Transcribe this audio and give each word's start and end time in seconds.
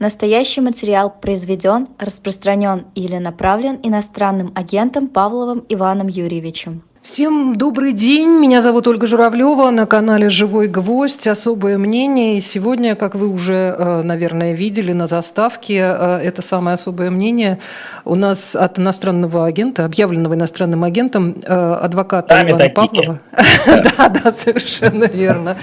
Настоящий 0.00 0.62
материал 0.62 1.10
произведен, 1.10 1.86
распространен 1.98 2.86
или 2.94 3.18
направлен 3.18 3.78
иностранным 3.82 4.50
агентом 4.54 5.08
Павловым 5.08 5.62
Иваном 5.68 6.08
Юрьевичем. 6.08 6.82
Всем 7.02 7.56
добрый 7.56 7.94
день. 7.94 8.28
Меня 8.28 8.60
зовут 8.60 8.86
Ольга 8.86 9.06
Журавлева 9.06 9.70
на 9.70 9.86
канале 9.86 10.28
«Живой 10.28 10.68
гвоздь». 10.68 11.26
Особое 11.26 11.78
мнение. 11.78 12.36
И 12.36 12.42
сегодня, 12.42 12.94
как 12.94 13.14
вы 13.14 13.28
уже, 13.28 13.74
э, 13.78 14.02
наверное, 14.02 14.52
видели 14.52 14.92
на 14.92 15.06
заставке, 15.06 15.76
э, 15.78 16.20
это 16.22 16.42
самое 16.42 16.74
особое 16.74 17.10
мнение 17.10 17.58
у 18.04 18.16
нас 18.16 18.54
от 18.54 18.78
иностранного 18.78 19.46
агента, 19.46 19.86
объявленного 19.86 20.34
иностранным 20.34 20.84
агентом, 20.84 21.36
э, 21.42 21.72
адвоката 21.80 22.34
Сами 22.34 22.50
Ивана 22.50 22.64
такие. 22.64 22.74
Павлова. 22.74 23.20
Да, 23.96 24.08
да, 24.08 24.32
совершенно 24.32 25.04
верно. 25.04 25.56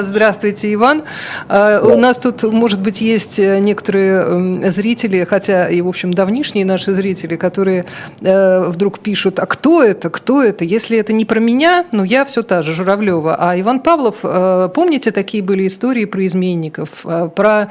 Здравствуйте, 0.00 0.72
Иван. 0.74 1.02
У 1.48 1.96
нас 1.96 2.18
тут, 2.18 2.42
может 2.44 2.80
быть, 2.80 3.00
есть 3.00 3.38
некоторые 3.38 4.70
зрители, 4.70 5.24
хотя 5.24 5.68
и, 5.68 5.80
в 5.80 5.88
общем, 5.88 6.12
давнишние 6.12 6.64
наши 6.64 6.92
зрители, 6.92 7.36
которые 7.36 7.84
вдруг 8.20 9.00
пишут, 9.00 9.38
а 9.38 9.46
кто 9.46 9.82
это, 9.82 10.10
кто 10.10 10.42
это? 10.42 10.51
Это? 10.52 10.64
Если 10.64 10.98
это 10.98 11.12
не 11.12 11.24
про 11.24 11.40
меня, 11.40 11.84
ну 11.92 12.04
я 12.04 12.24
все 12.24 12.42
та 12.42 12.62
же, 12.62 12.72
Журавлева. 12.74 13.36
А 13.38 13.58
Иван 13.58 13.80
Павлов, 13.80 14.18
э, 14.22 14.68
помните, 14.74 15.10
такие 15.10 15.42
были 15.42 15.66
истории 15.66 16.04
про 16.04 16.26
изменников, 16.26 17.04
э, 17.04 17.28
про 17.34 17.70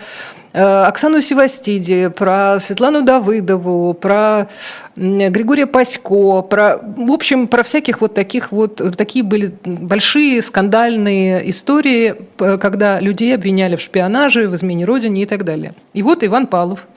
э, 0.54 0.62
Оксану 0.62 1.22
Севастиди, 1.22 2.10
про 2.10 2.60
Светлану 2.60 3.02
Давыдову, 3.04 3.94
про 3.94 4.48
Григория 4.96 5.68
Пасько, 5.68 6.42
про, 6.42 6.78
в 6.98 7.12
общем, 7.12 7.48
про 7.48 7.64
всяких 7.64 8.02
вот 8.02 8.14
таких 8.14 8.52
вот, 8.52 8.82
такие 8.98 9.24
были 9.24 9.54
большие 9.64 10.42
скандальные 10.42 11.50
истории, 11.50 12.16
когда 12.38 13.00
людей 13.00 13.34
обвиняли 13.34 13.78
в 13.78 13.82
шпионаже, 13.82 14.50
в 14.50 14.56
измене 14.56 14.86
родине 14.86 15.24
и 15.24 15.26
так 15.26 15.46
далее. 15.46 15.74
И 15.94 16.04
вот 16.04 16.24
Иван 16.24 16.48
Павлов, 16.48 16.88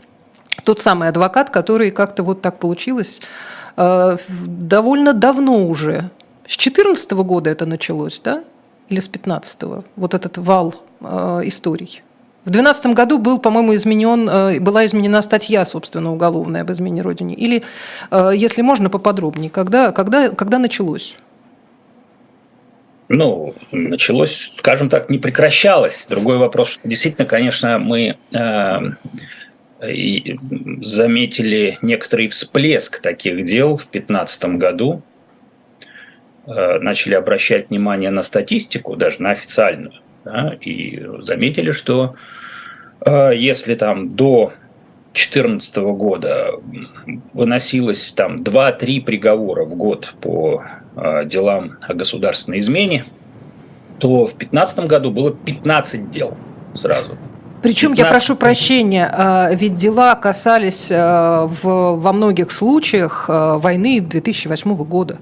тот 0.65 0.81
самый 0.81 1.09
адвокат, 1.09 1.51
который 1.51 1.91
как-то 1.91 2.23
вот 2.25 2.43
так 2.43 2.59
получилось, 2.59 3.21
довольно 3.77 5.13
давно 5.13 5.67
уже. 5.67 6.11
С 6.47 6.57
2014 6.57 7.13
года 7.13 7.51
это 7.51 7.67
началось, 7.67 8.21
да? 8.23 8.45
Или 8.89 9.01
с 9.01 9.09
2015? 9.09 9.63
Вот 9.97 10.15
этот 10.15 10.39
вал 10.39 10.75
э, 11.01 11.41
историй. 11.45 12.03
В 12.45 12.51
2012 12.51 12.87
году 12.95 13.19
был, 13.19 13.39
по-моему, 13.39 13.75
изменен, 13.75 14.29
э, 14.29 14.61
была 14.61 14.85
изменена 14.85 15.23
статья, 15.23 15.65
собственно, 15.65 16.13
уголовная 16.13 16.63
об 16.63 16.71
измене 16.71 17.03
Родине. 17.03 17.35
Или, 17.35 17.63
если 18.13 18.63
можно, 18.63 18.91
поподробнее, 18.91 19.51
когда, 19.51 19.93
когда, 19.93 20.29
когда 20.29 20.59
началось? 20.59 21.17
Ну, 23.09 23.55
началось, 23.71 24.51
скажем 24.53 24.89
так, 24.89 25.11
не 25.11 25.19
прекращалось. 25.19 26.07
Другой 26.09 26.39
вопрос, 26.39 26.81
действительно, 26.85 27.27
конечно, 27.27 27.79
мы 27.79 28.17
э, 28.33 28.79
заметили 29.81 31.79
некоторый 31.83 32.29
всплеск 32.29 33.01
таких 33.01 33.45
дел 33.45 33.77
в 33.77 33.91
2015 33.91 34.45
году, 34.57 35.03
э, 36.47 36.79
начали 36.79 37.15
обращать 37.15 37.71
внимание 37.71 38.11
на 38.11 38.23
статистику, 38.23 38.97
даже 38.97 39.23
на 39.23 39.31
официальную, 39.31 39.95
да, 40.25 40.57
и 40.61 41.05
заметили, 41.21 41.73
что 41.73 42.15
э, 43.05 43.33
если 43.37 43.75
там 43.75 44.09
до 44.09 44.53
2014 45.13 45.77
года 45.77 46.51
выносилось 47.33 48.13
там 48.13 48.35
2-3 48.35 49.03
приговора 49.03 49.65
в 49.65 49.77
год 49.77 50.15
по 50.21 50.65
э, 50.97 51.25
делам 51.25 51.71
о 51.83 51.95
государственной 51.95 52.59
измене, 52.59 53.05
то 53.99 54.27
в 54.27 54.31
2015 54.31 54.87
году 54.87 55.11
было 55.11 55.33
15 55.33 56.11
дел 56.11 56.37
сразу. 56.75 57.17
Причем 57.65 57.93
15... 57.93 57.99
я 57.99 58.11
прошу 58.11 58.37
прощения, 58.37 59.11
а, 59.11 59.51
ведь 59.55 59.75
дела 59.75 60.15
касались 60.17 60.93
а, 60.93 61.47
в, 61.47 61.97
во 61.97 62.13
многих 62.13 62.51
случаях 62.51 63.25
а, 63.29 63.57
войны 63.57 64.03
2008 64.03 64.77
года. 64.85 65.17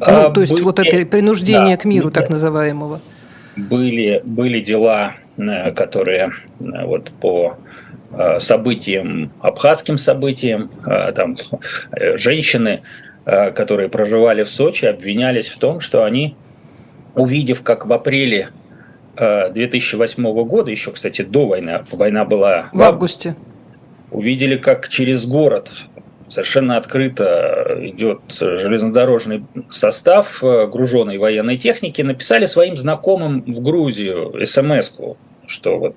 А, 0.00 0.26
ну, 0.26 0.32
то 0.32 0.40
есть 0.40 0.52
были, 0.52 0.62
вот 0.62 0.80
это 0.80 1.06
принуждение 1.06 1.76
да, 1.76 1.82
к 1.82 1.84
миру, 1.84 2.10
да, 2.10 2.20
так 2.20 2.30
называемого. 2.30 3.00
Были, 3.54 4.20
были 4.24 4.58
дела, 4.58 5.14
э, 5.36 5.70
которые 5.70 6.32
э, 6.58 6.84
вот 6.84 7.12
по 7.20 7.58
э, 8.10 8.40
событиям, 8.40 9.30
абхазским 9.40 9.98
событиям, 9.98 10.68
там 11.14 11.36
женщины, 12.16 12.82
которые 13.24 13.88
проживали 13.88 14.42
в 14.42 14.50
Сочи, 14.50 14.86
обвинялись 14.86 15.48
в 15.48 15.58
том, 15.58 15.78
что 15.78 16.02
они, 16.02 16.34
увидев, 17.14 17.62
как 17.62 17.86
в 17.86 17.92
апреле 17.92 18.48
2008 19.20 20.26
э, 20.26 20.44
года, 20.44 20.70
еще, 20.70 20.92
кстати, 20.92 21.22
до 21.22 21.46
войны, 21.46 21.84
война 21.90 22.24
была 22.24 22.68
в 22.72 22.82
августе, 22.82 23.36
увидели, 24.10 24.56
как 24.56 24.88
через 24.88 25.26
город 25.26 25.70
совершенно 26.28 26.76
открыто 26.76 27.76
идет 27.80 28.20
железнодорожный 28.38 29.44
состав 29.68 30.42
э, 30.42 30.66
груженной 30.66 31.18
военной 31.18 31.58
техники, 31.58 32.02
написали 32.02 32.46
своим 32.46 32.76
знакомым 32.76 33.42
в 33.42 33.60
Грузию 33.60 34.44
смс 34.46 34.90
что 35.46 35.78
вот 35.78 35.96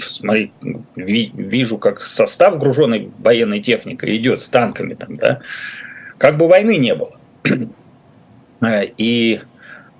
смотри, 0.00 0.52
вижу, 0.96 1.78
как 1.78 2.00
состав 2.00 2.58
груженной 2.58 3.12
военной 3.18 3.60
техникой 3.60 4.16
идет 4.16 4.42
с 4.42 4.48
танками 4.48 4.94
там, 4.94 5.16
да, 5.16 5.40
как 6.18 6.36
бы 6.36 6.48
войны 6.48 6.76
не 6.76 6.94
было. 6.94 7.16
Э, 8.60 8.86
и 8.96 9.40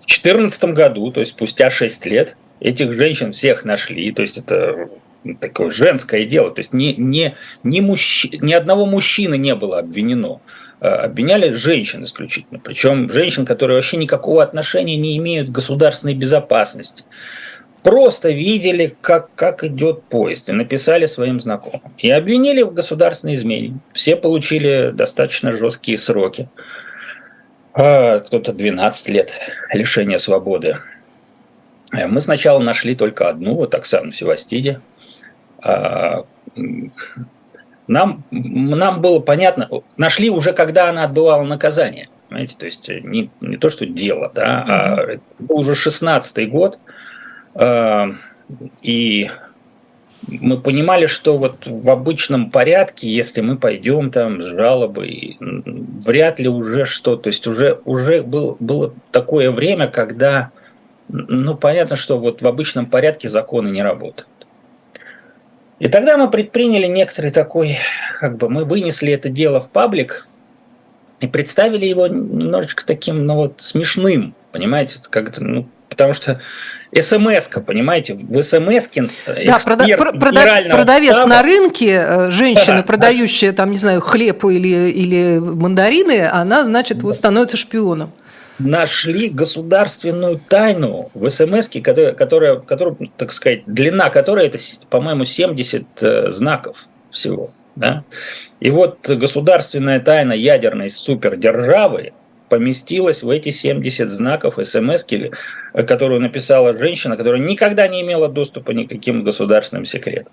2014 0.09 0.65
году, 0.75 1.13
то 1.13 1.21
есть 1.21 1.33
спустя 1.33 1.71
6 1.71 2.07
лет, 2.07 2.37
этих 2.61 2.95
женщин 2.95 3.33
всех 3.33 3.65
нашли, 3.65 4.11
то 4.13 4.23
есть 4.23 4.39
это 4.39 4.89
такое 5.41 5.71
женское 5.71 6.25
дело, 6.25 6.51
то 6.51 6.61
есть 6.61 6.73
ни, 6.73 6.95
ни, 6.97 7.35
ни, 7.63 7.81
мужч... 7.81 8.27
ни 8.41 8.53
одного 8.53 8.87
мужчины 8.87 9.37
не 9.37 9.55
было 9.55 9.79
обвинено. 9.79 10.41
А, 10.81 11.05
обвиняли 11.05 11.51
женщин 11.51 12.05
исключительно, 12.05 12.59
причем 12.59 13.11
женщин, 13.11 13.45
которые 13.45 13.77
вообще 13.77 13.97
никакого 13.97 14.43
отношения 14.43 14.97
не 14.97 15.17
имеют 15.19 15.49
к 15.49 15.53
государственной 15.53 16.15
безопасности. 16.15 17.05
Просто 17.83 18.31
видели, 18.31 18.97
как, 19.01 19.35
как 19.35 19.63
идет 19.63 20.03
поезд, 20.05 20.49
и 20.49 20.53
написали 20.53 21.07
своим 21.07 21.39
знакомым. 21.41 21.93
И 21.99 22.11
обвинили 22.11 22.63
в 22.63 22.73
государственной 22.73 23.35
измене. 23.35 23.79
Все 23.93 24.17
получили 24.17 24.91
достаточно 24.93 25.53
жесткие 25.53 25.97
сроки. 25.97 26.49
А, 27.75 28.21
кто-то 28.21 28.53
12 28.53 29.09
лет 29.09 29.33
лишения 29.73 30.19
свободы. 30.19 30.79
Э, 31.93 32.07
мы 32.07 32.21
сначала 32.21 32.59
нашли 32.59 32.95
только 32.95 33.29
одну, 33.29 33.55
вот 33.55 33.75
Оксану 33.75 34.11
Севастиди. 34.11 34.81
А, 35.61 36.25
нам, 37.87 38.25
нам 38.31 39.01
было 39.01 39.21
понятно, 39.21 39.69
нашли 39.97 40.31
уже, 40.31 40.53
когда 40.53 40.89
она 40.89 41.05
отбывала 41.05 41.43
наказание. 41.43 42.09
Понимаете, 42.29 42.57
то 42.59 42.67
есть 42.67 42.89
не, 42.89 43.31
не 43.41 43.57
то, 43.57 43.71
что 43.71 43.87
дело, 43.87 44.31
да, 44.35 44.65
а 44.69 45.03
это 45.13 45.23
был 45.39 45.61
уже 45.61 45.73
16-й 45.73 46.47
год, 46.47 46.79
а, 47.55 48.11
и 48.83 49.31
мы 50.29 50.59
понимали, 50.61 51.07
что 51.07 51.37
вот 51.39 51.67
в 51.67 51.89
обычном 51.91 52.51
порядке, 52.51 53.09
если 53.09 53.41
мы 53.41 53.57
пойдем 53.57 54.11
там 54.11 54.43
с 54.43 54.47
жалобой, 54.47 55.37
вряд 55.41 56.39
ли 56.39 56.49
уже 56.49 56.87
что, 56.87 57.17
то 57.17 57.29
есть 57.29 57.47
уже, 57.47 57.81
уже 57.85 58.23
был, 58.23 58.57
было 58.61 58.95
такое 59.11 59.51
время, 59.51 59.89
когда, 59.89 60.51
ну, 61.09 61.57
понятно, 61.57 61.97
что 61.97 62.19
вот 62.19 62.43
в 62.43 62.47
обычном 62.47 62.87
порядке 62.87 63.29
законы 63.29 63.69
не 63.69 63.83
работают. 63.83 64.29
И 65.79 65.89
тогда 65.89 66.17
мы 66.17 66.31
предприняли 66.31 66.87
некоторый 66.87 67.31
такой, 67.31 67.77
как 68.19 68.37
бы 68.37 68.49
мы 68.49 68.65
вынесли 68.65 69.13
это 69.13 69.29
дело 69.29 69.61
в 69.61 69.71
паблик 69.71 70.27
и 71.21 71.27
представили 71.27 71.87
его 71.87 72.07
немножечко 72.07 72.85
таким, 72.85 73.25
ну 73.25 73.35
вот, 73.35 73.61
смешным, 73.61 74.35
понимаете, 74.53 74.99
как-то, 75.09 75.43
ну, 75.43 75.69
потому 75.99 76.15
что 76.15 76.41
смс 76.95 77.49
понимаете, 77.67 78.15
в 78.15 78.43
смс 78.43 78.89
да, 79.27 79.59
прода- 79.59 79.97
продав- 79.97 80.71
продавец 80.71 81.11
штаба, 81.11 81.29
на 81.29 81.43
рынке, 81.43 81.91
э, 81.91 82.31
женщина, 82.31 82.83
продающая 82.85 83.53
там, 83.53 83.73
не 83.73 83.79
знаю, 83.79 84.01
хлеб 84.01 84.45
или, 84.45 84.91
или 84.91 85.39
мандарины, 85.39 86.29
она, 86.29 86.65
значит, 86.65 87.03
вот 87.03 87.17
становится 87.17 87.57
шпионом 87.57 88.13
нашли 88.59 89.29
государственную 89.29 90.41
тайну 90.49 91.11
в 91.15 91.31
смс, 91.31 91.69
которая, 91.69 92.13
которая, 92.13 92.57
которая, 92.57 92.97
так 93.17 93.31
сказать, 93.31 93.63
длина 93.67 94.11
которой 94.11 94.49
это, 94.49 94.59
по-моему, 94.91 95.25
70 95.25 95.85
э, 96.01 96.31
знаков 96.31 96.89
всего. 97.13 97.53
Да? 97.77 98.03
И 98.59 98.73
вот 98.73 99.09
государственная 99.09 100.01
тайна 100.01 100.33
ядерной 100.33 100.91
супердержавы 100.91 102.15
поместилась 102.49 103.23
в 103.23 103.31
эти 103.31 103.51
70 103.51 104.09
знаков 104.09 104.59
смс, 104.63 105.05
которую 105.87 106.21
написала 106.21 106.77
женщина, 106.77 107.17
которая 107.17 107.41
никогда 107.41 107.89
не 107.89 108.03
имела 108.03 108.29
доступа 108.29 108.73
ни 108.73 108.85
к 108.85 108.91
каким 108.91 109.25
государственным 109.25 109.85
секретам. 109.85 110.33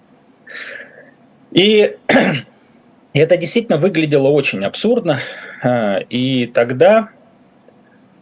И 1.52 1.96
это 3.14 3.38
действительно 3.38 3.78
выглядело 3.78 4.28
очень 4.28 4.64
абсурдно. 4.66 5.20
А, 5.64 6.00
и 6.10 6.48
тогда 6.48 7.10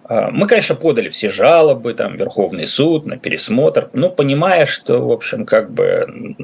а, 0.04 0.30
мы, 0.32 0.48
конечно, 0.48 0.76
подали 0.76 1.10
все 1.10 1.30
жалобы, 1.30 1.94
там, 1.94 2.16
Верховный 2.16 2.68
суд 2.68 3.06
на 3.06 3.18
пересмотр, 3.18 3.90
но 3.94 4.10
понимая, 4.10 4.66
что, 4.66 5.00
в 5.00 5.12
общем, 5.12 5.46
как 5.46 5.72
бы 5.72 6.36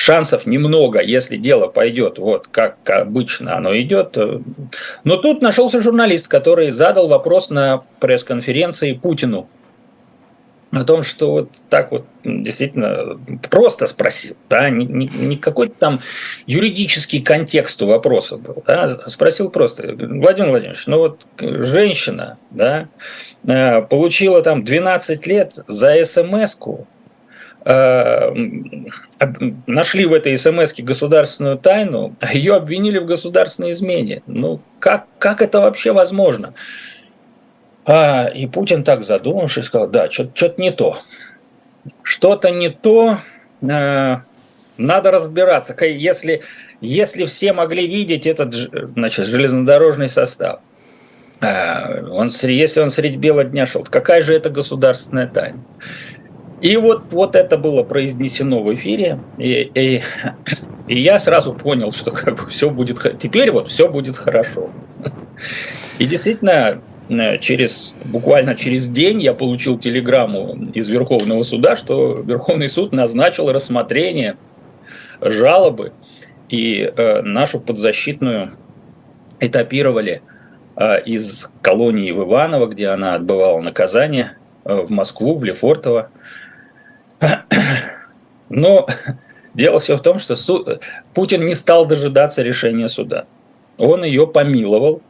шансов 0.00 0.46
немного, 0.46 1.02
если 1.02 1.36
дело 1.36 1.66
пойдет 1.66 2.18
вот 2.18 2.46
как 2.46 2.78
обычно 2.88 3.56
оно 3.56 3.78
идет. 3.78 4.16
Но 5.04 5.16
тут 5.18 5.42
нашелся 5.42 5.82
журналист, 5.82 6.26
который 6.26 6.70
задал 6.70 7.06
вопрос 7.08 7.50
на 7.50 7.82
пресс-конференции 8.00 8.94
Путину 8.94 9.48
о 10.72 10.84
том, 10.84 11.02
что 11.02 11.32
вот 11.32 11.50
так 11.68 11.90
вот 11.90 12.06
действительно 12.24 13.18
просто 13.50 13.86
спросил, 13.86 14.36
да, 14.48 14.70
не, 14.70 14.86
не, 14.86 15.06
не 15.06 15.36
какой-то 15.36 15.74
там 15.78 16.00
юридический 16.46 17.20
контекст 17.20 17.82
у 17.82 17.86
вопроса 17.86 18.36
был, 18.36 18.62
да, 18.66 19.00
спросил 19.08 19.50
просто, 19.50 19.82
Владимир 19.82 20.50
Владимирович, 20.50 20.86
ну 20.86 20.98
вот 20.98 21.26
женщина, 21.40 22.38
да, 22.50 22.88
э, 23.44 23.82
получила 23.82 24.42
там 24.42 24.62
12 24.62 25.26
лет 25.26 25.54
за 25.66 26.04
смс-ку, 26.04 26.86
э, 26.86 26.99
нашли 29.66 30.06
в 30.06 30.12
этой 30.14 30.36
смс 30.38 30.74
государственную 30.78 31.58
тайну, 31.58 32.16
а 32.20 32.32
ее 32.32 32.56
обвинили 32.56 32.98
в 32.98 33.06
государственной 33.06 33.72
измене. 33.72 34.22
Ну, 34.26 34.60
как, 34.78 35.06
как 35.18 35.42
это 35.42 35.60
вообще 35.60 35.92
возможно? 35.92 36.54
А, 37.84 38.26
и 38.26 38.46
Путин 38.46 38.84
так 38.84 39.04
задумавшись 39.04 39.66
сказал, 39.66 39.88
да, 39.88 40.10
что-то 40.10 40.54
не 40.58 40.70
то. 40.70 40.98
Что-то 42.02 42.50
не 42.50 42.68
то, 42.68 43.20
э, 43.62 44.16
надо 44.76 45.10
разбираться. 45.10 45.74
Если, 45.84 46.42
если 46.80 47.24
все 47.24 47.52
могли 47.52 47.86
видеть 47.86 48.26
этот 48.26 48.54
значит, 48.54 49.26
железнодорожный 49.26 50.08
состав, 50.08 50.60
э, 51.40 52.06
он, 52.06 52.28
если 52.42 52.80
он 52.80 52.90
средь 52.90 53.16
бела 53.16 53.44
дня 53.44 53.66
шел, 53.66 53.82
какая 53.84 54.20
же 54.20 54.34
это 54.34 54.50
государственная 54.50 55.26
тайна? 55.26 55.62
И 56.60 56.76
вот, 56.76 57.04
вот 57.10 57.36
это 57.36 57.56
было 57.56 57.82
произнесено 57.82 58.62
в 58.62 58.74
эфире, 58.74 59.18
и, 59.38 59.70
и, 59.74 60.02
и 60.88 61.00
я 61.00 61.18
сразу 61.18 61.54
понял, 61.54 61.92
что 61.92 62.10
как 62.10 62.36
бы 62.36 62.46
все 62.50 62.70
будет, 62.70 63.18
теперь 63.18 63.50
вот 63.50 63.68
все 63.68 63.88
будет 63.88 64.16
хорошо. 64.16 64.70
И 65.98 66.06
действительно, 66.06 66.80
Э, 67.10 67.38
через, 67.38 67.96
буквально 68.04 68.54
через 68.54 68.86
день 68.86 69.20
я 69.20 69.34
получил 69.34 69.78
телеграмму 69.78 70.56
из 70.72 70.88
Верховного 70.88 71.42
суда, 71.42 71.74
что 71.74 72.20
Верховный 72.20 72.68
суд 72.68 72.92
назначил 72.92 73.50
рассмотрение 73.50 74.36
жалобы, 75.20 75.92
и 76.48 76.82
э, 76.82 77.22
нашу 77.22 77.60
подзащитную 77.60 78.52
этапировали 79.40 80.22
э, 80.76 81.02
из 81.02 81.52
колонии 81.62 82.12
в 82.12 82.22
Иваново, 82.24 82.66
где 82.66 82.88
она 82.88 83.14
отбывала 83.14 83.60
наказание, 83.60 84.36
э, 84.64 84.74
в 84.74 84.90
Москву, 84.90 85.36
в 85.36 85.44
Лефортово. 85.44 86.10
Но 88.48 88.86
дело 89.54 89.80
все 89.80 89.96
в 89.96 90.02
том, 90.02 90.18
что 90.18 90.34
суд, 90.34 90.82
Путин 91.14 91.46
не 91.46 91.54
стал 91.54 91.86
дожидаться 91.86 92.42
решения 92.42 92.88
суда. 92.88 93.26
Он 93.78 94.04
ее 94.04 94.26
помиловал, 94.26 95.02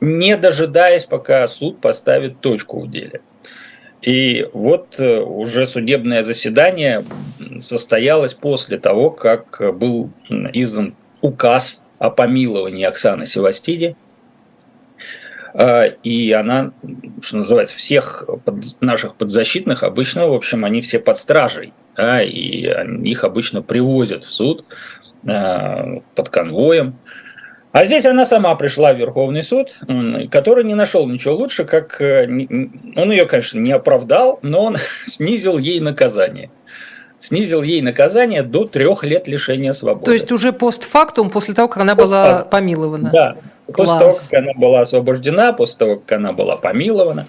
не 0.00 0.36
дожидаясь, 0.36 1.04
пока 1.04 1.46
суд 1.48 1.80
поставит 1.80 2.40
точку 2.40 2.80
в 2.80 2.90
деле. 2.90 3.20
И 4.02 4.48
вот 4.52 5.00
э, 5.00 5.20
уже 5.20 5.66
судебное 5.66 6.22
заседание 6.22 7.04
состоялось 7.58 8.34
после 8.34 8.78
того, 8.78 9.10
как 9.10 9.60
был 9.76 10.10
издан 10.28 10.94
указ 11.22 11.82
о 11.98 12.10
помиловании 12.10 12.84
Оксаны 12.84 13.26
Севастиди. 13.26 13.96
А, 15.58 15.84
и 15.84 16.32
она, 16.32 16.72
что 17.22 17.38
называется, 17.38 17.74
всех 17.74 18.28
наших 18.80 19.14
подзащитных 19.14 19.84
обычно, 19.84 20.28
в 20.28 20.34
общем, 20.34 20.66
они 20.66 20.82
все 20.82 20.98
под 20.98 21.16
стражей. 21.16 21.72
Да, 21.96 22.22
и 22.22 22.68
их 23.08 23.24
обычно 23.24 23.62
привозят 23.62 24.24
в 24.24 24.30
суд 24.30 24.66
а, 25.26 26.02
под 26.14 26.28
конвоем. 26.28 26.98
А 27.72 27.86
здесь 27.86 28.04
она 28.04 28.26
сама 28.26 28.54
пришла 28.54 28.92
в 28.92 28.98
Верховный 28.98 29.42
суд, 29.42 29.74
который 30.30 30.64
не 30.64 30.74
нашел 30.74 31.06
ничего 31.06 31.34
лучше, 31.34 31.64
как 31.64 32.00
э, 32.00 32.24
он 32.24 33.10
ее, 33.10 33.26
конечно, 33.26 33.58
не 33.58 33.72
оправдал, 33.72 34.38
но 34.42 34.64
он 34.64 34.76
снизил 35.06 35.58
ей 35.58 35.80
наказание. 35.80 36.50
Снизил 37.18 37.62
ей 37.62 37.80
наказание 37.80 38.42
до 38.42 38.66
трех 38.66 39.04
лет 39.04 39.26
лишения 39.26 39.72
свободы. 39.72 40.04
То 40.04 40.12
есть 40.12 40.32
уже 40.32 40.52
постфактум, 40.52 41.30
после 41.30 41.54
того, 41.54 41.68
как 41.68 41.82
она 41.82 41.94
была 41.94 42.44
помилована. 42.44 43.10
Да, 43.10 43.36
Класс. 43.72 43.88
после 43.88 43.98
того, 43.98 44.12
как 44.12 44.42
она 44.42 44.52
была 44.54 44.80
освобождена, 44.82 45.52
после 45.52 45.78
того, 45.78 45.96
как 45.96 46.12
она 46.12 46.32
была 46.32 46.56
помилована. 46.56 47.26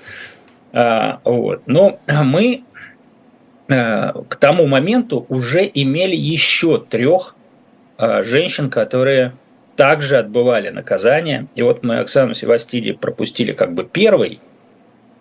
А, 0.73 1.19
вот. 1.23 1.63
Но 1.65 1.99
мы 2.07 2.63
а, 3.69 4.13
к 4.27 4.35
тому 4.35 4.67
моменту 4.67 5.25
уже 5.29 5.69
имели 5.73 6.15
еще 6.15 6.79
трех 6.79 7.35
а, 7.97 8.21
женщин, 8.21 8.69
которые 8.69 9.33
также 9.75 10.17
отбывали 10.17 10.69
наказание. 10.69 11.47
И 11.55 11.61
вот 11.61 11.83
мы 11.83 11.99
Оксану 11.99 12.33
Севастиди 12.33 12.93
пропустили 12.93 13.51
как 13.51 13.73
бы 13.73 13.83
первой, 13.83 14.39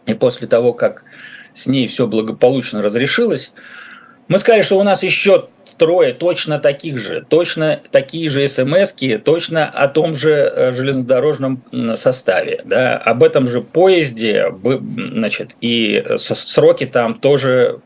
и 0.07 0.15
после 0.15 0.47
того, 0.47 0.73
как 0.73 1.05
с 1.53 1.67
ней 1.67 1.87
все 1.89 2.07
благополучно 2.07 2.83
разрешилось, 2.83 3.53
мы 4.29 4.39
сказали, 4.39 4.63
что 4.63 4.79
у 4.79 4.83
нас 4.83 5.03
еще 5.03 5.49
трое 5.77 6.13
точно 6.13 6.59
таких 6.59 6.99
же, 6.99 7.25
точно 7.29 7.81
такие 7.91 8.31
же 8.31 8.47
смс 8.49 8.95
точно 9.25 9.69
о 9.69 9.89
том 9.89 10.15
же 10.15 10.31
э, 10.31 10.73
железнодорожном 10.73 11.63
составе, 11.97 12.63
да, 12.65 12.97
об 12.97 13.23
этом 13.23 13.49
же 13.49 13.61
поезде, 13.61 14.53
значит, 14.63 15.57
и 15.61 16.05
сроки 16.17 16.87
там 16.87 17.15
тоже 17.15 17.81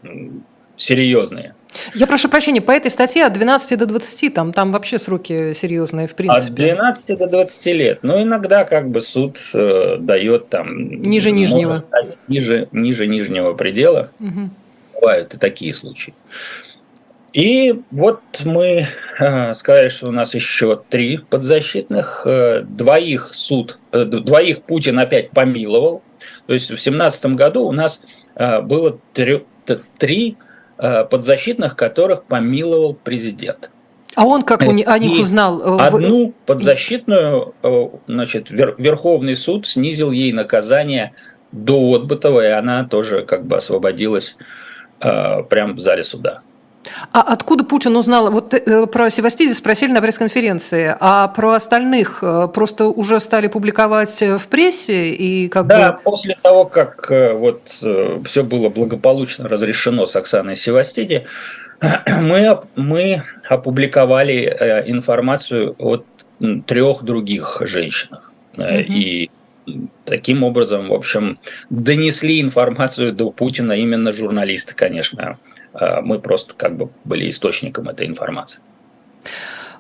серьезные. 0.76 1.54
Я 1.94 2.06
прошу 2.06 2.28
прощения, 2.28 2.60
по 2.60 2.72
этой 2.72 2.90
статье 2.90 3.24
от 3.24 3.32
12 3.32 3.78
до 3.78 3.86
20, 3.86 4.34
там, 4.34 4.52
там 4.52 4.72
вообще 4.72 4.98
сроки 4.98 5.52
серьезные, 5.52 6.08
в 6.08 6.14
принципе. 6.14 6.48
От 6.48 6.54
12 6.54 7.18
до 7.18 7.26
20 7.26 7.66
лет. 7.66 7.98
Ну, 8.02 8.20
иногда 8.22 8.64
как 8.64 8.90
бы 8.90 9.00
суд 9.00 9.38
э, 9.54 9.96
дает 10.00 10.48
там... 10.48 11.02
Ниже 11.02 11.30
нижнего. 11.30 11.84
Ниже, 12.28 12.68
ниже 12.72 13.06
нижнего 13.06 13.52
предела. 13.52 14.10
Угу. 14.18 14.50
Бывают 14.94 15.34
и 15.34 15.38
такие 15.38 15.72
случаи. 15.72 16.14
И 17.32 17.80
вот 17.90 18.20
мы 18.44 18.86
э, 19.18 19.54
сказали, 19.54 19.88
что 19.88 20.08
у 20.08 20.12
нас 20.12 20.34
еще 20.34 20.80
три 20.88 21.18
подзащитных. 21.18 22.22
Э, 22.26 22.62
двоих 22.62 23.34
суд, 23.34 23.78
э, 23.92 24.04
двоих 24.04 24.62
Путин 24.62 24.98
опять 24.98 25.30
помиловал. 25.30 26.02
То 26.46 26.52
есть 26.52 26.66
в 26.66 26.74
2017 26.74 27.26
году 27.34 27.64
у 27.66 27.72
нас 27.72 28.02
э, 28.34 28.60
было 28.60 28.98
три, 29.12 29.44
три 29.98 30.36
Э, 30.82 31.04
подзащитных, 31.04 31.76
которых 31.76 32.24
помиловал 32.24 32.94
президент. 32.94 33.70
А 34.14 34.24
он 34.24 34.40
как 34.40 34.62
у, 34.62 34.70
о 34.70 34.98
них 34.98 35.20
узнал? 35.20 35.60
Э, 35.60 35.88
одну 35.88 36.32
подзащитную, 36.46 37.54
значит, 38.06 38.50
Верховный 38.50 39.36
суд 39.36 39.66
снизил 39.66 40.10
ей 40.10 40.32
наказание 40.32 41.12
до 41.52 41.96
отбытого, 41.96 42.42
и 42.42 42.50
она 42.50 42.84
тоже 42.84 43.26
как 43.26 43.44
бы 43.44 43.56
освободилась 43.56 44.38
прямо 45.00 45.74
в 45.74 45.80
зале 45.80 46.02
суда. 46.02 46.40
А 47.12 47.20
откуда 47.20 47.64
Путин 47.64 47.96
узнал? 47.96 48.30
Вот 48.30 48.54
э, 48.54 48.86
про 48.86 49.10
Севастиди 49.10 49.52
спросили 49.52 49.92
на 49.92 50.00
пресс-конференции, 50.00 50.94
а 50.98 51.28
про 51.28 51.52
остальных 51.52 52.22
э, 52.22 52.48
просто 52.48 52.86
уже 52.86 53.20
стали 53.20 53.48
публиковать 53.48 54.20
в 54.20 54.46
прессе 54.48 55.10
и 55.10 55.48
как 55.48 55.66
да, 55.66 55.92
бы... 55.92 55.98
после 56.02 56.36
того, 56.42 56.64
как 56.64 57.10
э, 57.10 57.34
вот 57.34 57.78
э, 57.82 58.20
все 58.24 58.44
было 58.44 58.70
благополучно 58.70 59.48
разрешено 59.48 60.06
с 60.06 60.16
Оксаной 60.16 60.56
Севастиди, 60.56 61.26
мы, 62.06 62.60
мы 62.76 63.24
опубликовали 63.48 64.44
э, 64.44 64.90
информацию 64.90 65.74
от 65.78 66.06
трех 66.66 67.02
других 67.02 67.60
женщинах. 67.66 68.32
Угу. 68.54 68.64
И 68.64 69.30
таким 70.06 70.42
образом, 70.42 70.88
в 70.88 70.94
общем, 70.94 71.38
донесли 71.68 72.40
информацию 72.40 73.12
до 73.12 73.30
Путина 73.30 73.72
именно 73.72 74.12
журналисты, 74.12 74.74
конечно, 74.74 75.38
Э, 75.42 75.49
мы 75.72 76.18
просто 76.18 76.54
как 76.54 76.76
бы 76.76 76.88
были 77.04 77.30
источником 77.30 77.88
этой 77.88 78.06
информации. 78.06 78.60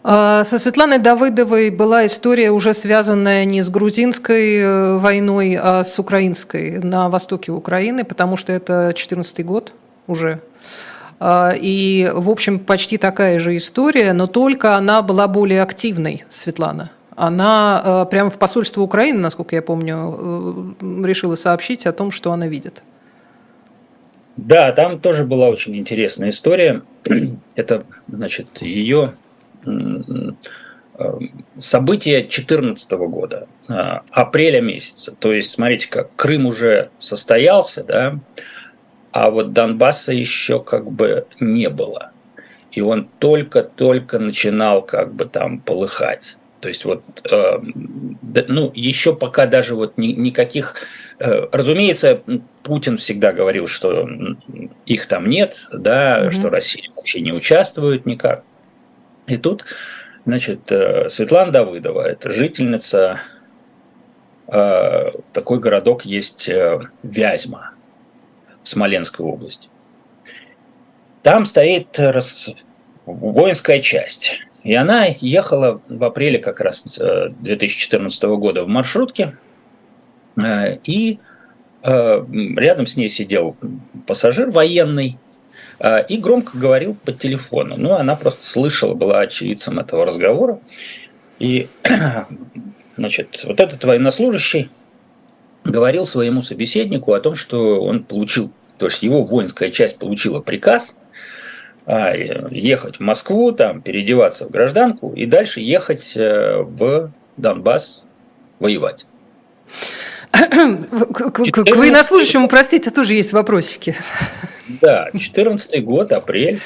А, 0.02 0.44
со 0.44 0.58
Светланой 0.58 0.98
Давыдовой 0.98 1.70
была 1.70 2.06
история, 2.06 2.50
уже 2.50 2.72
связанная 2.72 3.44
не 3.44 3.62
с 3.62 3.68
грузинской 3.68 4.56
э, 4.56 4.96
войной, 4.96 5.58
а 5.60 5.84
с 5.84 5.98
украинской 5.98 6.78
на 6.78 7.10
востоке 7.10 7.52
Украины, 7.52 8.04
потому 8.04 8.36
что 8.36 8.52
это 8.52 8.84
2014 8.84 9.44
год 9.44 9.72
уже. 10.06 10.40
А, 11.18 11.52
и, 11.54 12.10
в 12.14 12.30
общем, 12.30 12.58
почти 12.60 12.96
такая 12.96 13.38
же 13.38 13.56
история, 13.58 14.14
но 14.14 14.26
только 14.26 14.76
она 14.76 15.02
была 15.02 15.28
более 15.28 15.62
активной, 15.62 16.24
Светлана. 16.30 16.90
Она 17.14 17.82
э, 17.84 18.06
прямо 18.10 18.30
в 18.30 18.38
посольство 18.38 18.80
Украины, 18.80 19.18
насколько 19.18 19.54
я 19.54 19.60
помню, 19.60 20.76
решила 21.04 21.36
сообщить 21.36 21.84
о 21.86 21.92
том, 21.92 22.10
что 22.10 22.32
она 22.32 22.46
видит. 22.46 22.82
Да, 24.36 24.72
там 24.72 25.00
тоже 25.00 25.24
была 25.24 25.48
очень 25.48 25.76
интересная 25.76 26.30
история. 26.30 26.82
Это, 27.54 27.84
значит, 28.08 28.62
ее 28.62 29.14
события 31.58 32.20
2014 32.20 32.92
года, 32.92 33.48
а, 33.68 34.02
апреля 34.10 34.60
месяца. 34.60 35.14
То 35.16 35.32
есть, 35.32 35.50
смотрите, 35.50 35.88
как 35.88 36.14
Крым 36.16 36.46
уже 36.46 36.90
состоялся, 36.98 37.84
да, 37.84 38.18
а 39.12 39.30
вот 39.30 39.52
Донбасса 39.52 40.12
еще 40.12 40.62
как 40.62 40.90
бы 40.90 41.26
не 41.40 41.68
было. 41.68 42.12
и 42.72 42.80
он 42.82 43.08
только-только 43.18 44.20
начинал 44.20 44.82
как 44.82 45.12
бы 45.12 45.24
там 45.24 45.58
полыхать. 45.58 46.36
То 46.60 46.68
есть 46.68 46.84
вот, 46.84 47.02
э, 47.24 47.58
ну, 48.48 48.70
еще 48.74 49.16
пока 49.16 49.46
даже 49.46 49.74
вот 49.74 49.96
ни, 49.96 50.08
никаких... 50.08 50.74
Э, 51.18 51.48
разумеется, 51.50 52.22
Путин 52.62 52.98
всегда 52.98 53.32
говорил, 53.32 53.66
что 53.66 54.08
их 54.84 55.06
там 55.06 55.28
нет, 55.28 55.66
да, 55.72 56.20
mm-hmm. 56.20 56.30
что 56.32 56.50
Россия 56.50 56.90
вообще 56.94 57.20
не 57.22 57.32
участвует 57.32 58.04
никак. 58.04 58.44
И 59.26 59.38
тут, 59.38 59.64
значит, 60.26 60.70
э, 60.70 61.08
Светлана 61.08 61.50
Давыдова, 61.50 62.02
это 62.02 62.30
жительница, 62.30 63.20
э, 64.48 65.10
такой 65.32 65.60
городок 65.60 66.04
есть 66.04 66.48
э, 66.48 66.80
Вязьма 67.02 67.70
в 68.62 68.68
Смоленской 68.68 69.24
области. 69.24 69.68
Там 71.22 71.46
стоит 71.46 71.98
рас... 71.98 72.50
воинская 73.06 73.80
часть 73.80 74.42
и 74.62 74.74
она 74.74 75.06
ехала 75.20 75.80
в 75.88 76.04
апреле 76.04 76.38
как 76.38 76.60
раз 76.60 76.82
2014 76.82 78.22
э, 78.22 78.26
года 78.36 78.64
в 78.64 78.68
маршрутке, 78.68 79.36
э, 80.36 80.76
и 80.84 81.18
э, 81.82 82.24
рядом 82.56 82.86
с 82.86 82.96
ней 82.96 83.08
сидел 83.08 83.56
пассажир 84.06 84.50
военный, 84.50 85.18
и 86.10 86.18
громко 86.18 86.58
говорил 86.58 86.94
по 87.06 87.10
телефону. 87.10 87.76
Ну, 87.78 87.94
она 87.94 88.14
просто 88.14 88.44
слышала, 88.44 88.92
была 88.92 89.20
очевидцем 89.20 89.78
этого 89.78 90.04
разговора. 90.04 90.60
И, 91.38 91.68
значит, 92.98 93.42
вот 93.44 93.60
этот 93.60 93.82
военнослужащий 93.82 94.68
говорил 95.64 96.04
своему 96.04 96.42
собеседнику 96.42 97.14
о 97.14 97.20
том, 97.20 97.34
что 97.34 97.82
он 97.82 98.04
получил, 98.04 98.52
то 98.76 98.86
есть 98.86 99.02
его 99.02 99.24
воинская 99.24 99.70
часть 99.70 99.98
получила 99.98 100.40
приказ 100.40 100.94
ехать 101.86 102.96
в 102.96 103.00
Москву, 103.00 103.52
там 103.52 103.82
переодеваться 103.82 104.46
в 104.46 104.50
гражданку 104.50 105.12
и 105.12 105.26
дальше 105.26 105.60
ехать 105.60 106.16
э, 106.16 106.62
в 106.62 107.10
Донбасс 107.36 108.04
воевать. 108.58 109.06
К 110.30 111.76
военнослужащему, 111.76 112.48
простите, 112.48 112.90
тоже 112.90 113.14
есть 113.14 113.32
вопросики. 113.32 113.96
Да, 114.80 115.10
14 115.18 115.84
год, 115.84 116.12
апрель. 116.12 116.60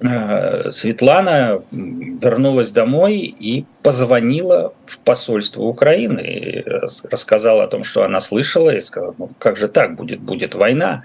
Э, 0.00 0.70
Светлана 0.70 1.62
вернулась 1.70 2.70
домой 2.70 3.18
и 3.18 3.64
позвонила 3.82 4.74
в 4.86 4.98
посольство 4.98 5.62
Украины, 5.62 6.20
и 6.20 6.64
рассказала 7.10 7.64
о 7.64 7.68
том, 7.68 7.84
что 7.84 8.04
она 8.04 8.20
слышала, 8.20 8.74
и 8.74 8.80
сказала, 8.80 9.14
ну 9.18 9.30
как 9.38 9.56
же 9.56 9.68
так, 9.68 9.94
будет, 9.94 10.20
будет 10.20 10.54
война. 10.54 11.04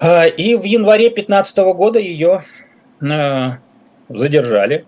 А, 0.00 0.24
и 0.24 0.54
в 0.54 0.64
январе 0.64 1.10
2015 1.10 1.58
года 1.74 1.98
ее 1.98 2.42
а, 3.02 3.58
задержали, 4.08 4.86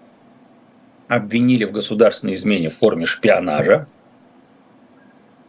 обвинили 1.07 1.65
в 1.65 1.73
государственной 1.73 2.35
измене 2.35 2.71
в 2.71 2.75
форме 2.79 3.05
шпионажа 3.05 3.87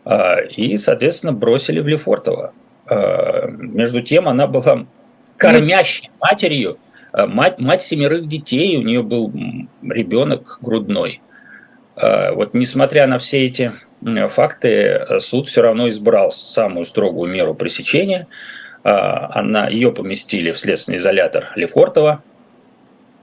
а, 0.03 0.41
и, 0.41 0.75
соответственно, 0.75 1.31
бросили 1.31 1.79
в 1.79 1.87
Лефортово. 1.87 2.53
Между 2.89 4.01
тем, 4.01 4.27
она 4.27 4.45
была 4.45 4.85
кормящей 5.37 6.11
матерью, 6.19 6.77
мать, 7.13 7.57
мать 7.57 7.81
семерых 7.81 8.27
детей, 8.27 8.75
у 8.75 8.81
нее 8.81 9.01
был 9.01 9.31
ребенок 9.81 10.59
грудной. 10.61 11.21
Вот 11.95 12.53
несмотря 12.53 13.07
на 13.07 13.19
все 13.19 13.45
эти 13.45 13.71
факты, 14.29 15.07
суд 15.19 15.47
все 15.47 15.61
равно 15.61 15.87
избрал 15.87 16.29
самую 16.29 16.83
строгую 16.85 17.31
меру 17.31 17.55
пресечения– 17.55 18.27
а, 18.37 18.62
она, 18.83 19.69
ее 19.69 19.91
поместили 19.91 20.51
в 20.51 20.59
следственный 20.59 20.97
изолятор 20.97 21.51
Лефортово, 21.55 22.21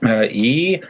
э, 0.01 0.27
и 0.27 0.81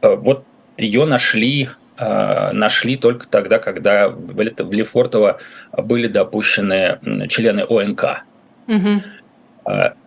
э, 0.00 0.14
вот 0.16 0.44
ее 0.78 1.04
нашли 1.04 1.68
э, 1.98 2.52
нашли 2.52 2.96
только 2.96 3.28
тогда, 3.28 3.58
когда 3.58 4.08
в 4.08 4.72
Лефортово 4.72 5.38
были 5.72 6.06
допущены 6.06 6.98
члены 7.28 7.66
ОНК. 7.68 8.24
Угу. 8.68 9.02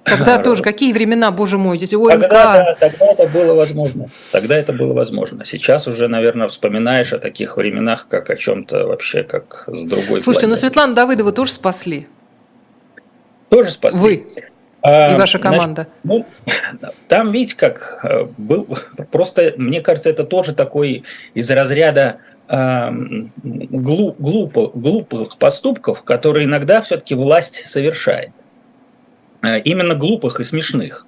Тогда 0.03 0.39
тоже 0.39 0.63
какие 0.63 0.91
времена, 0.91 1.31
боже 1.31 1.57
мой, 1.57 1.77
эти 1.77 1.95
ОНК. 1.95 2.21
Тогда, 2.21 2.29
да, 2.29 2.75
тогда 2.79 3.05
это 3.05 3.27
было 3.27 3.53
возможно. 3.53 4.09
Тогда 4.31 4.57
это 4.57 4.73
было 4.73 4.93
возможно. 4.93 5.45
Сейчас 5.45 5.87
уже, 5.87 6.07
наверное, 6.07 6.47
вспоминаешь 6.47 7.13
о 7.13 7.19
таких 7.19 7.55
временах, 7.57 8.07
как 8.09 8.31
о 8.31 8.35
чем-то 8.35 8.87
вообще, 8.87 9.23
как 9.23 9.65
с 9.67 9.83
другой. 9.83 10.21
Слушайте, 10.21 10.47
но 10.47 10.55
ну 10.55 10.59
Светлану 10.59 10.95
Давыдову 10.95 11.31
тоже 11.31 11.51
спасли. 11.51 12.07
Тоже 13.49 13.69
спасли. 13.69 14.01
Вы 14.01 14.27
а, 14.85 15.13
и 15.13 15.17
ваша 15.17 15.39
команда. 15.39 15.87
Значит, 16.03 16.27
ну, 16.79 16.89
там, 17.07 17.31
видите, 17.31 17.55
как 17.55 17.99
э, 18.03 18.27
был 18.37 18.67
просто, 19.11 19.53
мне 19.57 19.81
кажется, 19.81 20.11
это 20.11 20.23
тоже 20.23 20.53
такой 20.53 21.03
из 21.33 21.49
разряда 21.49 22.17
э, 22.47 22.89
глуп, 23.43 24.17
глупо, 24.19 24.71
глупых 24.75 25.37
поступков, 25.37 26.03
которые 26.03 26.45
иногда 26.45 26.81
все-таки 26.81 27.15
власть 27.15 27.67
совершает. 27.67 28.29
Э, 29.41 29.59
именно 29.59 29.95
глупых 29.95 30.39
и 30.39 30.43
смешных. 30.43 31.07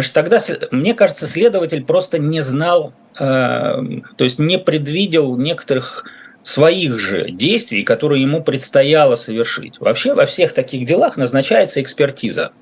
Что 0.00 0.14
тогда, 0.14 0.38
мне 0.70 0.94
кажется, 0.94 1.26
следователь 1.26 1.84
просто 1.84 2.20
не 2.20 2.40
знал, 2.40 2.92
э, 3.18 3.18
то 3.18 4.24
есть 4.24 4.38
не 4.38 4.58
предвидел 4.58 5.36
некоторых 5.36 6.04
своих 6.46 7.00
же 7.00 7.32
действий, 7.32 7.82
которые 7.82 8.22
ему 8.22 8.40
предстояло 8.40 9.16
совершить. 9.16 9.80
Вообще 9.80 10.14
во 10.14 10.26
всех 10.26 10.52
таких 10.52 10.86
делах 10.86 11.16
назначается 11.16 11.82
экспертиза, 11.82 12.52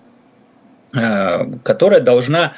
э, 0.95 1.45
которая 1.63 2.01
должна, 2.01 2.55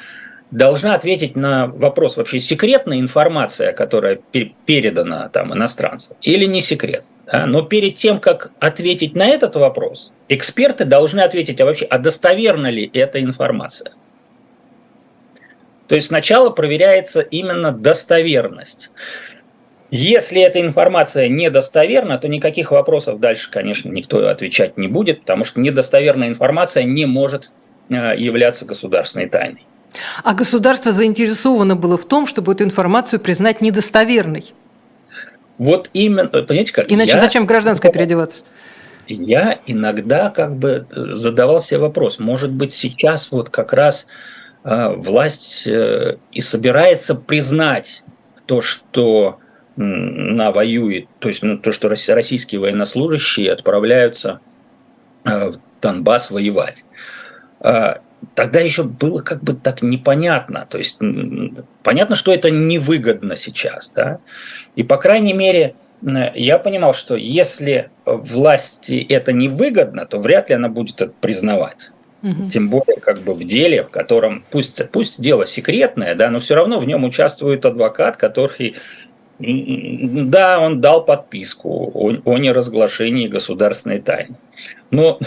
должна 0.51 0.95
ответить 0.95 1.35
на 1.35 1.67
вопрос, 1.67 2.15
вообще 2.15 2.39
секретная 2.39 2.99
информация, 2.99 3.73
которая 3.73 4.21
передана 4.65 5.27
там 5.27 5.53
иностранцам, 5.53 6.15
или 6.21 6.45
не 6.45 6.61
секрет. 6.61 7.03
Да? 7.25 7.45
Но 7.45 7.61
перед 7.61 7.95
тем, 7.95 8.21
как 8.21 8.51
ответить 8.59 9.13
на 9.13 9.27
этот 9.27 9.57
вопрос, 9.57 10.13
эксперты 10.29 10.85
должны 10.85 11.19
ответить, 11.19 11.59
а 11.59 11.65
вообще, 11.65 11.83
а 11.87 11.97
достоверна 11.97 12.67
ли 12.67 12.89
эта 12.93 13.21
информация? 13.21 13.91
То 15.89 15.95
есть 15.95 16.07
сначала 16.07 16.51
проверяется 16.51 17.19
именно 17.19 17.73
достоверность. 17.73 18.91
Если 19.89 20.41
эта 20.41 20.59
информация 20.59 21.29
недостоверна, 21.29 22.17
то 22.17 22.27
никаких 22.27 22.71
вопросов 22.71 23.19
дальше, 23.19 23.49
конечно, 23.49 23.89
никто 23.89 24.27
отвечать 24.27 24.77
не 24.77 24.87
будет, 24.87 25.21
потому 25.21 25.45
что 25.45 25.61
недостоверная 25.61 26.27
информация 26.27 26.83
не 26.83 27.05
может 27.05 27.51
э, 27.89 28.17
являться 28.17 28.65
государственной 28.65 29.29
тайной. 29.29 29.65
А 30.23 30.33
государство 30.33 30.91
заинтересовано 30.91 31.77
было 31.77 31.97
в 31.97 32.05
том, 32.05 32.27
чтобы 32.27 32.51
эту 32.51 32.65
информацию 32.65 33.21
признать 33.21 33.61
недостоверной. 33.61 34.53
Вот 35.57 35.89
именно, 35.93 36.27
понимаете, 36.27 36.73
как 36.73 36.91
Иначе 36.91 37.13
я, 37.13 37.19
зачем 37.21 37.45
гражданское 37.45 37.89
переодеваться? 37.89 38.43
Я 39.07 39.59
иногда 39.67 40.29
как 40.29 40.57
бы 40.57 40.85
э, 40.91 41.13
задавал 41.13 41.61
себе 41.61 41.79
вопрос, 41.79 42.19
может 42.19 42.51
быть, 42.51 42.73
сейчас 42.73 43.31
вот 43.31 43.49
как 43.49 43.71
раз 43.71 44.07
э, 44.65 44.89
власть 44.89 45.65
и 45.65 46.41
собирается 46.41 47.15
признать 47.15 48.03
то, 48.45 48.59
что 48.59 49.39
на 49.77 50.51
воюет, 50.51 51.07
то 51.19 51.27
есть 51.27 51.43
ну, 51.43 51.57
то, 51.57 51.71
что 51.71 51.87
российские 51.87 52.59
военнослужащие 52.59 53.51
отправляются 53.51 54.39
э, 55.23 55.51
в 55.51 55.59
Донбасс 55.81 56.31
воевать. 56.31 56.83
А, 57.59 57.99
тогда 58.33 58.59
еще 58.59 58.83
было 58.83 59.21
как 59.21 59.43
бы 59.43 59.53
так 59.53 59.81
непонятно. 59.81 60.67
То 60.69 60.77
есть 60.77 60.99
понятно, 61.83 62.15
что 62.15 62.33
это 62.33 62.49
невыгодно 62.49 63.35
сейчас. 63.35 63.91
Да? 63.95 64.19
И, 64.75 64.83
по 64.83 64.97
крайней 64.97 65.33
мере, 65.33 65.75
я 66.01 66.59
понимал, 66.59 66.93
что 66.93 67.15
если 67.15 67.89
власти 68.05 69.05
это 69.09 69.33
невыгодно, 69.33 70.05
то 70.05 70.19
вряд 70.19 70.49
ли 70.49 70.55
она 70.55 70.69
будет 70.69 71.01
это 71.01 71.13
признавать. 71.21 71.91
Угу. 72.23 72.49
Тем 72.49 72.69
более, 72.69 72.99
как 72.99 73.19
бы 73.19 73.33
в 73.33 73.43
деле, 73.43 73.83
в 73.83 73.89
котором 73.89 74.43
пусть, 74.49 74.81
пусть 74.91 75.21
дело 75.21 75.45
секретное, 75.45 76.15
да, 76.15 76.29
но 76.29 76.39
все 76.39 76.55
равно 76.55 76.79
в 76.79 76.87
нем 76.87 77.03
участвует 77.03 77.65
адвокат, 77.65 78.17
который 78.17 78.75
да, 79.39 80.59
он 80.59 80.81
дал 80.81 81.05
подписку 81.05 81.91
о, 81.93 82.13
о 82.25 82.37
неразглашении 82.37 83.27
государственной 83.27 83.99
тайны. 83.99 84.35
Но, 84.89 85.19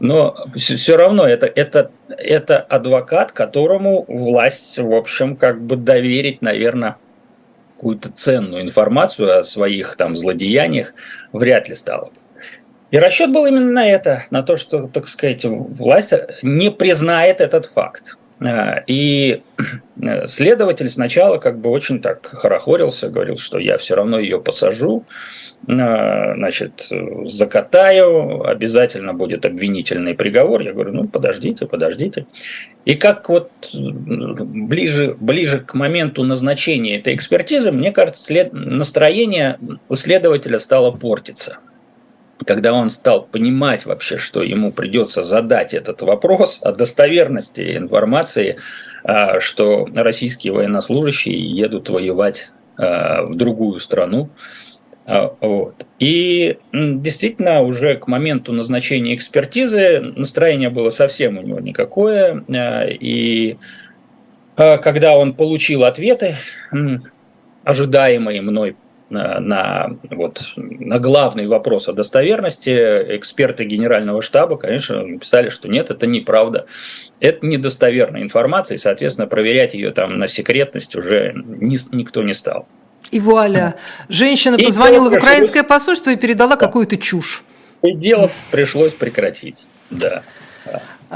но 0.00 0.46
все 0.56 0.96
равно 0.96 1.26
это, 1.26 1.46
это, 1.46 1.90
это 2.08 2.58
адвокат, 2.58 3.32
которому 3.32 4.04
власть, 4.08 4.78
в 4.78 4.92
общем, 4.92 5.36
как 5.36 5.62
бы 5.62 5.76
доверить, 5.76 6.42
наверное, 6.42 6.96
какую-то 7.76 8.10
ценную 8.10 8.62
информацию 8.62 9.40
о 9.40 9.44
своих 9.44 9.96
там 9.96 10.16
злодеяниях 10.16 10.94
вряд 11.32 11.68
ли 11.68 11.74
стало. 11.74 12.10
И 12.90 12.98
расчет 12.98 13.32
был 13.32 13.46
именно 13.46 13.72
на 13.72 13.88
это, 13.88 14.24
на 14.30 14.42
то, 14.42 14.56
что, 14.56 14.88
так 14.88 15.08
сказать, 15.08 15.44
власть 15.44 16.12
не 16.42 16.70
признает 16.70 17.40
этот 17.40 17.66
факт. 17.66 18.16
И 18.86 19.42
следователь 20.26 20.88
сначала 20.88 21.38
как 21.38 21.60
бы 21.60 21.70
очень 21.70 22.00
так 22.00 22.26
хорохорился, 22.26 23.08
говорил, 23.08 23.36
что 23.36 23.58
я 23.58 23.78
все 23.78 23.94
равно 23.94 24.18
ее 24.18 24.40
посажу, 24.40 25.04
значит, 25.66 26.88
закатаю, 27.24 28.42
обязательно 28.46 29.14
будет 29.14 29.46
обвинительный 29.46 30.14
приговор. 30.14 30.60
Я 30.62 30.72
говорю, 30.72 30.92
ну, 30.92 31.08
подождите, 31.08 31.66
подождите. 31.66 32.26
И 32.84 32.96
как 32.96 33.28
вот 33.30 33.50
ближе, 33.72 35.16
ближе 35.18 35.60
к 35.60 35.72
моменту 35.74 36.22
назначения 36.24 36.98
этой 36.98 37.14
экспертизы, 37.14 37.72
мне 37.72 37.92
кажется, 37.92 38.22
след... 38.22 38.52
настроение 38.52 39.58
у 39.88 39.94
следователя 39.94 40.58
стало 40.58 40.90
портиться. 40.90 41.58
Когда 42.46 42.72
он 42.72 42.90
стал 42.90 43.22
понимать 43.22 43.86
вообще, 43.86 44.18
что 44.18 44.42
ему 44.42 44.72
придется 44.72 45.22
задать 45.22 45.72
этот 45.72 46.02
вопрос 46.02 46.58
о 46.62 46.72
достоверности 46.72 47.76
информации, 47.76 48.58
а, 49.04 49.40
что 49.40 49.86
российские 49.94 50.52
военнослужащие 50.52 51.38
едут 51.38 51.90
воевать 51.90 52.50
а, 52.76 53.22
в 53.22 53.36
другую 53.36 53.78
страну, 53.78 54.30
а, 55.06 55.34
вот. 55.40 55.86
И 56.00 56.58
действительно, 56.72 57.60
уже 57.60 57.96
к 57.96 58.08
моменту 58.08 58.52
назначения 58.52 59.14
экспертизы 59.14 60.00
настроение 60.00 60.70
было 60.70 60.90
совсем 60.90 61.38
у 61.38 61.42
него 61.42 61.60
никакое. 61.60 62.42
И 62.48 63.58
когда 64.56 65.16
он 65.16 65.34
получил 65.34 65.84
ответы, 65.84 66.36
ожидаемые 67.64 68.40
мной 68.40 68.76
на, 69.14 69.96
вот, 70.10 70.52
на 70.56 70.98
главный 70.98 71.46
вопрос 71.46 71.88
о 71.88 71.92
достоверности, 71.92 72.70
эксперты 73.16 73.64
генерального 73.64 74.22
штаба, 74.22 74.56
конечно, 74.56 75.02
написали, 75.02 75.48
что 75.48 75.68
нет, 75.68 75.90
это 75.90 76.06
неправда. 76.06 76.66
Это 77.20 77.46
недостоверная 77.46 78.22
информация, 78.22 78.76
и, 78.76 78.78
соответственно, 78.78 79.26
проверять 79.26 79.74
ее 79.74 79.90
там 79.90 80.18
на 80.18 80.26
секретность 80.26 80.96
уже 80.96 81.32
ни, 81.34 81.78
никто 81.94 82.22
не 82.22 82.34
стал. 82.34 82.68
И 83.10 83.20
вуаля, 83.20 83.76
женщина 84.08 84.56
и 84.56 84.64
позвонила 84.64 85.10
в 85.10 85.14
украинское 85.14 85.62
посольство 85.62 86.10
и 86.10 86.16
передала 86.16 86.56
какую-то 86.56 86.96
чушь. 86.96 87.44
И 87.82 87.92
дело 87.92 88.30
пришлось 88.50 88.92
прекратить, 88.92 89.66
да. 89.90 90.22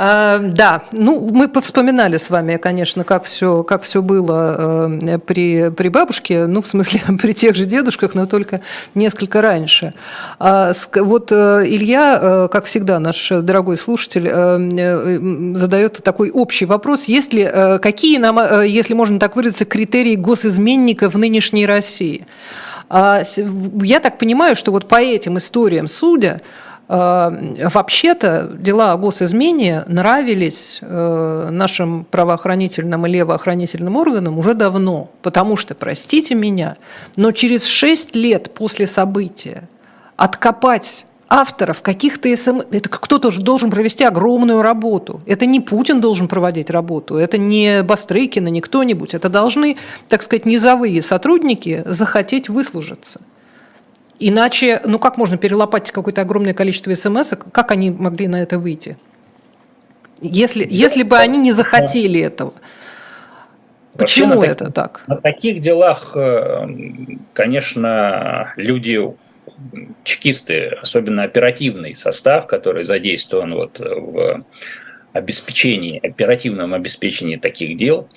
А, 0.01 0.39
да, 0.39 0.83
ну 0.93 1.19
мы 1.33 1.49
повспоминали 1.49 2.19
с 2.19 2.31
вами, 2.31 2.57
конечно, 2.57 3.03
как 3.03 3.25
все, 3.25 3.65
как 3.65 3.83
все 3.83 4.01
было 4.01 4.89
э, 4.93 5.19
при, 5.19 5.71
при 5.71 5.89
бабушке, 5.89 6.47
ну 6.47 6.63
в 6.63 6.69
смысле 6.69 7.01
при 7.21 7.33
тех 7.33 7.57
же 7.57 7.65
дедушках, 7.65 8.15
но 8.15 8.27
только 8.27 8.61
несколько 8.95 9.43
раньше. 9.43 9.95
А, 10.39 10.73
вот 10.95 11.33
э, 11.33 11.65
Илья, 11.67 12.19
э, 12.21 12.49
как 12.53 12.67
всегда, 12.67 13.01
наш 13.01 13.29
дорогой 13.29 13.77
слушатель, 13.77 14.29
задает 15.57 16.03
такой 16.05 16.31
общий 16.31 16.67
вопрос: 16.67 17.05
есть 17.05 17.33
ли 17.33 17.51
какие 17.83 18.19
нам, 18.19 18.63
если 18.63 18.95
можно 18.95 19.19
так 19.19 19.35
выразиться, 19.37 19.65
критерии 19.65 20.15
госизменника 20.15 21.11
в 21.11 21.17
нынешней 21.17 21.67
России? 21.67 22.27
А, 22.89 23.23
я 23.83 24.01
так 24.01 24.19
понимаю, 24.19 24.55
что 24.55 24.71
вот 24.71 24.87
по 24.87 24.97
этим 25.01 25.39
историям 25.39 25.89
судя 25.89 26.41
Э, 26.41 26.68
вообще-то 26.89 28.51
дела 28.59 28.93
о 28.93 28.97
госизмене 28.97 29.85
нравились 29.89 30.79
э, 30.81 31.49
нашим 31.51 32.07
правоохранительным 32.07 33.07
и 33.07 33.11
левоохранительным 33.11 33.97
органам 33.97 34.39
уже 34.39 34.55
давно, 34.55 35.11
потому 35.21 35.57
что, 35.57 35.75
простите 35.75 36.35
меня, 36.35 36.79
но 37.17 37.31
через 37.33 37.67
шесть 37.67 38.17
лет 38.17 38.55
после 38.55 38.87
события 38.87 39.69
откопать 40.17 41.05
авторов 41.29 41.83
каких-то 41.83 42.35
СМ... 42.35 42.63
Это 42.71 42.89
кто-то 42.89 43.31
же 43.31 43.43
должен 43.43 43.71
провести 43.71 44.05
огромную 44.05 44.63
работу. 44.63 45.21
Это 45.27 45.47
не 45.47 45.61
Путин 45.61 46.01
должен 46.01 46.27
проводить 46.27 46.71
работу, 46.71 47.17
это 47.17 47.39
не 47.39 47.83
Бастрыкина, 47.83 48.49
не 48.49 48.61
кто-нибудь. 48.61 49.15
Это 49.15 49.29
должны, 49.29 49.77
так 50.09 50.23
сказать, 50.23 50.47
низовые 50.47 51.03
сотрудники 51.03 51.83
захотеть 51.85 52.49
выслужиться. 52.49 53.21
Иначе, 54.21 54.81
ну 54.85 54.99
как 54.99 55.17
можно 55.17 55.37
перелопатить 55.37 55.93
какое-то 55.93 56.23
огромное 56.23 56.55
количество 56.55 56.93
смс, 56.95 57.35
как 57.53 57.71
они 57.71 57.91
могли 57.91 58.27
на 58.27 58.43
это 58.43 58.59
выйти? 58.59 58.97
Если, 60.21 60.67
если 60.69 61.05
бы 61.05 61.17
они 61.17 61.39
не 61.39 61.53
захотели 61.53 62.21
этого. 62.21 62.53
Почему 63.97 64.35
Вообще, 64.35 64.53
это 64.53 64.73
так? 64.73 65.05
На 65.07 65.17
таких 65.17 65.61
делах, 65.61 66.13
э, 66.15 66.67
конечно, 67.33 68.53
люди, 68.57 69.01
чекисты, 70.05 70.77
особенно 70.83 71.25
оперативный 71.25 71.97
состав, 71.97 72.47
который 72.47 72.85
задействован 72.85 73.55
вот 73.55 73.81
в 73.81 74.45
обеспечении, 75.13 75.99
оперативном 76.05 76.75
обеспечении 76.75 77.37
таких 77.37 77.77
дел, 77.77 78.09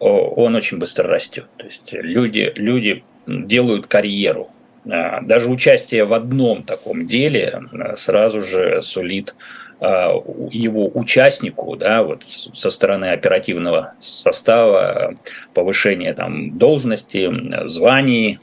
он 0.00 0.54
очень 0.54 0.78
быстро 0.78 1.08
растет. 1.08 1.46
То 1.56 1.66
есть 1.66 1.92
люди, 1.92 2.52
люди 2.56 3.04
делают 3.26 3.86
карьеру 3.86 4.50
даже 4.84 5.48
участие 5.48 6.04
в 6.04 6.12
одном 6.12 6.64
таком 6.64 7.06
деле 7.06 7.62
а, 7.72 7.96
сразу 7.96 8.40
же 8.40 8.82
сулит 8.82 9.34
а, 9.80 10.14
его 10.50 10.90
участнику, 10.92 11.76
да, 11.76 12.02
вот 12.02 12.24
со 12.24 12.70
стороны 12.70 13.06
оперативного 13.06 13.94
состава, 14.00 15.14
повышение 15.54 16.14
там 16.14 16.58
должности, 16.58 17.30
званий, 17.68 18.40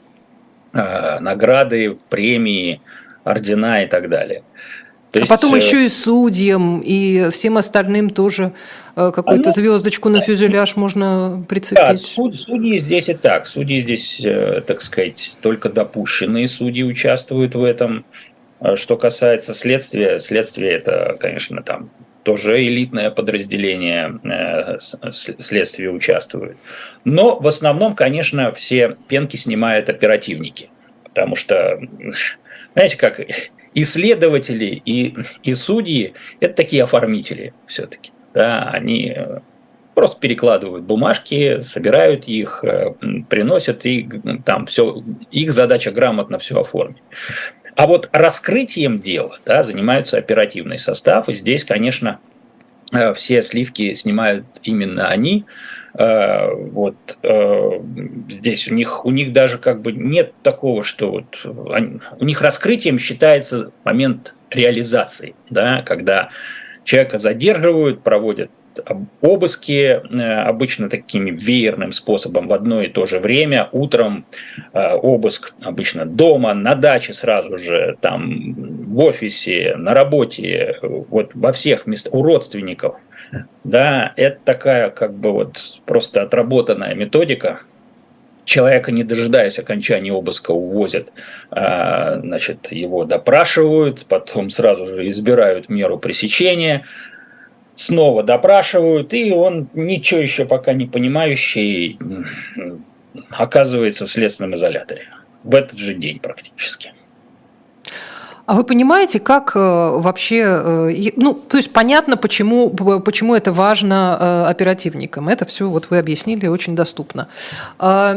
награды, 0.72 1.98
премии, 2.08 2.80
ордена 3.24 3.82
и 3.82 3.86
так 3.86 4.08
далее. 4.08 4.42
То 5.10 5.18
а 5.18 5.22
есть, 5.22 5.30
потом 5.30 5.54
э, 5.54 5.58
еще 5.58 5.84
и 5.84 5.88
судьям, 5.88 6.80
и 6.84 7.30
всем 7.30 7.56
остальным 7.56 8.10
тоже 8.10 8.52
э, 8.94 9.10
какую-то 9.12 9.48
ну, 9.48 9.54
звездочку 9.54 10.08
на 10.08 10.20
фюзеляж 10.20 10.76
можно 10.76 11.44
прицепить. 11.48 11.84
Да, 11.84 11.96
суд, 11.96 12.36
судьи 12.36 12.78
здесь 12.78 13.08
и 13.08 13.14
так. 13.14 13.48
Судьи 13.48 13.80
здесь, 13.80 14.20
э, 14.24 14.62
так 14.64 14.80
сказать, 14.82 15.36
только 15.40 15.68
допущенные 15.68 16.46
судьи 16.46 16.84
участвуют 16.84 17.54
в 17.54 17.64
этом. 17.64 18.04
Что 18.74 18.98
касается 18.98 19.54
следствия, 19.54 20.18
следствие 20.18 20.72
это, 20.72 21.16
конечно, 21.18 21.62
там 21.62 21.90
тоже 22.24 22.62
элитное 22.62 23.10
подразделение 23.10 24.78
следствия 25.12 25.88
участвует. 25.88 26.58
Но 27.04 27.38
в 27.38 27.46
основном, 27.46 27.94
конечно, 27.94 28.52
все 28.52 28.98
пенки 29.08 29.36
снимают 29.36 29.88
оперативники. 29.88 30.68
Потому 31.04 31.36
что, 31.36 31.80
знаете, 32.74 32.98
как 32.98 33.20
исследователи 33.74 34.82
и, 34.84 35.16
и 35.42 35.54
судьи– 35.54 36.14
это 36.40 36.54
такие 36.54 36.82
оформители 36.82 37.54
все-таки. 37.66 38.12
Да, 38.32 38.70
они 38.70 39.12
э, 39.16 39.40
просто 39.94 40.20
перекладывают 40.20 40.84
бумажки, 40.84 41.62
собирают 41.62 42.26
их, 42.26 42.64
э, 42.64 42.94
приносят 43.28 43.84
и 43.86 44.08
там 44.44 44.66
все, 44.66 45.02
их 45.30 45.52
задача 45.52 45.90
грамотно 45.90 46.38
все 46.38 46.60
оформить. 46.60 47.02
А 47.76 47.86
вот 47.86 48.08
раскрытием 48.12 49.00
дела 49.00 49.38
да, 49.44 49.62
занимаются 49.62 50.18
оперативный 50.18 50.78
состав, 50.78 51.28
и 51.28 51.34
здесь, 51.34 51.64
конечно, 51.64 52.20
э, 52.92 53.14
все 53.14 53.42
сливки 53.42 53.94
снимают 53.94 54.44
именно 54.62 55.08
они, 55.08 55.44
вот 55.94 57.18
э, 57.22 57.80
здесь 58.28 58.70
у 58.70 58.74
них, 58.74 59.04
у 59.04 59.10
них 59.10 59.32
даже 59.32 59.58
как 59.58 59.82
бы 59.82 59.92
нет 59.92 60.32
такого, 60.42 60.82
что 60.82 61.10
вот 61.10 61.46
они, 61.72 62.00
у 62.18 62.24
них 62.24 62.40
раскрытием 62.40 62.98
считается 62.98 63.72
момент 63.84 64.34
реализации, 64.50 65.34
да, 65.48 65.82
когда 65.82 66.30
человека 66.84 67.18
задерживают, 67.18 68.02
проводят 68.02 68.50
обыски 69.20 69.72
э, 69.72 70.42
обычно 70.42 70.88
такими 70.88 71.30
веерным 71.30 71.92
способом 71.92 72.48
в 72.48 72.52
одно 72.52 72.82
и 72.82 72.88
то 72.88 73.06
же 73.06 73.18
время. 73.18 73.68
Утром 73.72 74.24
обыск 74.72 75.54
обычно 75.60 76.06
дома, 76.06 76.54
на 76.54 76.74
даче 76.74 77.12
сразу 77.12 77.58
же, 77.58 77.96
там 78.00 78.54
в 78.54 79.00
офисе, 79.00 79.74
на 79.76 79.94
работе, 79.94 80.78
вот 80.82 81.32
во 81.34 81.52
всех 81.52 81.86
местах, 81.86 82.14
у 82.14 82.22
родственников– 82.22 82.96
да, 83.64 84.12
это 84.16 84.38
такая 84.44 84.90
как 84.90 85.14
бы 85.14 85.32
вот 85.32 85.80
просто 85.84 86.22
отработанная 86.22 86.94
методика. 86.94 87.60
Человека, 88.44 88.90
не 88.90 89.04
дожидаясь 89.04 89.58
окончания 89.58 90.12
обыска, 90.12 90.50
увозят, 90.50 91.12
а, 91.50 92.18
значит, 92.20 92.72
его 92.72 93.04
допрашивают, 93.04 94.06
потом 94.08 94.50
сразу 94.50 94.86
же 94.86 95.06
избирают 95.08 95.68
меру 95.68 95.98
пресечения, 95.98 96.84
снова 97.80 98.22
допрашивают, 98.22 99.14
и 99.14 99.32
он, 99.32 99.70
ничего 99.72 100.20
еще 100.20 100.44
пока 100.44 100.74
не 100.74 100.86
понимающий, 100.86 101.98
оказывается 103.30 104.06
в 104.06 104.10
следственном 104.10 104.54
изоляторе 104.54 105.08
в 105.44 105.54
этот 105.54 105.78
же 105.78 105.94
день 105.94 106.18
практически. 106.20 106.92
А 108.50 108.54
вы 108.54 108.64
понимаете, 108.64 109.20
как 109.20 109.52
э, 109.54 109.58
вообще, 109.60 110.38
э, 110.42 111.12
ну, 111.14 111.34
то 111.34 111.56
есть 111.56 111.72
понятно, 111.72 112.16
почему, 112.16 112.70
почему 112.70 113.36
это 113.36 113.52
важно 113.52 114.18
э, 114.20 114.50
оперативникам. 114.50 115.28
Это 115.28 115.46
все 115.46 115.70
вот 115.70 115.86
вы 115.90 115.98
объяснили 115.98 116.48
очень 116.48 116.74
доступно. 116.74 117.28
А, 117.78 118.12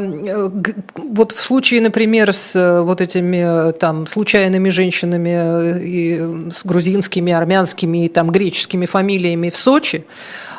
вот 0.96 1.34
в 1.34 1.40
случае, 1.40 1.82
например, 1.82 2.34
с 2.34 2.82
вот 2.82 3.00
этими 3.00 3.74
там 3.74 4.08
случайными 4.08 4.70
женщинами 4.70 5.80
и 5.80 6.50
с 6.50 6.66
грузинскими, 6.66 7.32
армянскими 7.32 8.06
и 8.06 8.10
там 8.10 8.32
греческими 8.32 8.88
фамилиями 8.88 9.52
в 9.52 9.56
Сочи, 9.56 10.04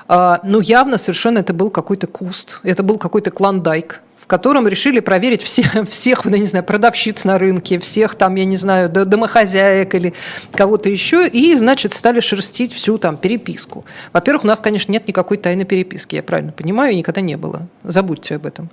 А, 0.07 0.41
ну, 0.45 0.61
явно 0.61 0.99
совершенно 0.99 1.41
это 1.41 1.53
был 1.53 1.71
какой-то 1.71 2.07
куст, 2.07 2.61
это 2.63 2.85
был 2.85 2.99
какой-то 2.99 3.33
клондайк, 3.33 4.03
в 4.25 4.27
котором 4.27 4.67
решили 4.67 5.01
проверить 5.01 5.43
все, 5.43 5.65
всех, 5.89 6.25
ну, 6.25 6.35
не 6.37 6.47
знаю, 6.47 6.65
продавщиц 6.65 7.25
на 7.25 7.39
рынке, 7.39 7.79
всех 7.79 8.15
там, 8.15 8.35
я 8.37 8.47
не 8.47 8.57
знаю, 8.57 8.89
домохозяек 8.89 9.95
или 9.95 10.15
кого-то 10.53 10.89
еще, 10.89 11.29
и, 11.29 11.55
значит, 11.57 11.93
стали 11.93 12.21
шерстить 12.21 12.73
всю 12.73 12.97
там 12.97 13.19
переписку. 13.19 13.85
Во-первых, 14.15 14.45
у 14.45 14.47
нас, 14.47 14.61
конечно, 14.61 14.91
нет 14.93 15.07
никакой 15.07 15.37
тайной 15.37 15.67
переписки, 15.67 16.15
я 16.15 16.23
правильно 16.23 16.53
понимаю, 16.53 16.95
и 16.95 16.97
никогда 16.97 17.21
не 17.21 17.37
было. 17.37 17.69
Забудьте 17.83 18.37
об 18.37 18.47
этом. 18.47 18.71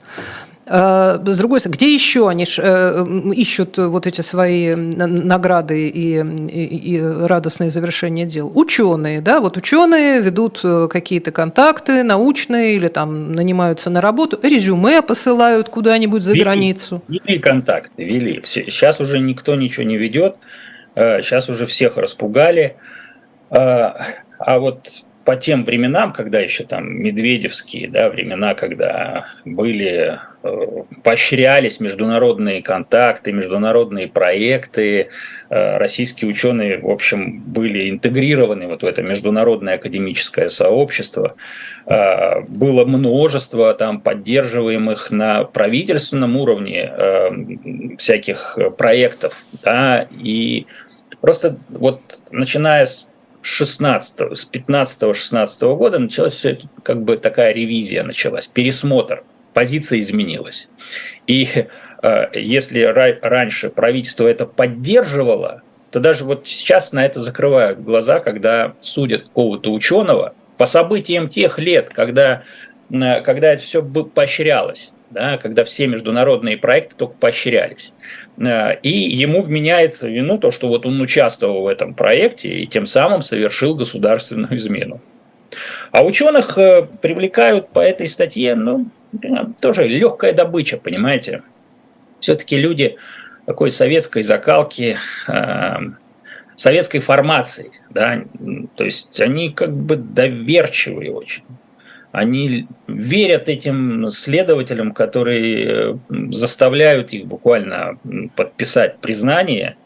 Э, 0.73 1.19
с 1.21 1.37
другой 1.37 1.59
стороны, 1.59 1.75
где 1.75 1.93
еще 1.93 2.29
они 2.29 2.45
э, 2.45 3.05
ищут 3.33 3.77
вот 3.77 4.07
эти 4.07 4.21
свои 4.21 4.73
награды 4.73 5.89
и, 5.89 6.21
и, 6.21 6.95
и 6.95 7.01
радостные 7.01 7.69
завершения 7.69 8.25
дел? 8.25 8.49
Ученые, 8.55 9.19
да, 9.19 9.41
вот 9.41 9.57
ученые 9.57 10.21
ведут 10.21 10.61
э, 10.63 10.87
какие-то 10.89 11.31
контакты 11.31 12.03
научные 12.03 12.77
или 12.77 12.87
там 12.87 13.33
нанимаются 13.33 13.89
на 13.89 13.99
работу, 13.99 14.39
резюме 14.41 15.01
посылают 15.01 15.67
куда-нибудь 15.67 16.23
за 16.23 16.31
вели, 16.31 16.43
границу. 16.43 17.03
Вели 17.09 17.37
контакты, 17.37 18.05
вели. 18.05 18.41
Сейчас 18.45 19.01
уже 19.01 19.19
никто 19.19 19.55
ничего 19.55 19.83
не 19.83 19.97
ведет, 19.97 20.37
сейчас 20.95 21.49
уже 21.49 21.65
всех 21.65 21.97
распугали. 21.97 22.77
А 23.49 24.59
вот 24.59 25.03
по 25.25 25.35
тем 25.35 25.65
временам, 25.65 26.13
когда 26.13 26.39
еще 26.39 26.63
там 26.63 27.01
медведевские 27.01 27.89
да, 27.89 28.09
времена, 28.09 28.55
когда 28.55 29.23
были, 29.45 30.15
э, 30.15 30.17
поощрялись 31.03 31.79
международные 31.79 32.61
контакты, 32.61 33.31
международные 33.31 34.07
проекты, 34.07 35.09
э, 35.49 35.77
российские 35.77 36.29
ученые, 36.29 36.79
в 36.79 36.89
общем, 36.89 37.41
были 37.41 37.89
интегрированы 37.89 38.67
вот 38.67 38.83
в 38.83 38.85
это 38.85 39.03
международное 39.03 39.75
академическое 39.75 40.49
сообщество, 40.49 41.35
э, 41.85 42.41
было 42.47 42.85
множество 42.85 43.73
там 43.73 44.01
поддерживаемых 44.01 45.11
на 45.11 45.43
правительственном 45.43 46.37
уровне 46.37 46.91
всяких 47.97 48.57
проектов, 48.77 49.35
да, 49.63 50.07
и 50.11 50.65
просто 51.21 51.57
вот 51.69 52.21
начиная 52.31 52.85
с 52.85 53.07
16, 53.41 54.37
с 54.37 54.45
15-16 54.51 55.75
года 55.75 55.99
началась 55.99 56.33
все 56.33 56.51
это, 56.51 56.67
как 56.83 57.03
бы 57.03 57.17
такая 57.17 57.53
ревизия 57.53 58.03
началась, 58.03 58.47
пересмотр, 58.47 59.23
позиция 59.53 59.99
изменилась. 59.99 60.69
И 61.27 61.47
э, 62.01 62.25
если 62.33 62.81
ра- 62.81 63.19
раньше 63.21 63.69
правительство 63.69 64.27
это 64.27 64.45
поддерживало, 64.45 65.61
то 65.91 65.99
даже 65.99 66.23
вот 66.23 66.47
сейчас 66.47 66.93
на 66.93 67.05
это 67.05 67.19
закрывают 67.19 67.79
глаза, 67.81 68.19
когда 68.19 68.73
судят 68.81 69.23
какого-то 69.23 69.71
ученого 69.71 70.33
по 70.57 70.65
событиям 70.65 71.27
тех 71.27 71.59
лет, 71.59 71.89
когда, 71.89 72.43
э, 72.89 73.21
когда 73.21 73.53
это 73.53 73.63
все 73.63 73.83
поощрялось 73.83 74.93
да, 75.11 75.37
когда 75.37 75.63
все 75.63 75.87
международные 75.87 76.57
проекты 76.57 76.95
только 76.95 77.15
поощрялись. 77.15 77.93
Э, 78.37 78.75
и 78.81 78.89
ему 78.89 79.41
вменяется 79.41 80.09
вину 80.09 80.37
то, 80.37 80.51
что 80.51 80.67
вот 80.67 80.85
он 80.85 80.99
участвовал 81.01 81.63
в 81.63 81.67
этом 81.67 81.93
проекте 81.93 82.49
и 82.49 82.67
тем 82.67 82.85
самым 82.85 83.21
совершил 83.21 83.75
государственную 83.75 84.57
измену. 84.57 85.01
А 85.91 86.03
ученых 86.03 86.57
э, 86.57 86.87
привлекают 87.01 87.69
по 87.69 87.79
этой 87.79 88.07
статье, 88.07 88.55
ну, 88.55 88.87
тоже 89.59 89.87
легкая 89.87 90.33
добыча, 90.33 90.77
понимаете. 90.77 91.43
Все-таки 92.19 92.57
люди 92.57 92.97
такой 93.45 93.71
советской 93.71 94.23
закалки, 94.23 94.97
э, 95.27 95.77
советской 96.55 96.99
формации, 96.99 97.71
да, 97.89 98.23
то 98.75 98.83
есть 98.83 99.19
они 99.19 99.51
как 99.51 99.73
бы 99.73 99.95
доверчивые 99.95 101.11
очень 101.11 101.43
они 102.11 102.67
верят 102.87 103.47
этим 103.47 104.09
следователям, 104.09 104.91
которые 104.91 105.93
э, 105.93 105.95
заставляют 106.31 107.13
их 107.13 107.25
буквально 107.25 107.97
подписать 108.35 108.99
признание 108.99 109.77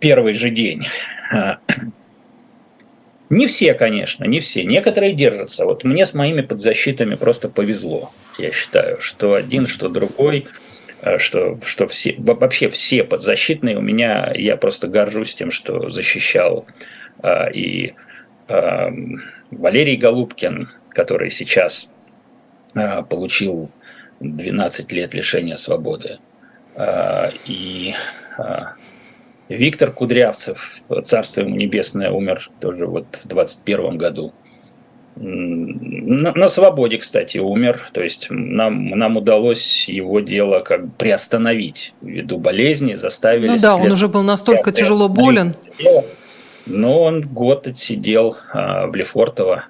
первый 0.00 0.32
же 0.32 0.50
день. 0.50 0.86
Не 3.28 3.46
все, 3.46 3.74
конечно, 3.74 4.24
не 4.24 4.40
все. 4.40 4.64
Некоторые 4.64 5.12
держатся. 5.12 5.64
Вот 5.64 5.84
мне 5.84 6.06
с 6.06 6.14
моими 6.14 6.42
подзащитами 6.42 7.16
просто 7.16 7.48
повезло. 7.48 8.12
Я 8.38 8.52
считаю, 8.52 9.00
что 9.00 9.34
один, 9.34 9.66
что 9.66 9.88
другой, 9.88 10.46
э, 11.02 11.18
что, 11.18 11.58
что 11.64 11.88
все, 11.88 12.14
вообще 12.18 12.68
все 12.68 13.02
подзащитные 13.04 13.76
у 13.76 13.80
меня, 13.80 14.32
я 14.34 14.56
просто 14.56 14.88
горжусь 14.88 15.34
тем, 15.34 15.50
что 15.50 15.90
защищал 15.90 16.66
э, 17.22 17.52
и 17.52 17.94
Валерий 18.48 19.96
Голубкин, 19.96 20.68
который 20.90 21.30
сейчас 21.30 21.88
а, 22.76 23.02
получил 23.02 23.70
12 24.20 24.92
лет 24.92 25.14
лишения 25.14 25.56
свободы. 25.56 26.18
А, 26.74 27.30
и 27.46 27.94
а, 28.38 28.74
Виктор 29.48 29.92
Кудрявцев, 29.92 30.80
царство 31.04 31.42
ему 31.42 31.54
небесное, 31.56 32.10
умер 32.10 32.50
тоже 32.60 32.86
вот 32.86 33.06
в 33.22 33.28
21 33.28 33.96
году. 33.96 34.32
На, 35.14 36.32
на 36.32 36.48
свободе, 36.48 36.98
кстати, 36.98 37.38
умер. 37.38 37.88
То 37.92 38.02
есть 38.02 38.26
нам, 38.28 38.90
нам 38.90 39.16
удалось 39.16 39.88
его 39.88 40.20
дело 40.20 40.60
как 40.60 40.86
бы 40.86 40.92
приостановить 40.98 41.94
ввиду 42.02 42.38
болезни, 42.38 42.96
заставили... 42.96 43.48
Ну 43.48 43.58
да, 43.58 43.76
он 43.76 43.92
уже 43.92 44.08
был 44.08 44.22
настолько 44.22 44.72
тяжело 44.72 45.08
болен. 45.08 45.54
но 46.66 47.02
он 47.02 47.22
год 47.22 47.66
отсидел 47.66 48.36
а, 48.52 48.88
в 48.88 48.94
Лефортово 48.96 49.64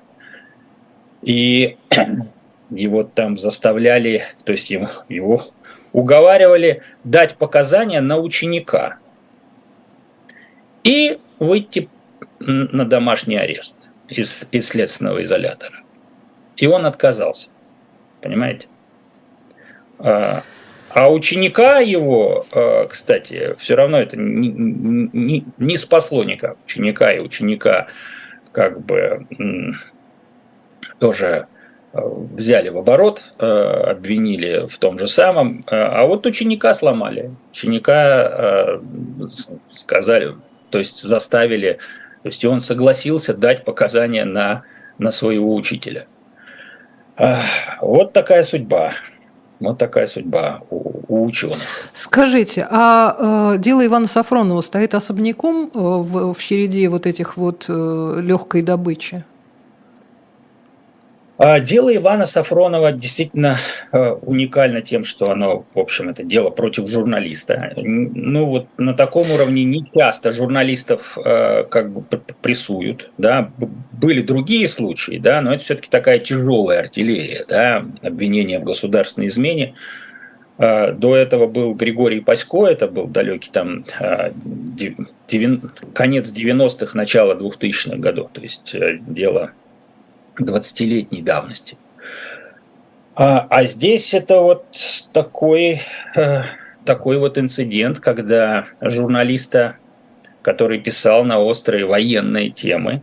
и 1.23 1.77
его 2.71 3.05
там 3.05 3.39
заставляли, 3.39 4.25
то 4.45 4.53
есть 4.53 4.71
его, 4.71 4.89
его 5.09 5.43
уговаривали 5.93 6.83
дать 7.05 7.37
показания 7.37 8.01
на 8.01 8.19
ученика 8.19 8.99
и 10.87 11.19
выйти 11.41 11.89
на 12.39 12.85
домашний 12.85 13.37
арест 13.37 13.77
из, 14.09 14.49
из 14.53 14.69
следственного 14.69 15.25
изолятора. 15.25 15.81
И 16.57 16.69
он 16.69 16.87
отказался. 16.87 17.49
Понимаете? 18.23 18.69
А, 19.99 20.45
а 20.91 21.11
ученика 21.11 21.81
его, 21.81 22.47
а, 22.55 22.87
кстати, 22.87 23.57
все 23.59 23.75
равно 23.75 24.01
это 24.01 24.17
не, 24.17 24.49
не, 24.49 25.45
не 25.59 25.77
спасло 25.77 26.23
никак. 26.23 26.57
Ученика 26.65 27.13
и 27.13 27.19
ученика 27.19 27.89
как 28.53 28.81
бы 28.81 29.27
тоже 31.01 31.49
э, 31.93 31.99
взяли 32.35 32.69
в 32.69 32.79
оборот, 32.79 33.23
э, 33.39 33.45
обвинили 33.45 34.69
в 34.69 34.79
том 34.79 34.99
же 34.99 35.09
самом, 35.09 35.65
а 35.67 36.07
вот 36.07 36.25
ученика 36.27 36.73
сломали. 36.73 37.33
Ученика 37.51 38.81
сказали, 39.69 40.37
то 40.77 40.81
есть 40.81 41.03
заставили, 41.03 41.79
то 42.23 42.29
есть 42.29 42.45
он 42.45 42.61
согласился 42.61 43.33
дать 43.33 43.65
показания 43.65 44.27
на, 44.27 44.65
на 44.99 45.11
своего 45.11 45.55
учителя. 45.55 46.05
Вот 47.81 48.13
такая 48.13 48.43
судьба. 48.43 48.93
Вот 49.59 49.79
такая 49.79 50.07
судьба 50.07 50.61
у, 50.69 51.01
у 51.09 51.25
ученых. 51.25 51.63
Скажите, 51.95 52.69
а 52.71 53.55
э, 53.55 53.59
дело 53.59 53.87
Ивана 53.87 54.07
Сафронова 54.07 54.61
стоит 54.61 54.95
особняком 54.95 55.71
в, 55.73 56.35
в 56.35 56.39
череде 56.43 56.91
вот 56.91 57.07
этих 57.07 57.39
вот 57.39 57.65
э, 57.71 58.21
легкой 58.21 58.61
добычи? 58.61 59.25
А 61.39 61.61
дело 61.61 61.95
Ивана 61.95 62.25
Сафронова 62.25 62.93
действительно 62.93 63.59
э, 63.93 64.11
уникально 64.23 64.81
тем, 64.81 65.05
что 65.05 65.31
оно, 65.31 65.67
в 65.75 65.79
общем, 65.79 66.09
это 66.09 66.23
дело 66.23 66.49
против 66.49 66.89
журналиста. 66.89 67.75
Ну 67.77 68.47
вот 68.47 68.69
на 68.79 68.95
таком 68.95 69.31
уровне 69.31 69.65
не 69.65 69.87
часто 69.95 70.33
журналистов 70.33 71.19
э, 71.23 71.65
как 71.65 71.93
бы 71.93 72.03
прессуют, 72.41 73.11
да. 73.19 73.51
Были 73.93 74.23
другие 74.23 74.67
случаи, 74.67 75.19
да, 75.19 75.43
но 75.43 75.53
это 75.53 75.63
все-таки 75.63 75.91
такая 75.91 76.21
тяжелая 76.21 76.81
артиллерия, 76.81 77.45
да, 77.47 77.85
обвинение 78.03 78.59
в 78.59 78.65
государственной 78.65 79.27
измене. 79.27 79.75
Э, 80.57 80.93
до 80.93 81.17
этого 81.17 81.47
был 81.47 81.75
Григорий 81.75 82.21
Пасько, 82.21 82.67
это 82.67 82.89
был 82.89 83.09
далекий 83.09 83.51
там 83.53 83.85
конец 85.93 86.33
90-х, 86.33 86.97
начало 86.97 87.35
2000-х 87.35 87.97
годов, 87.97 88.31
то 88.33 88.41
есть 88.41 88.75
дело 89.07 89.53
20-летней 90.41 91.23
давности. 91.23 91.77
А, 93.15 93.47
а 93.49 93.65
здесь 93.65 94.13
это 94.13 94.41
вот 94.41 94.67
такой, 95.13 95.81
э, 96.15 96.43
такой 96.85 97.19
вот 97.19 97.39
инцидент, 97.39 97.99
когда 98.01 98.67
журналиста, 98.81 99.77
который 100.43 100.79
писал 100.79 101.25
на 101.25 101.39
острые 101.39 101.87
военные 101.87 102.51
темы, 102.51 103.03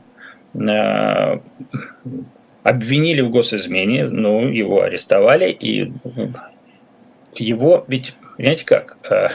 э, 0.54 1.40
обвинили 2.62 3.22
в 3.22 3.30
госизмене, 3.30 4.06
ну, 4.06 4.48
его 4.48 4.84
арестовали, 4.84 5.50
и 5.52 5.92
его, 7.34 7.84
ведь, 7.88 8.14
понимаете 8.38 8.66
как, 8.66 8.98
э, 9.10 9.30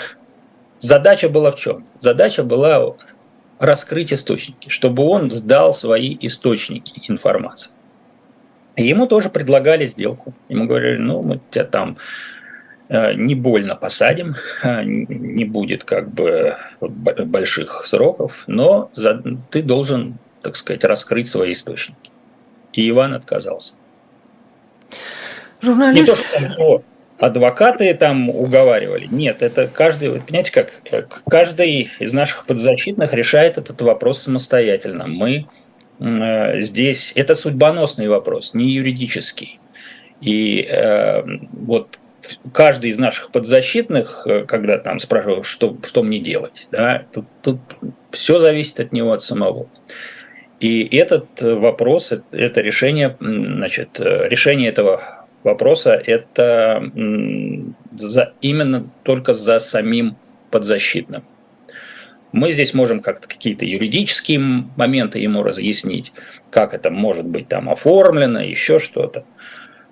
задача 0.78 1.28
была 1.28 1.50
в 1.50 1.56
чем? 1.56 1.86
Задача 2.00 2.44
была 2.44 2.94
раскрыть 3.58 4.12
источники, 4.12 4.68
чтобы 4.68 5.02
он 5.02 5.32
сдал 5.32 5.74
свои 5.74 6.16
источники 6.20 7.02
информации. 7.08 7.72
Ему 8.82 9.06
тоже 9.06 9.28
предлагали 9.28 9.86
сделку. 9.86 10.32
Ему 10.48 10.66
говорили, 10.66 10.98
ну, 10.98 11.22
мы 11.22 11.40
тебя 11.50 11.64
там 11.64 11.98
э, 12.88 13.14
не 13.14 13.34
больно 13.34 13.74
посадим, 13.74 14.36
э, 14.62 14.84
не 14.84 15.44
будет 15.44 15.84
как 15.84 16.10
бы 16.10 16.56
больших 16.80 17.84
сроков, 17.86 18.44
но 18.46 18.90
ты 19.50 19.62
должен, 19.62 20.18
так 20.42 20.54
сказать, 20.56 20.84
раскрыть 20.84 21.28
свои 21.28 21.52
источники. 21.52 22.10
И 22.72 22.88
Иван 22.88 23.14
отказался. 23.14 23.74
Журналист... 25.60 25.98
Не 25.98 26.46
то, 26.46 26.52
что 26.52 26.84
адвокаты 27.18 27.92
там 27.94 28.30
уговаривали. 28.30 29.08
Нет, 29.10 29.42
это 29.42 29.66
каждый, 29.66 30.20
понимаете 30.20 30.52
как, 30.52 30.72
каждый 31.28 31.90
из 31.98 32.12
наших 32.12 32.46
подзащитных 32.46 33.12
решает 33.12 33.58
этот 33.58 33.82
вопрос 33.82 34.22
самостоятельно. 34.22 35.08
Мы 35.08 35.46
Э, 35.48 35.57
здесь 36.00 37.12
это 37.14 37.34
судьбоносный 37.34 38.08
вопрос, 38.08 38.54
не 38.54 38.70
юридический. 38.70 39.58
И 40.20 40.62
э, 40.62 41.22
вот 41.52 41.98
каждый 42.52 42.90
из 42.90 42.98
наших 42.98 43.30
подзащитных, 43.30 44.26
э, 44.26 44.44
когда 44.44 44.78
там 44.78 44.98
спрашивают, 44.98 45.46
что, 45.46 45.76
что 45.84 46.02
мне 46.02 46.18
делать, 46.18 46.68
да, 46.70 47.04
тут, 47.12 47.26
тут 47.42 47.58
все 48.10 48.38
зависит 48.38 48.80
от 48.80 48.92
него, 48.92 49.12
от 49.12 49.22
самого. 49.22 49.68
И 50.60 50.84
этот 50.96 51.40
вопрос, 51.40 52.12
это 52.32 52.60
решение, 52.60 53.16
значит, 53.20 54.00
решение 54.00 54.68
этого 54.68 55.02
вопроса, 55.44 55.92
это 55.92 56.82
за, 57.92 58.32
именно 58.40 58.90
только 59.04 59.34
за 59.34 59.60
самим 59.60 60.16
подзащитным. 60.50 61.22
Мы 62.32 62.52
здесь 62.52 62.74
можем 62.74 63.00
как-то 63.00 63.28
какие-то 63.28 63.64
юридические 63.64 64.38
моменты 64.76 65.18
ему 65.18 65.42
разъяснить, 65.42 66.12
как 66.50 66.74
это 66.74 66.90
может 66.90 67.26
быть 67.26 67.48
там 67.48 67.68
оформлено, 67.68 68.40
еще 68.40 68.78
что-то. 68.78 69.24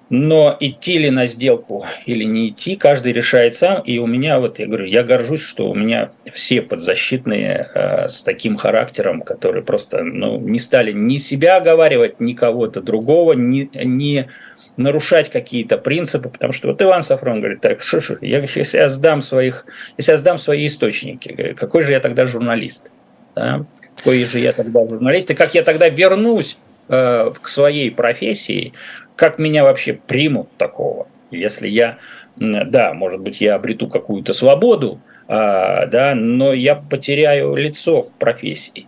Но 0.09 0.57
идти 0.61 0.99
ли 0.99 1.11
на 1.11 1.27
сделку 1.27 1.85
или 2.07 2.25
не 2.25 2.51
идти, 2.51 2.77
каждый 2.77 3.13
решает 3.13 3.55
сам. 3.55 3.83
И 3.83 3.99
у 3.99 4.07
меня, 4.07 4.39
вот 4.39 4.59
я 4.59 4.67
говорю, 4.67 4.85
я 4.85 5.03
горжусь, 5.03 5.43
что 5.43 5.69
у 5.69 5.75
меня 5.75 6.11
все 6.33 6.63
подзащитные 6.63 7.71
э, 7.75 8.09
с 8.09 8.23
таким 8.23 8.57
характером, 8.57 9.23
которые 9.23 9.65
просто 9.65 10.03
ну, 10.05 10.39
не 10.39 10.59
стали 10.59 10.93
ни 10.93 11.19
себя 11.19 11.57
оговаривать, 11.57 12.21
ни 12.21 12.35
кого-то 12.35 12.81
другого, 12.81 13.33
ни, 13.33 13.69
ни 13.85 14.29
нарушать 14.77 15.31
какие-то 15.31 15.79
принципы, 15.79 16.29
потому 16.29 16.53
что 16.53 16.69
вот 16.69 16.81
Иван 16.83 17.03
Сафрон 17.03 17.41
говорит, 17.41 17.61
так, 17.61 17.83
что 17.83 18.01
ж, 18.01 18.19
я, 18.21 18.41
если 18.41 18.79
я 18.79 18.89
сдам 18.89 19.23
своих, 19.23 19.67
если 19.97 20.13
я 20.13 20.19
сдам 20.19 20.39
свои 20.39 20.67
источники, 20.67 21.55
какой 21.59 21.83
же 21.83 21.91
я 21.91 22.01
тогда 22.01 22.27
журналист? 22.27 22.91
Да? 23.35 23.65
Какой 23.97 24.25
же 24.25 24.39
я 24.39 24.53
тогда 24.53 24.87
журналист? 24.87 25.31
И 25.31 25.35
как 25.35 25.55
я 25.55 25.63
тогда 25.63 25.89
вернусь 25.89 26.59
э, 26.89 27.33
к 27.41 27.49
своей 27.49 27.91
профессии, 27.91 28.73
как 29.17 29.39
меня 29.39 29.65
вообще 29.65 29.95
примут 29.95 30.49
такого? 30.59 31.09
Если 31.31 31.69
я, 31.69 31.99
да, 32.37 32.93
может 32.93 33.21
быть, 33.21 33.41
я 33.41 33.55
обрету 33.55 33.89
какую-то 33.89 34.33
свободу, 34.33 35.01
э, 35.29 35.87
да, 35.87 36.15
но 36.15 36.53
я 36.53 36.75
потеряю 36.75 37.57
лицо 37.57 38.03
в 38.03 38.13
профессии. 38.13 38.87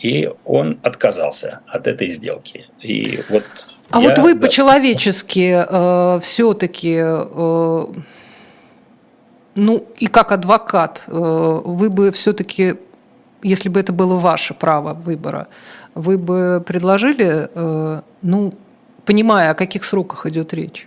И 0.00 0.30
он 0.44 0.78
отказался 0.82 1.60
от 1.66 1.86
этой 1.88 2.08
сделки. 2.08 2.66
И 2.80 3.20
вот 3.28 3.44
а 3.90 4.00
я, 4.00 4.08
вот 4.08 4.18
вы 4.18 4.34
да. 4.34 4.46
по-человечески 4.46 5.64
э, 5.66 6.20
все-таки, 6.20 6.96
э, 7.00 7.86
ну 9.54 9.86
и 9.98 10.06
как 10.06 10.32
адвокат, 10.32 11.04
э, 11.06 11.60
вы 11.64 11.88
бы 11.88 12.12
все-таки, 12.12 12.74
если 13.42 13.70
бы 13.70 13.80
это 13.80 13.94
было 13.94 14.14
ваше 14.14 14.52
право 14.52 14.92
выбора, 14.92 15.48
вы 15.94 16.18
бы 16.18 16.62
предложили, 16.66 17.48
э, 17.54 18.00
ну, 18.20 18.52
понимая, 19.06 19.52
о 19.52 19.54
каких 19.54 19.84
сроках 19.84 20.26
идет 20.26 20.52
речь? 20.52 20.86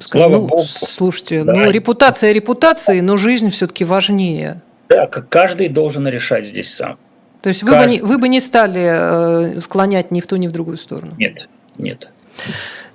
Сказали, 0.00 0.04
Слава 0.04 0.42
ну, 0.42 0.46
Богу. 0.46 0.62
Слушайте, 0.64 1.42
да. 1.42 1.52
ну 1.54 1.70
репутация 1.70 2.30
репутации, 2.30 3.00
но 3.00 3.16
жизнь 3.16 3.50
все-таки 3.50 3.84
важнее. 3.84 4.62
Да, 4.88 5.06
каждый 5.06 5.68
должен 5.68 6.06
решать 6.06 6.46
здесь 6.46 6.72
сам. 6.72 6.98
То 7.42 7.48
есть 7.48 7.64
вы, 7.64 7.72
бы 7.72 7.86
не, 7.86 8.00
вы 8.00 8.18
бы 8.18 8.28
не 8.28 8.38
стали 8.38 9.56
э, 9.56 9.60
склонять 9.60 10.12
ни 10.12 10.20
в 10.20 10.28
ту, 10.28 10.36
ни 10.36 10.46
в 10.46 10.52
другую 10.52 10.76
сторону? 10.76 11.14
Нет 11.18 11.48
нет. 11.80 12.08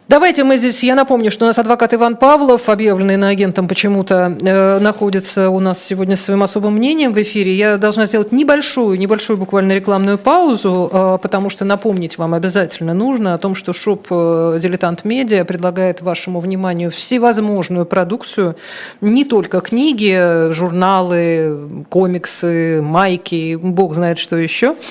Давайте 0.08 0.44
мы 0.44 0.58
здесь, 0.58 0.84
я 0.84 0.94
напомню, 0.94 1.32
что 1.32 1.46
у 1.46 1.48
нас 1.48 1.58
адвокат 1.58 1.96
Иван 1.96 2.16
Павлов, 2.16 2.70
объявленный 2.70 3.18
на 3.18 3.30
агентом 3.30 3.68
почему-то, 3.68 4.38
э, 4.40 4.80
находится 4.80 5.50
у 5.50 5.60
нас 5.60 5.84
сегодня 5.84 6.16
с 6.16 6.22
своим 6.22 6.44
особым 6.44 6.76
мнением 6.76 7.12
в 7.12 7.20
эфире. 7.20 7.56
Я 7.56 7.78
должна 7.78 8.06
сделать 8.06 8.32
небольшую, 8.32 9.00
небольшую 9.00 9.38
буквально 9.38 9.72
рекламную 9.72 10.20
паузу, 10.20 10.92
э, 10.94 11.18
потому 11.20 11.50
что 11.50 11.66
напомнить 11.66 12.20
вам 12.20 12.36
обязательно 12.36 12.94
нужно 12.94 13.34
о 13.34 13.40
том, 13.40 13.56
что 13.56 13.74
шоп 13.74 14.06
э, 14.12 14.60
«Дилетант 14.62 15.06
Медиа» 15.06 15.44
предлагает 15.44 16.02
вашему 16.02 16.40
вниманию 16.40 16.92
всевозможную 16.92 17.88
продукцию, 17.88 18.58
не 19.02 19.26
только 19.26 19.60
книги, 19.60 20.52
журналы, 20.52 21.86
комиксы, 21.90 22.80
майки, 22.80 23.56
бог 23.56 23.96
знает 23.96 24.20
что 24.20 24.36
еще– 24.36 24.76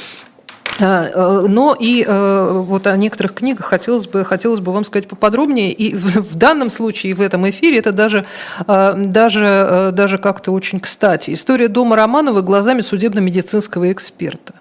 но 0.81 1.77
и 1.79 2.05
э, 2.07 2.51
вот 2.53 2.87
о 2.87 2.97
некоторых 2.97 3.35
книгах 3.35 3.67
хотелось 3.67 4.07
бы, 4.07 4.25
хотелось 4.25 4.61
бы 4.61 4.73
вам 4.73 4.85
сказать 4.85 5.07
поподробнее. 5.09 5.73
И 5.73 5.95
в 5.95 6.37
данном 6.37 6.71
случае, 6.71 7.15
в 7.15 7.21
этом 7.21 7.49
эфире, 7.51 7.79
это 7.79 7.93
даже, 7.93 8.25
э, 8.67 8.95
даже, 8.97 9.91
даже 9.93 10.19
как-то 10.19 10.53
очень 10.53 10.81
кстати. 10.81 11.33
История 11.33 11.69
дома 11.69 11.97
Романова 11.97 12.41
глазами 12.41 12.81
судебно-медицинского 12.81 13.93
эксперта. 13.93 14.55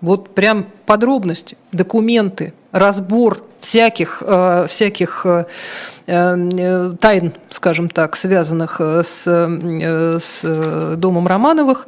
Вот 0.00 0.34
прям 0.34 0.66
подробности, 0.86 1.56
документы, 1.72 2.54
разбор 2.72 3.42
всяких, 3.60 4.22
всяких 4.68 5.26
Э, 6.12 6.92
тайн, 7.00 7.32
скажем 7.50 7.88
так, 7.88 8.16
связанных 8.16 8.80
э, 8.80 9.02
с, 9.04 9.24
э, 9.28 10.18
с 10.18 10.96
домом 10.96 11.28
Романовых. 11.28 11.86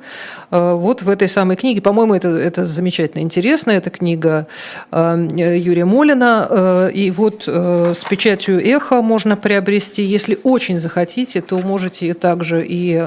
Вот 0.51 1.01
в 1.01 1.09
этой 1.09 1.29
самой 1.29 1.57
книге, 1.57 1.81
по-моему, 1.81 2.15
это, 2.15 2.29
это 2.29 2.67
замечательно 2.67 3.23
интересно, 3.23 3.71
это 3.71 3.89
книга 3.89 4.47
Юрия 4.93 5.87
Молина, 5.87 6.91
и 6.93 7.11
вот 7.11 7.45
с 7.49 8.05
печатью 8.05 8.63
«Эхо» 8.63 9.01
можно 9.01 9.39
приобрести. 9.39 10.03
Если 10.03 10.39
очень 10.43 10.79
захотите, 10.79 11.41
то 11.41 11.57
можете 11.57 12.13
также 12.13 12.67
и 12.69 13.03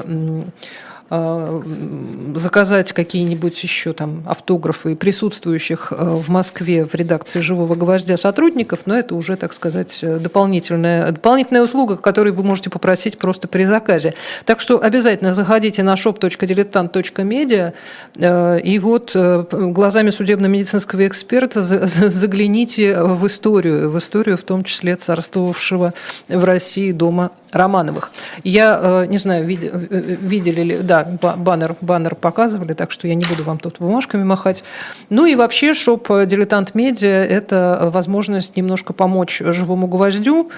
заказать 1.08 2.92
какие-нибудь 2.92 3.62
еще 3.62 3.92
там 3.92 4.24
автографы 4.26 4.96
присутствующих 4.96 5.92
э, 5.92 5.94
в 5.96 6.28
Москве 6.30 6.84
в 6.84 6.94
редакции 6.94 7.40
«Живого 7.40 7.76
гвоздя» 7.76 8.16
сотрудников, 8.16 8.80
но 8.86 8.98
это 8.98 9.14
уже, 9.14 9.36
так 9.36 9.52
сказать, 9.52 10.00
дополнительная, 10.02 11.12
дополнительная 11.12 11.62
услуга, 11.62 11.96
которую 11.96 12.34
вы 12.34 12.42
можете 12.42 12.70
попросить 12.70 13.18
просто 13.18 13.46
при 13.46 13.66
заказе. 13.66 14.14
Так 14.44 14.60
что 14.60 14.82
обязательно 14.82 15.32
заходите 15.32 15.84
на 15.84 15.94
shop.diletant.media 15.94 17.72
э, 18.16 18.60
и 18.60 18.78
вот 18.80 19.12
э, 19.14 19.44
глазами 19.52 20.10
судебно-медицинского 20.10 21.06
эксперта 21.06 21.62
загляните 21.62 23.00
в 23.00 23.24
историю, 23.28 23.90
в 23.90 23.98
историю 23.98 24.36
в 24.36 24.42
том 24.42 24.64
числе 24.64 24.96
царствовавшего 24.96 25.94
в 26.28 26.44
России 26.44 26.90
дома 26.90 27.30
Романовых. 27.52 28.10
Я 28.42 29.06
не 29.08 29.18
знаю, 29.18 29.46
видели 29.46 30.60
ли, 30.62 30.78
да, 30.78 30.95
да, 31.04 31.36
баннер, 31.36 31.74
баннер 31.80 32.14
показывали, 32.14 32.72
так 32.72 32.90
что 32.90 33.08
я 33.08 33.14
не 33.14 33.24
буду 33.24 33.44
вам 33.44 33.58
тут 33.58 33.76
бумажками 33.78 34.24
махать. 34.24 34.64
Ну 35.10 35.26
и 35.26 35.34
вообще 35.34 35.74
шоп 35.74 36.08
«Дилетант 36.08 36.74
Медиа»– 36.74 37.24
это 37.24 37.90
возможность 37.92 38.56
немножко 38.56 38.92
помочь 38.92 39.40
живому 39.40 39.86
гвоздю, 39.86 40.50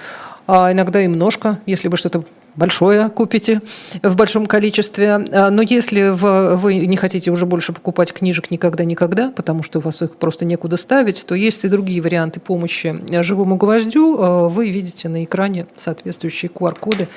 а 0.49 0.73
иногда 0.73 1.01
и 1.01 1.07
немножко, 1.07 1.61
если 1.67 1.89
вы 1.89 1.99
что-то 1.99 2.25
большое 2.57 3.09
купите 3.11 3.61
в 4.03 4.17
большом 4.17 4.47
количестве. 4.47 5.11
А, 5.11 5.51
но 5.51 5.63
если 5.63 6.09
вы 6.11 6.75
не 6.87 6.97
хотите 6.97 7.31
уже 7.31 7.47
больше 7.47 7.73
покупать 7.73 8.13
книжек 8.13 8.51
никогда-никогда, 8.51 9.31
потому 9.31 9.63
что 9.63 9.79
у 9.79 9.83
вас 9.83 10.03
их 10.03 10.17
просто 10.17 10.45
некуда 10.45 10.77
ставить, 10.77 11.25
то 11.25 11.35
есть 11.35 11.65
и 11.65 11.69
другие 11.69 12.03
варианты 12.03 12.41
помощи 12.41 12.99
живому 13.23 13.57
гвоздю. 13.57 14.17
А, 14.19 14.49
вы 14.49 14.71
видите 14.71 15.09
на 15.09 15.23
экране 15.23 15.67
соответствующие 15.77 16.51
QR-коды. 16.51 17.09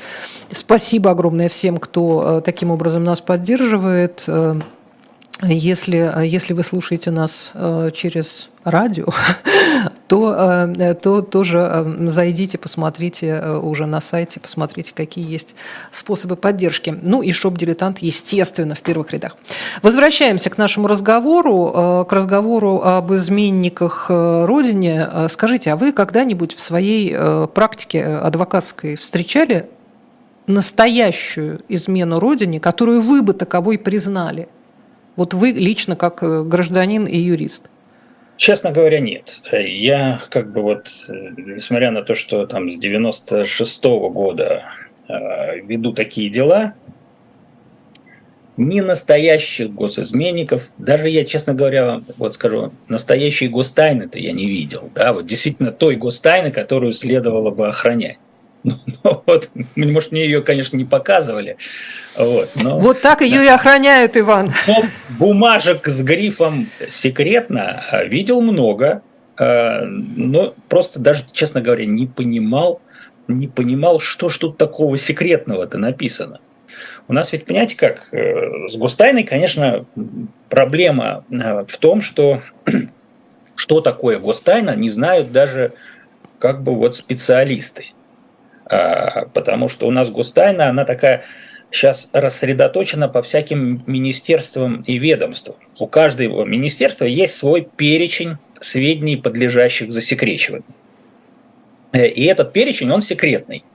Спасибо 0.52 1.12
огромное 1.12 1.50
всем, 1.50 1.78
кто 1.78 2.20
а, 2.20 2.42
таким 2.42 2.70
образом 2.70 3.04
нас 3.04 3.22
поддерживает. 3.22 4.26
Если, 5.44 6.12
если 6.26 6.54
вы 6.54 6.64
слушаете 6.64 7.10
нас 7.12 7.52
через 7.94 8.50
радио, 8.64 9.08
то, 10.08 10.36
э, 10.78 10.94
то 10.96 11.22
тоже 11.22 11.60
э, 11.60 12.08
зайдите, 12.08 12.58
посмотрите 12.58 13.28
э, 13.28 13.58
уже 13.58 13.86
на 13.86 14.02
сайте, 14.02 14.40
посмотрите, 14.40 14.94
какие 14.96 15.30
есть 15.30 15.56
способы 15.92 16.36
поддержки. 16.36 16.98
Ну 17.02 17.22
и 17.22 17.32
шоп-дилетант, 17.32 18.00
естественно, 18.00 18.76
в 18.76 18.82
первых 18.82 19.12
рядах. 19.12 19.36
Возвращаемся 19.82 20.50
к 20.50 20.58
нашему 20.58 20.88
разговору, 20.88 22.06
к 22.08 22.14
разговору 22.14 22.82
об 22.82 23.14
изменниках 23.14 24.08
Родине. 24.10 25.08
Скажите, 25.30 25.72
а 25.72 25.76
вы 25.76 25.92
когда-нибудь 25.92 26.56
в 26.56 26.60
своей 26.60 27.16
практике 27.48 28.06
адвокатской 28.06 28.96
встречали 28.96 29.70
настоящую 30.48 31.62
измену 31.70 32.20
Родине, 32.20 32.60
которую 32.60 33.02
вы 33.02 33.22
бы 33.22 33.34
таковой 33.34 33.78
признали? 33.78 34.48
Вот 35.16 35.34
вы 35.34 35.52
лично 35.52 35.96
как 35.96 36.22
гражданин 36.48 37.06
и 37.06 37.18
юрист. 37.18 37.70
Честно 38.38 38.72
говоря, 38.72 39.00
нет. 39.00 39.42
Я 39.52 40.20
как 40.30 40.52
бы 40.52 40.64
вот, 40.64 40.88
несмотря 41.08 41.92
на 41.92 42.02
то, 42.02 42.16
что 42.16 42.48
там 42.48 42.72
с 42.72 42.78
96 42.78 43.86
-го 43.86 44.10
года 44.10 44.64
э, 45.08 45.60
веду 45.60 45.94
такие 45.94 46.30
дела, 46.30 46.74
ни 48.58 48.80
настоящих 48.80 49.72
госизменников, 49.74 50.70
даже 50.78 51.10
я, 51.10 51.24
честно 51.24 51.54
говоря, 51.54 52.02
вот 52.18 52.34
скажу, 52.34 52.72
настоящие 52.88 53.50
гостайны-то 53.50 54.20
я 54.20 54.32
не 54.32 54.48
видел, 54.48 54.90
да, 54.94 55.14
вот 55.14 55.26
действительно 55.26 55.72
той 55.72 55.96
гостайны, 55.96 56.52
которую 56.52 56.92
следовало 56.92 57.52
бы 57.52 57.68
охранять. 57.68 58.18
Ну, 58.64 58.76
ну, 59.04 59.24
вот, 59.26 59.50
может, 59.76 60.12
мне 60.12 60.26
ее, 60.26 60.42
конечно, 60.42 60.78
не 60.78 60.86
показывали. 60.86 61.58
Вот, 62.18 62.50
но, 62.56 62.80
вот 62.80 63.02
так 63.02 63.22
ее 63.22 63.38
да. 63.38 63.44
и 63.44 63.48
охраняют, 63.48 64.18
Иван. 64.18 64.52
Но 64.68 64.84
бумажек 65.18 65.88
с 65.88 66.02
грифом 66.04 66.68
«секретно» 66.90 67.84
видел 68.06 68.42
много, 68.42 69.02
а, 69.38 69.82
но 69.86 70.54
просто 70.70 71.00
даже, 71.00 71.24
честно 71.32 71.62
говоря, 71.62 71.86
не 71.86 72.08
понимал, 72.08 72.82
не 73.28 73.48
понимал, 73.48 74.00
что 74.00 74.30
ж 74.30 74.38
тут 74.38 74.58
такого 74.58 74.98
секретного-то 74.98 75.78
написано. 75.78 76.40
У 77.08 77.14
нас 77.14 77.32
ведь, 77.34 77.46
понимаете, 77.46 77.76
как 77.76 78.08
э, 78.14 78.70
с 78.70 78.78
гостайной, 78.78 79.24
конечно, 79.24 79.86
проблема 80.50 81.26
э, 81.30 81.66
в 81.68 81.78
том, 81.78 82.02
что 82.02 82.42
что 83.56 83.82
такое 83.82 84.20
гостайна, 84.20 84.76
не 84.76 84.90
знают 84.90 85.32
даже 85.32 85.74
как 86.40 86.64
бы 86.64 86.76
вот 86.76 86.96
специалисты. 86.96 87.88
А, 88.72 89.26
потому 89.34 89.68
что 89.68 89.86
у 89.86 89.92
нас 89.92 90.10
гостайна, 90.10 90.70
она 90.70 90.86
такая 90.86 91.24
сейчас 91.72 92.10
рассредоточена 92.14 93.10
по 93.10 93.22
всяким 93.22 93.84
министерствам 93.86 94.82
и 94.88 94.98
ведомствам. 94.98 95.58
У 95.78 95.88
каждого 95.88 96.46
министерства 96.46 97.04
есть 97.04 97.36
свой 97.36 97.68
перечень 97.76 98.38
сведений, 98.62 99.18
подлежащих 99.18 99.92
засекречиванию. 99.92 100.64
Э, 101.92 102.08
и 102.08 102.24
этот 102.24 102.54
перечень, 102.54 102.90
он 102.92 103.02
секретный. 103.02 103.66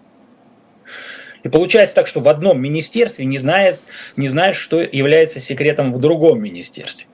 И 1.42 1.48
получается 1.50 1.94
так, 1.94 2.06
что 2.06 2.20
в 2.20 2.28
одном 2.28 2.58
министерстве 2.60 3.26
не 3.26 3.36
знает, 3.36 3.78
не 4.16 4.28
знает, 4.28 4.54
что 4.56 4.80
является 4.80 5.40
секретом 5.40 5.92
в 5.92 6.00
другом 6.00 6.42
министерстве. 6.42 7.06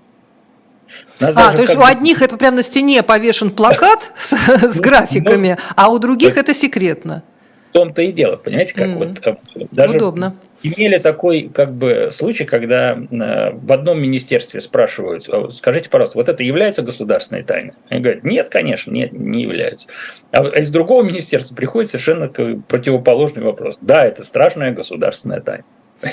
А, 1.21 1.53
то 1.53 1.61
есть 1.61 1.75
у 1.75 1.83
одних 1.83 2.23
это 2.23 2.37
прямо 2.37 2.59
на 2.59 2.62
стене 2.62 3.03
повешен 3.03 3.51
плакат 3.51 4.12
с, 4.16 4.35
с 4.35 4.77
ну, 4.77 4.83
графиками, 4.83 5.59
ну, 5.59 5.73
а 5.75 5.88
у 5.90 5.99
других 5.99 6.37
это 6.37 6.55
секретно. 6.55 7.25
Том-то 7.73 8.03
и 8.03 8.13
дело, 8.13 8.37
понимаете, 8.37 8.75
как 8.75 8.91
вот 8.97 9.27
э, 9.27 9.37
даже 9.71 9.97
Удобно 9.97 10.37
имели 10.63 10.99
такой 10.99 11.51
как 11.53 11.73
бы 11.75 12.09
случай, 12.11 12.45
когда 12.45 12.93
э, 12.93 13.51
в 13.53 13.73
одном 13.73 14.01
министерстве 14.01 14.61
спрашивают, 14.61 15.29
«А 15.29 15.51
скажите, 15.51 15.91
пожалуйста, 15.91 16.19
вот 16.19 16.29
это 16.29 16.43
является 16.43 16.83
государственной 16.83 17.43
тайной? 17.43 17.73
Они 17.89 18.01
говорят, 18.01 18.25
нет, 18.25 18.49
конечно, 18.49 18.93
нет, 18.93 19.13
не 19.13 19.43
является. 19.43 19.89
А, 20.31 20.41
а 20.41 20.61
из 20.61 20.71
другого 20.71 21.03
министерства 21.03 21.55
приходит 21.55 21.91
совершенно 21.91 22.29
противоположный 22.29 23.43
вопрос. 23.43 23.79
Да, 23.81 24.05
это 24.07 24.25
страшная 24.25 24.73
государственная 24.73 25.41
тайна. 25.41 25.65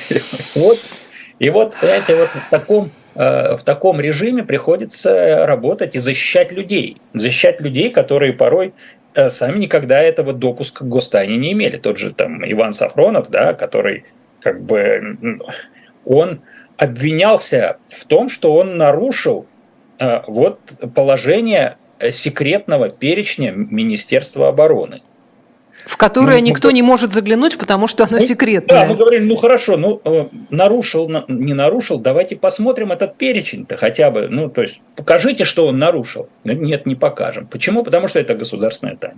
Вот. 0.55 0.79
И 1.37 1.49
вот, 1.51 1.73
понимаете, 1.79 2.15
вот 2.15 2.27
в 2.27 2.49
таком 2.49 2.91
э, 3.15 3.55
в 3.55 3.63
таком 3.63 4.01
режиме 4.01 4.43
приходится 4.43 5.45
работать 5.45 5.95
и 5.95 5.99
защищать 5.99 6.51
людей. 6.51 6.97
Защищать 7.13 7.61
людей, 7.61 7.89
которые 7.89 8.33
порой 8.33 8.73
сами 9.29 9.59
никогда 9.59 9.99
этого 9.99 10.33
допуска 10.33 10.83
к 10.83 10.87
гостайне 10.87 11.37
не 11.37 11.53
имели. 11.53 11.77
Тот 11.77 11.97
же 11.97 12.13
там 12.13 12.43
Иван 12.49 12.73
Сафронов, 12.73 13.29
да, 13.29 13.53
который 13.53 14.05
как 14.41 14.61
бы 14.61 15.39
он 16.05 16.41
обвинялся 16.77 17.77
в 17.89 18.05
том, 18.05 18.29
что 18.29 18.53
он 18.53 18.77
нарушил 18.77 19.45
э, 19.99 20.21
вот 20.27 20.59
положение 20.95 21.77
секретного 22.11 22.89
перечня 22.89 23.51
Министерства 23.51 24.47
обороны. 24.47 25.01
В 25.89 25.97
которое 25.97 26.37
ну, 26.37 26.45
никто 26.45 26.67
мы... 26.67 26.73
не 26.75 26.83
может 26.83 27.11
заглянуть, 27.11 27.57
потому 27.57 27.87
что 27.87 28.03
оно 28.03 28.19
ну, 28.19 28.23
секретное. 28.23 28.81
Да, 28.81 28.85
мы 28.85 28.95
говорили, 28.95 29.25
ну 29.25 29.35
хорошо, 29.35 29.75
ну 29.75 29.99
э, 30.05 30.27
нарушил, 30.51 31.09
не 31.27 31.55
нарушил, 31.55 31.97
давайте 31.97 32.35
посмотрим 32.35 32.91
этот 32.91 33.17
перечень-то 33.17 33.75
хотя 33.75 34.11
бы. 34.11 34.27
Ну, 34.29 34.49
то 34.49 34.61
есть 34.61 34.81
покажите, 34.95 35.45
что 35.45 35.65
он 35.65 35.79
нарушил. 35.79 36.29
Нет, 36.43 36.85
не 36.85 36.93
покажем. 36.93 37.47
Почему? 37.47 37.83
Потому 37.83 38.07
что 38.07 38.19
это 38.19 38.35
государственная 38.35 38.97
тайна. 38.97 39.17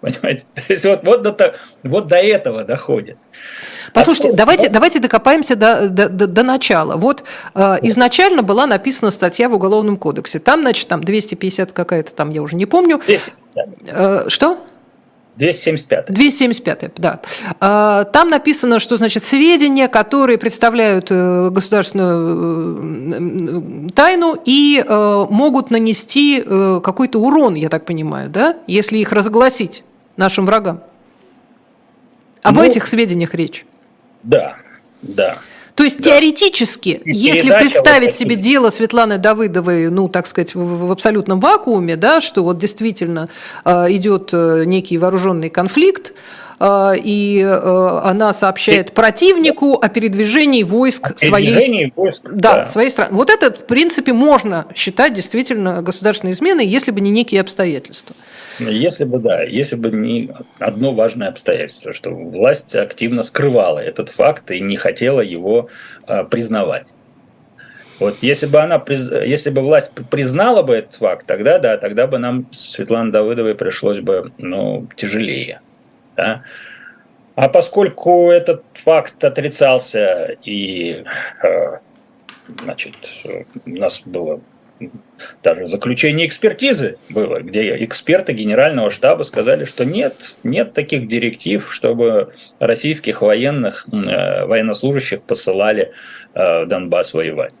Понимаете? 0.00 0.46
То 0.54 0.62
есть 0.68 0.84
вот, 0.84 1.04
вот, 1.04 1.22
до, 1.22 1.54
вот 1.84 2.08
до 2.08 2.16
этого 2.16 2.64
доходит. 2.64 3.16
Послушайте, 3.94 4.30
а 4.30 4.32
давайте, 4.32 4.64
вот... 4.64 4.72
давайте 4.72 4.98
докопаемся 4.98 5.54
до, 5.54 5.88
до, 5.88 6.08
до, 6.08 6.26
до 6.26 6.42
начала. 6.42 6.96
Вот 6.96 7.22
э, 7.54 7.76
изначально 7.82 8.42
была 8.42 8.66
написана 8.66 9.12
статья 9.12 9.48
в 9.48 9.54
Уголовном 9.54 9.96
кодексе. 9.96 10.40
Там, 10.40 10.62
значит, 10.62 10.88
там 10.88 11.04
250 11.04 11.72
какая-то 11.72 12.12
там, 12.16 12.30
я 12.30 12.42
уже 12.42 12.56
не 12.56 12.66
помню. 12.66 13.00
200. 13.06 13.32
Э, 13.86 14.24
что? 14.26 14.58
275. 15.38 16.12
275, 16.12 16.92
да. 16.96 17.20
А, 17.60 18.04
там 18.04 18.28
написано, 18.28 18.80
что, 18.80 18.96
значит, 18.96 19.22
сведения, 19.22 19.88
которые 19.88 20.36
представляют 20.36 21.06
э, 21.10 21.50
государственную 21.50 23.86
э, 23.86 23.88
тайну 23.94 24.36
и 24.44 24.84
э, 24.84 25.26
могут 25.30 25.70
нанести 25.70 26.42
какой-то 26.42 27.20
урон, 27.20 27.54
я 27.54 27.68
так 27.68 27.84
понимаю, 27.84 28.30
да, 28.30 28.56
если 28.66 28.98
их 28.98 29.12
разгласить 29.12 29.84
нашим 30.16 30.44
врагам. 30.44 30.82
Об 32.42 32.56
ну, 32.56 32.62
этих 32.62 32.86
сведениях 32.86 33.34
речь. 33.34 33.64
Да, 34.22 34.56
да. 35.02 35.38
То 35.78 35.84
есть 35.84 35.98
да. 35.98 36.10
теоретически, 36.10 37.00
и 37.04 37.12
если 37.14 37.52
представить 37.52 38.10
вот 38.10 38.18
себе 38.18 38.34
дело 38.34 38.70
Светланы 38.70 39.16
Давыдовой, 39.16 39.90
ну, 39.90 40.08
так 40.08 40.26
сказать, 40.26 40.56
в, 40.56 40.88
в 40.88 40.90
абсолютном 40.90 41.38
вакууме, 41.38 41.94
да, 41.94 42.20
что 42.20 42.42
вот 42.42 42.58
действительно 42.58 43.28
э, 43.64 43.86
идет 43.90 44.30
э, 44.32 44.64
некий 44.64 44.98
вооруженный 44.98 45.50
конфликт, 45.50 46.14
и 46.60 47.40
э, 47.40 48.00
она 48.04 48.32
сообщает 48.32 48.92
противнику 48.92 49.74
о 49.74 49.88
передвижении 49.88 50.64
войск 50.64 51.12
о 51.12 51.18
своей, 51.18 51.92
войск, 51.94 52.22
да, 52.24 52.56
да. 52.56 52.64
своей 52.64 52.90
страны. 52.90 53.14
Вот 53.14 53.30
это, 53.30 53.52
в 53.52 53.66
принципе, 53.66 54.12
можно 54.12 54.66
считать 54.74 55.14
действительно 55.14 55.82
государственной 55.82 56.32
изменой, 56.32 56.66
если 56.66 56.90
бы 56.90 57.00
не 57.00 57.10
некие 57.10 57.40
обстоятельства. 57.40 58.16
Ну, 58.58 58.70
если 58.70 59.04
бы, 59.04 59.20
да, 59.20 59.44
если 59.44 59.76
бы 59.76 59.90
не 59.90 60.30
одно 60.58 60.92
важное 60.92 61.28
обстоятельство, 61.28 61.92
что 61.92 62.10
власть 62.10 62.74
активно 62.74 63.22
скрывала 63.22 63.78
этот 63.78 64.08
факт 64.08 64.50
и 64.50 64.60
не 64.60 64.76
хотела 64.76 65.20
его 65.20 65.68
э, 66.08 66.24
признавать. 66.24 66.86
Вот 68.00 68.16
если 68.20 68.46
бы 68.46 68.60
она, 68.60 68.82
если 68.88 69.50
бы 69.50 69.60
власть 69.60 69.90
признала 70.10 70.62
бы 70.62 70.74
этот 70.74 70.94
факт, 70.96 71.26
тогда 71.26 71.58
да, 71.58 71.76
тогда 71.76 72.06
бы 72.06 72.18
нам 72.18 72.46
Светлане 72.52 73.10
Давыдовой 73.10 73.54
пришлось 73.54 74.00
бы, 74.00 74.32
ну, 74.38 74.88
тяжелее. 74.96 75.60
Да? 76.18 76.42
А 77.36 77.48
поскольку 77.48 78.30
этот 78.32 78.64
факт 78.74 79.22
отрицался 79.22 80.36
и, 80.44 81.04
э, 81.44 81.78
значит, 82.64 82.96
у 83.64 83.70
нас 83.70 84.02
было 84.04 84.40
даже 85.44 85.68
заключение 85.68 86.26
экспертизы 86.26 86.98
было, 87.08 87.38
где 87.38 87.84
эксперты 87.84 88.32
генерального 88.32 88.90
штаба 88.90 89.22
сказали, 89.22 89.64
что 89.64 89.84
нет, 89.84 90.36
нет 90.42 90.72
таких 90.72 91.06
директив, 91.06 91.72
чтобы 91.72 92.32
российских 92.58 93.22
военных, 93.22 93.86
э, 93.92 94.44
военнослужащих 94.44 95.22
посылали 95.22 95.92
э, 96.34 96.64
в 96.64 96.66
Донбасс 96.66 97.14
воевать. 97.14 97.54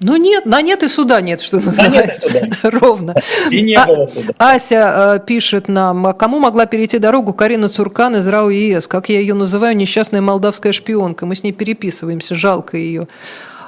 Ну 0.00 0.16
нет, 0.16 0.44
на 0.44 0.60
нет 0.60 0.82
и 0.82 0.88
суда 0.88 1.20
нет, 1.22 1.40
что 1.40 1.58
называется. 1.58 2.40
нет 2.44 2.58
Ровно. 2.62 3.14
И 3.50 3.62
не 3.62 3.74
а, 3.74 3.86
было 3.86 4.06
суда. 4.06 4.34
Ася 4.36 5.16
э, 5.16 5.26
пишет 5.26 5.68
нам, 5.68 6.12
кому 6.14 6.38
могла 6.38 6.66
перейти 6.66 6.98
дорогу 6.98 7.32
Карина 7.32 7.68
Цуркан 7.68 8.16
из 8.16 8.28
РАО 8.28 8.50
ЕС? 8.50 8.86
Как 8.88 9.08
я 9.08 9.20
ее 9.20 9.32
называю, 9.32 9.74
несчастная 9.74 10.20
молдавская 10.20 10.72
шпионка. 10.72 11.24
Мы 11.24 11.34
с 11.34 11.42
ней 11.42 11.52
переписываемся, 11.52 12.34
жалко 12.34 12.76
ее. 12.76 13.08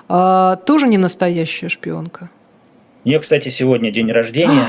А, 0.09 0.57
тоже 0.57 0.87
не 0.87 0.99
настоящая 0.99 1.71
шпионка. 1.71 2.29
У 3.05 3.09
нее, 3.09 3.21
кстати, 3.21 3.49
сегодня 3.49 3.91
день 3.91 4.13
рождения. 4.13 4.69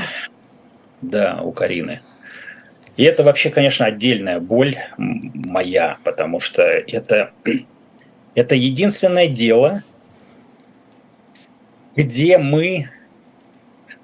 да, 1.02 1.40
у 1.42 1.52
Карины. 1.52 2.00
И 2.96 3.04
это 3.04 3.22
вообще, 3.22 3.50
конечно, 3.50 3.86
отдельная 3.86 4.40
боль 4.40 4.76
моя, 4.96 5.98
потому 6.04 6.40
что 6.40 6.62
это, 6.62 7.32
это 8.34 8.54
единственное 8.54 9.26
дело, 9.26 9.82
где 12.00 12.38
мы, 12.38 12.88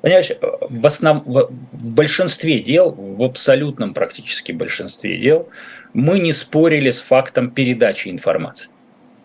понимаешь, 0.03 0.33
в, 0.41 0.87
основ, 0.87 1.23
в, 1.25 1.95
большинстве 1.95 2.61
дел, 2.61 2.91
в 2.91 3.23
абсолютном 3.23 3.95
практически 3.95 4.53
большинстве 4.53 5.17
дел, 5.17 5.49
мы 5.95 6.19
не 6.19 6.33
спорили 6.33 6.91
с 6.91 7.01
фактом 7.01 7.51
передачи 7.51 8.09
информации. 8.09 8.69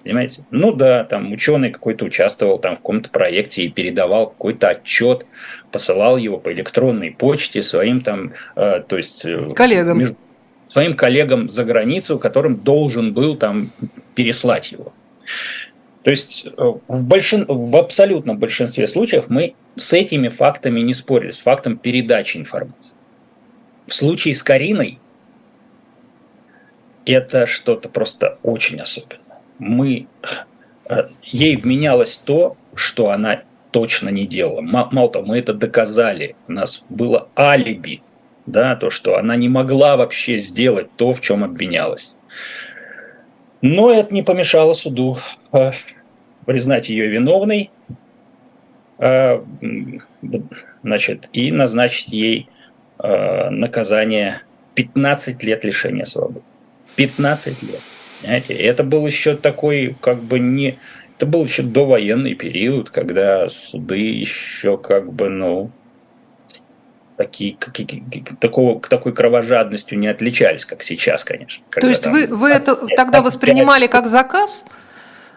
Понимаете? 0.04 0.46
Ну 0.52 0.72
да, 0.72 1.04
там 1.04 1.34
ученый 1.34 1.70
какой-то 1.70 2.06
участвовал 2.06 2.60
там 2.60 2.76
в 2.76 2.78
каком-то 2.78 3.10
проекте 3.10 3.64
и 3.64 3.70
передавал 3.70 4.30
какой-то 4.30 4.70
отчет, 4.70 5.26
посылал 5.72 6.16
его 6.18 6.38
по 6.38 6.52
электронной 6.52 7.12
почте 7.12 7.62
своим 7.62 8.02
там, 8.02 8.32
э, 8.56 8.82
то 8.88 8.98
есть 8.98 9.26
э, 9.26 9.50
коллегам. 9.54 10.00
Между, 10.00 10.16
своим 10.70 10.96
коллегам 10.96 11.50
за 11.50 11.66
границу, 11.66 12.18
которым 12.18 12.56
должен 12.56 13.14
был 13.14 13.36
там 13.36 13.72
переслать 14.16 14.72
его. 14.72 14.94
То 16.04 16.10
есть 16.10 16.46
э, 16.46 16.74
в, 16.88 17.04
большин... 17.04 17.46
в 17.48 17.76
абсолютном 17.76 18.38
большинстве 18.38 18.88
случаев 18.88 19.26
мы 19.30 19.56
с 19.76 19.94
этими 19.94 20.30
фактами 20.30 20.80
не 20.80 20.94
спорили, 20.94 21.32
с 21.32 21.40
фактом 21.40 21.78
передачи 21.78 22.38
информации. 22.38 22.94
В 23.88 23.94
случае 23.94 24.36
с 24.36 24.44
Кариной 24.44 25.00
это 27.06 27.46
что-то 27.46 27.90
просто 27.90 28.38
очень 28.44 28.80
особенное. 28.80 29.42
Мы... 29.60 30.08
Э, 30.90 31.10
ей 31.24 31.56
вменялось 31.56 32.18
то, 32.18 32.58
что 32.74 33.12
она 33.12 33.44
точно 33.72 34.10
не 34.10 34.26
делала. 34.28 34.62
Мало 34.62 35.10
того, 35.10 35.26
мы 35.26 35.40
это 35.40 35.54
доказали. 35.54 36.36
У 36.48 36.52
нас 36.52 36.84
было 36.90 37.30
алиби, 37.38 38.02
да, 38.46 38.76
то, 38.76 38.90
что 38.90 39.18
она 39.18 39.36
не 39.36 39.50
могла 39.50 39.96
вообще 39.98 40.40
сделать 40.40 40.88
то, 40.98 41.14
в 41.14 41.22
чем 41.22 41.44
обвинялась. 41.44 42.16
Но 43.62 43.92
это 43.92 44.14
не 44.14 44.24
помешало 44.24 44.74
суду 44.74 45.18
э, 45.52 45.72
признать 46.46 46.90
ее 46.90 47.08
виновной, 47.08 47.70
э, 48.98 49.42
значит, 50.84 51.30
и 51.34 51.52
назначить 51.52 52.10
ей 52.10 52.50
э, 53.00 53.50
наказание 53.50 54.42
15 54.76 55.44
лет 55.44 55.64
лишения 55.64 56.06
свободы. 56.06 56.42
15 56.96 57.64
лет. 57.64 57.82
Понимаете? 58.22 58.54
Это 58.54 58.84
был 58.84 59.06
еще 59.06 59.36
такой, 59.36 59.96
как 60.02 60.22
бы 60.22 60.40
не... 60.40 60.78
Это 61.18 61.26
был 61.28 61.44
еще 61.44 61.62
довоенный 61.62 62.34
период, 62.34 62.90
когда 62.90 63.48
суды 63.50 63.98
еще 64.00 64.78
как 64.78 65.14
бы, 65.14 65.30
ну, 65.30 65.72
такие, 67.22 67.56
как, 67.56 67.78
такого, 68.40 68.80
такой 68.82 69.14
кровожадностью 69.14 70.00
не 70.00 70.08
отличались, 70.08 70.66
как 70.66 70.82
сейчас, 70.82 71.24
конечно. 71.24 71.64
То 71.70 71.88
есть 71.88 72.08
вы, 72.08 72.26
вы 72.28 72.50
это 72.50 72.76
тогда 72.96 73.22
воспринимали 73.22 73.88
как 73.88 74.08
заказ? 74.08 74.66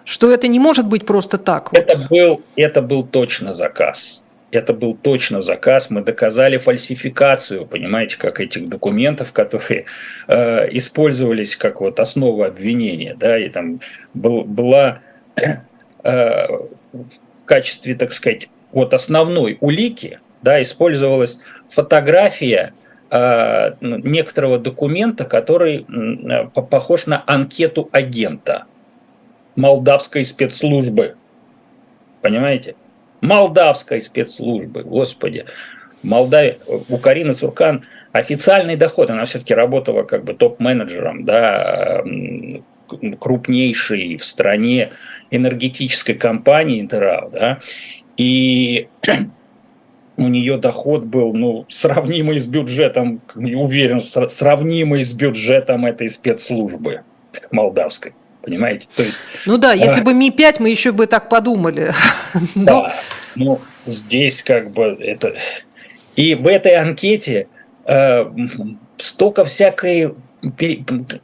Что 0.05 0.31
это 0.33 0.49
не 0.49 0.59
может 0.59 0.87
быть 0.87 1.05
просто 1.07 1.37
так? 1.39 1.71
Это, 1.73 1.99
был, 2.11 2.43
это 2.57 2.81
был 2.81 3.03
точно 3.05 3.53
заказ. 3.53 4.23
Это 4.51 4.73
был 4.73 4.95
точно 4.95 5.43
заказ. 5.43 5.91
Мы 5.91 6.03
доказали 6.03 6.59
фальсификацию, 6.59 7.67
понимаете, 7.67 8.17
как 8.19 8.41
этих 8.41 8.69
документов, 8.69 9.33
которые 9.33 9.85
э, 10.29 10.69
использовались 10.77 11.57
как 11.57 11.81
вот 11.81 12.01
основа 12.01 12.47
обвинения. 12.47 13.15
Да, 13.19 13.39
и 13.39 13.49
там 13.49 13.81
был, 14.15 14.43
была 14.43 15.01
э, 15.43 15.57
в 16.03 17.45
качестве, 17.45 17.95
так 17.95 18.13
сказать, 18.13 18.49
вот 18.73 18.95
основной 18.95 19.59
улики 19.61 20.21
да, 20.45 20.61
использовалась 20.61 21.39
фотография 21.69 22.73
э, 23.11 23.73
некоторого 23.81 24.59
документа, 24.59 25.25
который 25.25 25.87
э, 25.87 26.47
похож 26.49 27.07
на 27.07 27.23
анкету 27.27 27.89
агента 27.93 28.65
молдавской 29.57 30.25
спецслужбы. 30.25 31.17
Понимаете? 32.23 32.75
Молдавской 33.21 34.01
спецслужбы, 34.01 34.83
господи. 34.83 35.47
Молдавия, 36.03 36.59
у 36.89 36.99
Карины 36.99 37.33
Цуркан 37.33 37.85
официальный 38.13 38.77
доход, 38.77 39.11
она 39.11 39.25
все-таки 39.25 39.55
работала 39.55 40.03
как 40.03 40.25
бы 40.25 40.35
топ-менеджером, 40.35 41.25
да, 41.25 42.05
крупнейшей 43.19 44.17
в 44.19 44.25
стране 44.25 44.93
энергетической 45.31 46.15
компании 46.15 46.81
Интерал, 46.81 47.31
да, 47.31 47.61
и 48.17 48.89
у 50.17 50.29
нее 50.29 50.59
доход 50.59 51.05
был, 51.05 51.33
ну, 51.33 51.67
сравнимый 51.69 52.39
с 52.39 52.47
бюджетом, 52.47 53.21
уверен, 53.35 54.01
сравнимый 54.01 55.03
с 55.03 55.13
бюджетом 55.13 55.87
этой 55.87 56.09
спецслужбы 56.09 57.03
молдавской. 57.51 58.15
Понимаете? 58.43 58.87
То 58.95 59.03
есть, 59.03 59.19
ну 59.47 59.57
да, 59.57 59.73
если 59.73 60.01
а, 60.01 60.05
бы 60.05 60.13
Ми-5, 60.13 60.57
мы 60.59 60.69
еще 60.69 60.93
бы 60.93 61.07
так 61.07 61.29
подумали. 61.31 61.93
Да, 62.55 62.95
ну 63.35 63.61
здесь 63.87 64.43
как 64.43 64.71
бы 64.71 64.97
это... 65.01 65.35
И 66.15 66.35
в 66.35 66.47
этой 66.47 66.77
анкете 66.77 67.49
э, 67.87 68.25
столько 68.99 69.45
всякой 69.45 70.15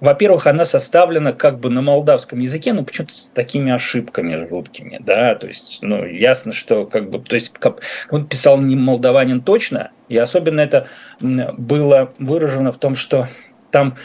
во-первых, 0.00 0.46
она 0.46 0.64
составлена 0.64 1.32
как 1.32 1.60
бы 1.60 1.70
на 1.70 1.82
молдавском 1.82 2.38
языке, 2.40 2.72
но 2.72 2.84
почему-то 2.84 3.12
с 3.12 3.26
такими 3.26 3.72
ошибками 3.72 4.46
жуткими, 4.48 4.98
да, 5.00 5.34
то 5.34 5.46
есть, 5.46 5.78
ну, 5.82 6.04
ясно, 6.04 6.52
что 6.52 6.86
как 6.86 7.10
бы, 7.10 7.18
то 7.18 7.34
есть, 7.34 7.52
как, 7.52 7.80
он 8.10 8.26
писал 8.26 8.58
не 8.58 8.76
молдаванин 8.76 9.40
точно, 9.42 9.90
и 10.08 10.16
особенно 10.16 10.60
это 10.60 10.86
было 11.20 12.12
выражено 12.18 12.72
в 12.72 12.78
том, 12.78 12.94
что 12.94 13.28
там 13.70 13.96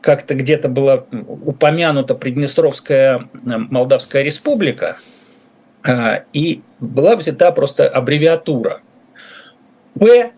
как-то 0.00 0.34
где-то 0.34 0.68
была 0.68 1.06
упомянута 1.26 2.14
Приднестровская 2.14 3.28
Молдавская 3.32 4.22
республика, 4.22 4.98
а, 5.82 6.24
и 6.32 6.62
была 6.80 7.16
взята 7.16 7.52
просто 7.52 7.88
аббревиатура. 7.88 8.82
ПМР 9.98 10.30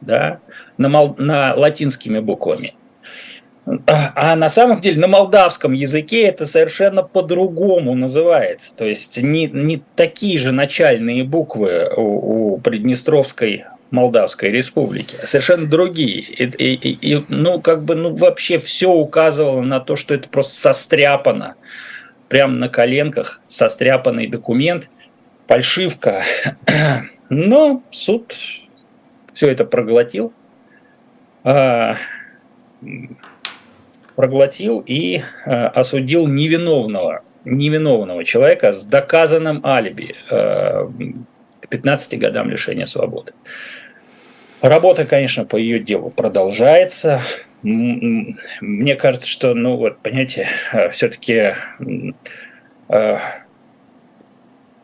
да, 0.00 0.40
на, 0.76 0.88
мол, 0.88 1.14
на 1.18 1.54
латинскими 1.54 2.18
буквами. 2.20 2.74
А 3.86 4.34
на 4.34 4.48
самом 4.48 4.80
деле 4.80 4.98
на 4.98 5.08
молдавском 5.08 5.72
языке 5.72 6.22
это 6.22 6.46
совершенно 6.46 7.02
по-другому 7.02 7.94
называется. 7.94 8.74
То 8.74 8.86
есть 8.86 9.20
не, 9.20 9.46
не 9.46 9.82
такие 9.94 10.38
же 10.38 10.52
начальные 10.52 11.24
буквы 11.24 11.90
у, 11.94 12.54
у 12.54 12.58
Приднестровской 12.58 13.66
Молдавской 13.90 14.50
Республики, 14.50 15.16
а 15.22 15.26
совершенно 15.26 15.66
другие. 15.66 16.20
И, 16.20 16.44
и, 16.44 17.14
и, 17.14 17.24
ну, 17.28 17.60
как 17.60 17.84
бы, 17.84 17.94
ну, 17.94 18.14
вообще 18.14 18.58
все 18.58 18.90
указывало 18.90 19.62
на 19.62 19.80
то, 19.80 19.96
что 19.96 20.14
это 20.14 20.28
просто 20.28 20.54
состряпано. 20.54 21.54
Прямо 22.28 22.54
на 22.54 22.68
коленках 22.68 23.40
состряпанный 23.48 24.26
документ, 24.26 24.90
фальшивка. 25.46 26.22
Но 27.30 27.82
суд 27.90 28.34
все 29.38 29.50
это 29.50 29.64
проглотил, 29.64 30.32
а, 31.44 31.94
проглотил 34.16 34.82
и 34.84 35.22
а, 35.46 35.68
осудил 35.68 36.26
невиновного, 36.26 37.22
невиновного 37.44 38.24
человека 38.24 38.72
с 38.72 38.84
доказанным 38.84 39.64
алиби 39.64 40.16
а, 40.28 40.90
к 41.60 41.68
15 41.68 42.18
годам 42.18 42.50
лишения 42.50 42.86
свободы. 42.86 43.32
Работа, 44.60 45.04
конечно, 45.04 45.44
по 45.44 45.54
ее 45.54 45.78
делу 45.78 46.10
продолжается. 46.10 47.20
Мне 47.62 48.96
кажется, 48.96 49.28
что, 49.28 49.54
ну 49.54 49.76
вот, 49.76 49.98
понимаете, 49.98 50.48
все-таки 50.90 51.54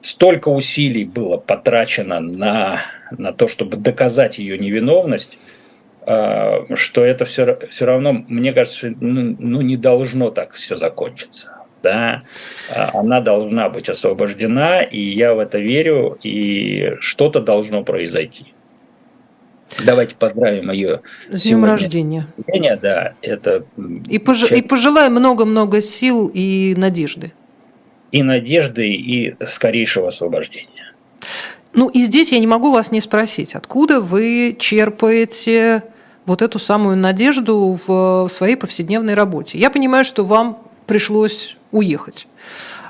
столько 0.05 0.50
усилий 0.50 1.07
было 1.07 1.38
потрачено 1.38 2.20
на, 2.20 2.80
на 3.11 3.32
то, 3.32 3.48
чтобы 3.48 3.78
доказать 3.78 4.38
ее 4.38 4.59
невиновность, 4.59 5.38
а, 6.02 6.66
что 6.74 7.02
это 7.02 7.24
все, 7.24 7.59
все 7.70 7.86
равно, 7.86 8.12
мне 8.12 8.52
кажется, 8.52 8.92
ну, 9.00 9.34
ну 9.38 9.62
не 9.62 9.78
должно 9.78 10.30
так 10.30 10.52
все 10.52 10.76
закончиться. 10.76 11.52
Да? 11.82 12.22
А, 12.70 12.90
она 12.92 13.22
должна 13.22 13.70
быть 13.70 13.88
освобождена, 13.88 14.82
и 14.82 15.00
я 15.00 15.32
в 15.32 15.38
это 15.38 15.59
верю, 15.59 16.18
и 16.22 16.92
что-то 17.00 17.40
должно 17.40 17.82
произойти. 17.82 18.52
Давайте 19.86 20.14
поздравим 20.16 20.70
ее 20.70 21.00
с 21.30 21.44
днем 21.44 21.64
рождения. 21.64 22.28
Да, 22.82 23.14
это 23.22 23.64
и, 24.09 24.18
пож... 24.18 24.52
и 24.52 24.61
пожелаем 24.61 25.12
много-много 25.12 25.80
сил 25.80 26.30
и 26.32 26.74
надежды 26.76 27.32
и 28.14 28.22
надежды, 28.22 28.90
и 28.90 29.34
скорейшего 29.44 30.06
освобождения. 30.06 30.92
Ну 31.72 31.88
и 31.88 32.02
здесь 32.02 32.30
я 32.30 32.38
не 32.38 32.46
могу 32.46 32.70
вас 32.70 32.92
не 32.92 33.00
спросить, 33.00 33.56
откуда 33.56 34.00
вы 34.00 34.56
черпаете 34.56 35.82
вот 36.24 36.40
эту 36.40 36.60
самую 36.60 36.96
надежду 36.96 37.76
в 37.86 38.28
своей 38.28 38.54
повседневной 38.54 39.14
работе? 39.14 39.58
Я 39.58 39.68
понимаю, 39.68 40.04
что 40.04 40.22
вам 40.22 40.62
пришлось 40.86 41.56
уехать. 41.72 42.28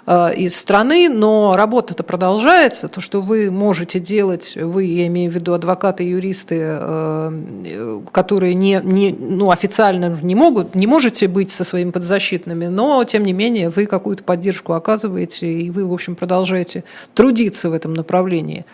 Э, 0.06 0.34
из 0.34 0.54
страны, 0.56 1.08
но 1.08 1.54
работа-то 1.56 2.02
продолжается. 2.02 2.88
То, 2.88 3.00
что 3.00 3.22
вы 3.22 3.50
можете 3.50 4.00
делать, 4.00 4.54
вы, 4.54 4.84
я 4.84 5.06
имею 5.06 5.30
в 5.30 5.34
виду 5.34 5.54
адвокаты 5.54 6.04
юристы, 6.04 6.58
э, 6.60 8.00
которые 8.12 8.54
не, 8.54 8.80
не, 8.84 9.12
ну, 9.18 9.50
официально 9.50 10.14
не 10.22 10.34
могут, 10.34 10.74
не 10.74 10.86
можете 10.86 11.26
быть 11.26 11.50
со 11.50 11.64
своими 11.64 11.90
подзащитными, 11.90 12.66
но, 12.66 13.02
тем 13.04 13.24
не 13.24 13.32
менее, 13.32 13.70
вы 13.70 13.86
какую-то 13.86 14.24
поддержку 14.24 14.74
оказываете, 14.74 15.50
и 15.50 15.70
вы, 15.70 15.86
в 15.86 15.92
общем, 15.92 16.16
продолжаете 16.16 16.84
трудиться 17.14 17.70
в 17.70 17.72
этом 17.72 17.94
направлении. 17.94 18.66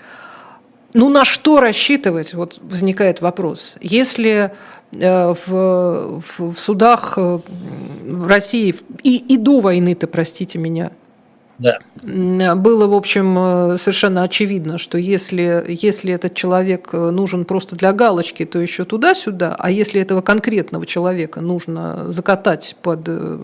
Ну, 0.94 1.08
на 1.08 1.24
что 1.24 1.60
рассчитывать? 1.60 2.34
Вот 2.34 2.58
возникает 2.60 3.20
вопрос. 3.20 3.76
Если 3.80 4.50
э, 4.90 5.34
в, 5.46 6.20
в, 6.20 6.52
в 6.52 6.58
судах 6.58 7.16
в 7.16 8.26
России 8.26 8.74
и, 9.04 9.16
и 9.18 9.36
до 9.36 9.60
войны-то, 9.60 10.08
простите 10.08 10.58
меня, 10.58 10.90
да. 11.60 11.78
Было, 12.54 12.86
в 12.86 12.94
общем, 12.94 13.36
э, 13.38 13.76
совершенно 13.76 14.22
очевидно, 14.22 14.78
что 14.78 14.96
если, 14.96 15.62
если 15.68 16.14
этот 16.14 16.34
человек 16.34 16.88
э, 16.92 17.10
нужен 17.10 17.44
просто 17.44 17.76
для 17.76 17.92
галочки, 17.92 18.46
то 18.46 18.58
еще 18.58 18.86
туда-сюда, 18.86 19.56
а 19.58 19.70
если 19.70 20.00
этого 20.00 20.22
конкретного 20.22 20.86
человека 20.86 21.42
нужно 21.42 22.10
закатать 22.10 22.76
под, 22.80 23.00
э, 23.08 23.38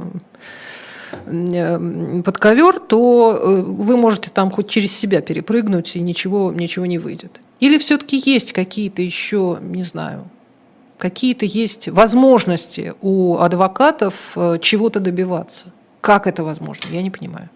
под 2.25 2.39
ковер, 2.39 2.81
то 2.81 3.65
вы 3.67 3.99
можете 3.99 4.31
там 4.31 4.51
хоть 4.51 4.71
через 4.71 4.97
себя 4.97 5.21
перепрыгнуть, 5.21 5.95
и 5.95 6.01
ничего, 6.01 6.51
ничего 6.53 6.87
не 6.87 6.99
выйдет. 6.99 7.43
Или 7.61 7.77
все-таки 7.77 8.17
есть 8.25 8.55
какие-то 8.55 9.03
еще, 9.03 9.59
не 9.61 9.83
знаю, 9.83 10.25
какие-то 10.97 11.45
есть 11.45 11.89
возможности 11.89 12.95
у 13.03 13.37
адвокатов 13.37 14.37
чего-то 14.63 15.01
добиваться? 15.01 15.67
Как 16.01 16.27
это 16.27 16.45
возможно? 16.45 16.89
Я 16.91 17.03
не 17.03 17.11
понимаю. 17.11 17.51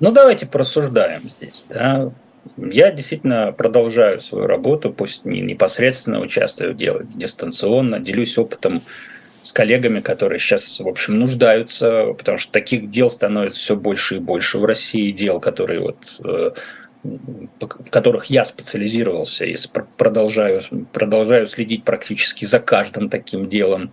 Ну, 0.00 0.12
давайте 0.12 0.46
порассуждаем 0.46 1.22
здесь. 1.22 1.66
Да. 1.68 2.12
Я 2.56 2.90
действительно 2.90 3.52
продолжаю 3.52 4.20
свою 4.20 4.46
работу, 4.46 4.92
пусть 4.92 5.24
не 5.24 5.40
непосредственно 5.40 6.20
участвую 6.20 6.74
в 6.74 6.76
деле, 6.76 7.06
дистанционно, 7.14 7.98
делюсь 7.98 8.38
опытом 8.38 8.82
с 9.42 9.52
коллегами, 9.52 10.00
которые 10.00 10.38
сейчас, 10.38 10.80
в 10.80 10.88
общем, 10.88 11.18
нуждаются, 11.18 12.14
потому 12.16 12.38
что 12.38 12.52
таких 12.52 12.88
дел 12.88 13.10
становится 13.10 13.60
все 13.60 13.76
больше 13.76 14.16
и 14.16 14.20
больше 14.20 14.58
в 14.58 14.64
России, 14.64 15.10
дел, 15.10 15.40
которые 15.40 15.80
вот 15.80 15.98
э, 16.24 16.50
в 17.60 17.90
которых 17.90 18.26
я 18.26 18.44
специализировался 18.44 19.44
и 19.44 19.56
продолжаю, 19.96 20.60
продолжаю 20.92 21.46
следить 21.46 21.84
практически 21.84 22.44
за 22.44 22.58
каждым 22.58 23.08
таким 23.08 23.48
делом, 23.48 23.92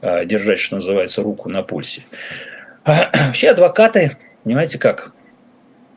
э, 0.00 0.24
держать, 0.24 0.58
что 0.58 0.76
называется, 0.76 1.22
руку 1.22 1.48
на 1.48 1.62
пульсе. 1.62 2.02
Вообще 2.84 3.50
адвокаты, 3.50 4.16
понимаете 4.44 4.78
как, 4.78 5.12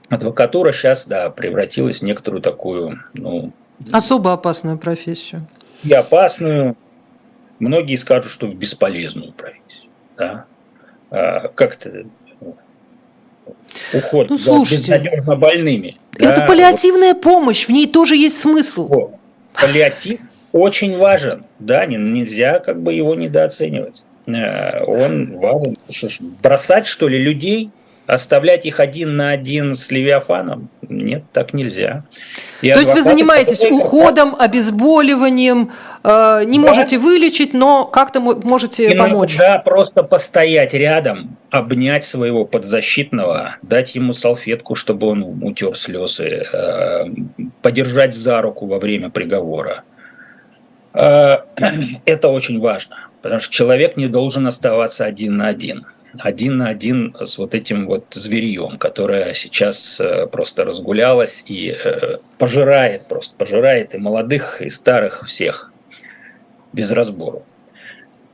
адвокатура 0.09 0.71
сейчас, 0.71 1.07
да, 1.07 1.29
превратилась 1.29 1.99
в 1.99 2.03
некоторую 2.03 2.41
такую, 2.41 2.99
ну... 3.13 3.51
Особо 3.91 4.33
опасную 4.33 4.77
профессию. 4.77 5.47
И 5.83 5.93
опасную. 5.93 6.75
Многие 7.59 7.95
скажут, 7.95 8.31
что 8.31 8.47
бесполезную 8.47 9.31
профессию. 9.31 9.89
Да? 10.17 10.45
А, 11.11 11.47
как-то 11.49 12.05
уход 13.93 14.29
ну, 14.29 14.37
за 14.37 14.59
безнадежно 14.59 15.35
больными. 15.35 15.97
Это 16.17 16.41
да? 16.41 16.47
паллиативная 16.47 17.13
помощь, 17.13 17.67
в 17.67 17.69
ней 17.69 17.87
тоже 17.87 18.15
есть 18.15 18.39
смысл. 18.39 18.87
Вот. 18.87 19.11
Паллиатив 19.53 20.19
очень 20.51 20.97
важен, 20.97 21.45
да, 21.59 21.85
нельзя 21.85 22.59
как 22.59 22.81
бы 22.81 22.93
его 22.93 23.15
недооценивать. 23.15 24.03
Э, 24.27 24.83
он 24.83 25.37
важен. 25.37 25.77
Бросать, 26.41 26.85
что 26.85 27.07
ли, 27.07 27.17
людей 27.17 27.71
Оставлять 28.09 28.65
их 28.65 28.79
один 28.79 29.17
на 29.17 29.29
один 29.29 29.75
с 29.75 29.91
Левиафаном? 29.91 30.71
Нет, 30.81 31.25
так 31.31 31.53
нельзя. 31.53 32.05
И 32.63 32.73
То 32.73 32.79
есть 32.79 32.91
вы 32.95 33.03
занимаетесь 33.03 33.63
уходом, 33.63 34.35
обезболиванием, 34.35 35.71
э, 36.03 36.41
не 36.45 36.57
да. 36.57 36.65
можете 36.65 36.97
вылечить, 36.97 37.53
но 37.53 37.85
как-то 37.85 38.19
можете 38.19 38.87
Иногда 38.87 39.03
помочь. 39.03 39.37
Да, 39.37 39.59
просто 39.59 40.01
постоять 40.01 40.73
рядом, 40.73 41.37
обнять 41.51 42.03
своего 42.03 42.45
подзащитного, 42.45 43.57
дать 43.61 43.93
ему 43.93 44.13
салфетку, 44.13 44.73
чтобы 44.73 45.05
он 45.05 45.43
утер 45.43 45.75
слезы, 45.75 46.47
э, 46.51 47.03
подержать 47.61 48.15
за 48.15 48.41
руку 48.41 48.65
во 48.65 48.79
время 48.79 49.11
приговора. 49.11 49.83
Э, 50.95 51.41
это 52.05 52.29
очень 52.29 52.59
важно, 52.59 52.95
потому 53.21 53.39
что 53.39 53.53
человек 53.53 53.97
не 53.97 54.07
должен 54.07 54.47
оставаться 54.47 55.05
один 55.05 55.37
на 55.37 55.49
один 55.49 55.85
один 56.17 56.57
на 56.57 56.69
один 56.69 57.15
с 57.19 57.37
вот 57.37 57.53
этим 57.53 57.85
вот 57.85 58.05
зверьем, 58.11 58.77
которое 58.77 59.33
сейчас 59.33 59.99
э, 59.99 60.27
просто 60.27 60.65
разгулялось 60.65 61.43
и 61.47 61.75
э, 61.83 62.17
пожирает, 62.37 63.07
просто 63.07 63.35
пожирает 63.35 63.93
и 63.93 63.97
молодых, 63.97 64.61
и 64.61 64.69
старых 64.69 65.25
всех 65.27 65.71
без 66.73 66.91
разбору. 66.91 67.43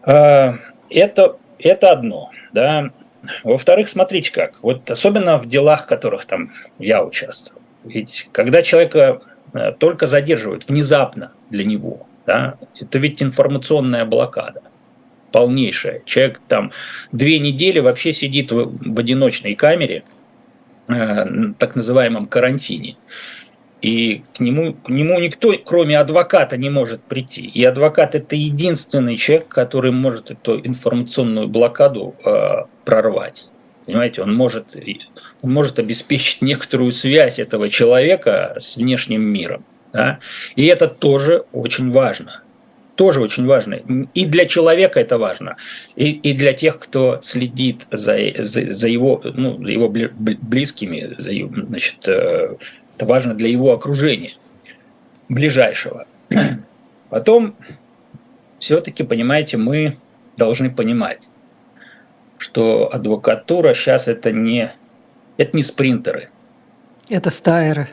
А, 0.04 0.56
это, 0.90 1.38
это 1.60 1.92
одно, 1.92 2.32
да. 2.54 2.92
Во-вторых, 3.44 3.90
смотрите 3.90 4.32
как, 4.32 4.62
вот 4.62 4.90
особенно 4.90 5.38
в 5.38 5.48
делах, 5.48 5.84
в 5.84 5.88
которых 5.88 6.26
там 6.26 6.54
я 6.78 7.04
участвовал, 7.04 7.62
ведь 7.84 8.30
когда 8.32 8.62
человека 8.62 9.22
э, 9.54 9.72
только 9.74 10.08
задерживают 10.08 10.68
внезапно 10.70 11.32
для 11.50 11.66
него, 11.66 12.08
да, 12.26 12.56
это 12.80 13.00
ведь 13.00 13.22
информационная 13.22 14.06
блокада– 14.06 14.62
полнейшая. 15.36 16.02
Человек 16.06 16.40
там 16.48 16.72
две 17.12 17.40
недели 17.40 17.80
вообще 17.80 18.14
сидит 18.14 18.54
в, 18.54 18.72
в 18.94 18.98
одиночной 18.98 19.54
камере, 19.56 20.06
э, 20.88 21.26
так 21.60 21.76
называемом 21.76 22.28
карантине. 22.28 22.96
И 23.82 24.24
к 24.34 24.40
нему, 24.40 24.76
к 24.76 24.88
нему 24.88 25.20
никто, 25.20 25.54
кроме 25.66 26.00
адвоката, 26.00 26.56
не 26.56 26.70
может 26.70 27.04
прийти. 27.04 27.42
И 27.48 27.66
адвокат– 27.66 28.16
это 28.20 28.38
единственный 28.38 29.18
человек, 29.18 29.50
который 29.50 29.92
может 29.92 30.32
эту 30.32 30.58
информационную 30.66 31.50
блокаду 31.50 32.16
э, 32.26 32.64
прорвать. 32.86 33.50
Понимаете, 33.86 34.22
он 34.22 34.34
может, 34.34 34.78
он 35.42 35.52
может 35.52 35.80
обеспечить 35.80 36.42
некоторую 36.42 36.94
связь 36.94 37.40
этого 37.40 37.68
человека 37.68 38.56
с 38.58 38.78
внешним 38.78 39.22
миром. 39.22 39.66
Да? 39.92 40.20
И 40.56 40.66
это 40.66 40.88
тоже 40.88 41.44
очень 41.52 41.92
важно 41.92 42.45
тоже 42.96 43.22
очень 43.22 43.46
важно. 43.46 43.76
И 44.14 44.26
для 44.26 44.46
человека 44.46 45.00
это 45.00 45.18
важно, 45.18 45.58
и, 45.96 46.12
и 46.12 46.34
для 46.34 46.54
тех, 46.54 46.80
кто 46.80 47.20
следит 47.22 47.88
за, 47.91 48.18
за, 48.38 48.74
за, 48.74 48.88
его, 48.88 49.22
ну, 49.24 49.64
за 49.64 49.72
его 49.72 49.89
близкими, 49.89 51.16
за, 51.18 51.66
значит, 51.68 52.08
э, 52.08 52.56
это 52.96 53.06
важно 53.06 53.34
для 53.34 53.50
его 53.50 53.74
окружения 53.74 54.34
ближайшего. 55.30 56.06
Потом, 57.10 57.56
все-таки, 58.60 59.04
понимаете, 59.04 59.58
мы 59.58 59.98
должны 60.38 60.70
понимать, 60.70 61.30
что 62.38 62.93
адвокатура 62.93 63.74
сейчас 63.74 64.08
это 64.08 64.32
не, 64.32 64.72
это 65.38 65.56
не 65.56 65.64
спринтеры. 65.64 66.30
Это 67.10 67.30
стайеры. 67.30 67.89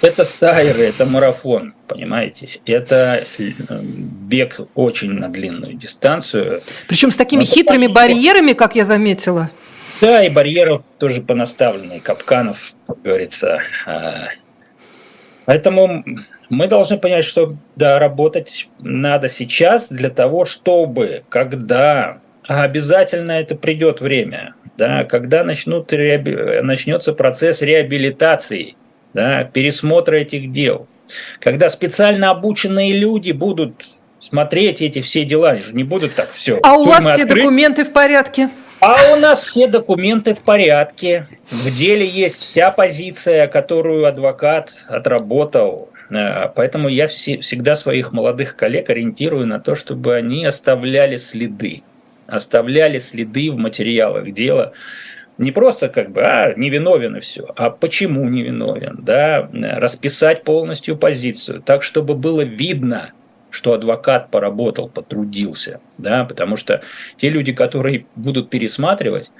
Это 0.00 0.24
стайеры, 0.24 0.84
это 0.84 1.06
марафон, 1.06 1.74
понимаете? 1.88 2.60
Это 2.66 3.24
э, 3.38 3.50
бег 3.80 4.60
очень 4.76 5.10
на 5.10 5.28
длинную 5.28 5.74
дистанцию. 5.74 6.62
Причем 6.86 7.10
с 7.10 7.16
такими 7.16 7.40
Но 7.40 7.46
хитрыми 7.46 7.86
это... 7.86 7.94
барьерами, 7.94 8.52
как 8.52 8.76
я 8.76 8.84
заметила. 8.84 9.50
Да, 10.00 10.24
и 10.24 10.28
барьеров 10.30 10.82
тоже 10.98 11.20
понаставлены, 11.20 11.98
капканов, 11.98 12.74
как 12.86 13.02
говорится. 13.02 13.62
А, 13.86 14.28
поэтому 15.46 16.04
мы 16.48 16.68
должны 16.68 16.96
понять, 16.96 17.24
что 17.24 17.56
да, 17.74 17.98
работать 17.98 18.68
надо 18.78 19.28
сейчас 19.28 19.88
для 19.88 20.10
того, 20.10 20.44
чтобы, 20.44 21.24
когда 21.28 22.18
обязательно 22.46 23.32
это 23.32 23.56
придет 23.56 24.00
время, 24.00 24.54
да, 24.76 25.02
когда 25.02 25.42
начнут, 25.42 25.90
начнется 25.90 27.12
процесс 27.12 27.62
реабилитации– 27.62 28.76
да, 29.18 29.42
пересмотра 29.42 30.14
этих 30.14 30.52
дел. 30.52 30.86
Когда 31.40 31.68
специально 31.68 32.30
обученные 32.30 32.92
люди 32.92 33.32
будут 33.32 33.84
смотреть 34.20 34.80
эти 34.80 35.00
все 35.00 35.24
дела, 35.24 35.50
они 35.50 35.60
же 35.60 35.74
не 35.74 35.82
будут 35.82 36.14
так 36.14 36.30
все. 36.34 36.60
А 36.62 36.76
у 36.76 36.84
вас 36.84 37.04
все 37.04 37.24
открыть. 37.24 37.42
документы 37.42 37.84
в 37.84 37.92
порядке? 37.92 38.48
А 38.80 39.12
у 39.12 39.16
нас 39.16 39.44
все 39.44 39.66
документы 39.66 40.34
в 40.34 40.42
порядке. 40.42 41.26
В 41.50 41.68
деле 41.76 42.06
есть 42.06 42.40
вся 42.40 42.70
позиция, 42.70 43.48
которую 43.48 44.06
адвокат 44.06 44.84
отработал. 44.86 45.88
Э, 46.10 46.48
поэтому 46.54 46.88
я 46.88 47.08
все, 47.08 47.40
всегда 47.40 47.74
своих 47.74 48.12
молодых 48.12 48.54
коллег 48.54 48.88
ориентирую 48.88 49.48
на 49.48 49.58
то, 49.58 49.74
чтобы 49.74 50.14
они 50.14 50.44
оставляли 50.44 51.16
следы. 51.16 51.82
Оставляли 52.28 52.98
следы 52.98 53.50
в 53.50 53.56
материалах 53.56 54.32
дела 54.32 54.74
не 55.38 55.52
просто 55.52 55.88
как 55.88 56.10
бы, 56.10 56.22
а, 56.22 56.52
невиновен 56.54 57.16
и 57.16 57.20
все, 57.20 57.48
а 57.56 57.70
почему 57.70 58.28
невиновен, 58.28 58.98
да, 59.00 59.48
расписать 59.52 60.42
полностью 60.42 60.96
позицию, 60.96 61.62
так, 61.62 61.82
чтобы 61.84 62.14
было 62.14 62.42
видно, 62.42 63.12
что 63.50 63.72
адвокат 63.72 64.30
поработал, 64.30 64.88
потрудился, 64.88 65.80
да, 65.96 66.24
потому 66.24 66.56
что 66.56 66.82
те 67.16 67.30
люди, 67.30 67.52
которые 67.52 68.06
будут 68.16 68.50
пересматривать, 68.50 69.30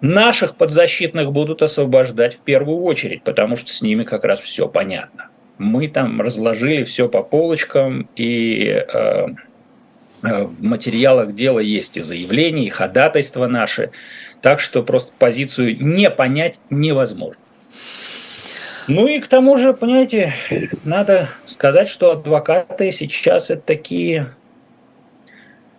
наших 0.00 0.56
подзащитных 0.56 1.32
будут 1.32 1.62
освобождать 1.62 2.34
в 2.34 2.40
первую 2.40 2.82
очередь, 2.82 3.22
потому 3.22 3.56
что 3.56 3.72
с 3.72 3.82
ними 3.82 4.02
как 4.04 4.24
раз 4.24 4.40
все 4.40 4.68
понятно. 4.68 5.28
Мы 5.58 5.88
там 5.88 6.20
разложили 6.20 6.84
все 6.84 7.08
по 7.08 7.22
полочкам, 7.22 8.08
и 8.16 8.64
э, 8.66 9.26
э 10.22 10.44
в 10.44 10.62
материалах 10.62 11.34
дела 11.34 11.60
есть 11.60 11.96
и 11.96 12.02
заявления, 12.02 12.66
и 12.66 12.70
ходатайства 12.70 13.46
наши, 13.46 13.90
так 14.42 14.60
что 14.60 14.82
просто 14.82 15.12
позицию 15.18 15.76
не 15.82 16.10
понять 16.10 16.60
невозможно. 16.70 17.40
Ну 18.86 19.06
и 19.06 19.20
к 19.20 19.28
тому 19.28 19.56
же, 19.56 19.72
понимаете, 19.72 20.34
надо 20.84 21.28
сказать, 21.46 21.86
что 21.86 22.12
адвокаты 22.12 22.90
сейчас 22.90 23.50
это 23.50 23.62
такие 23.62 24.34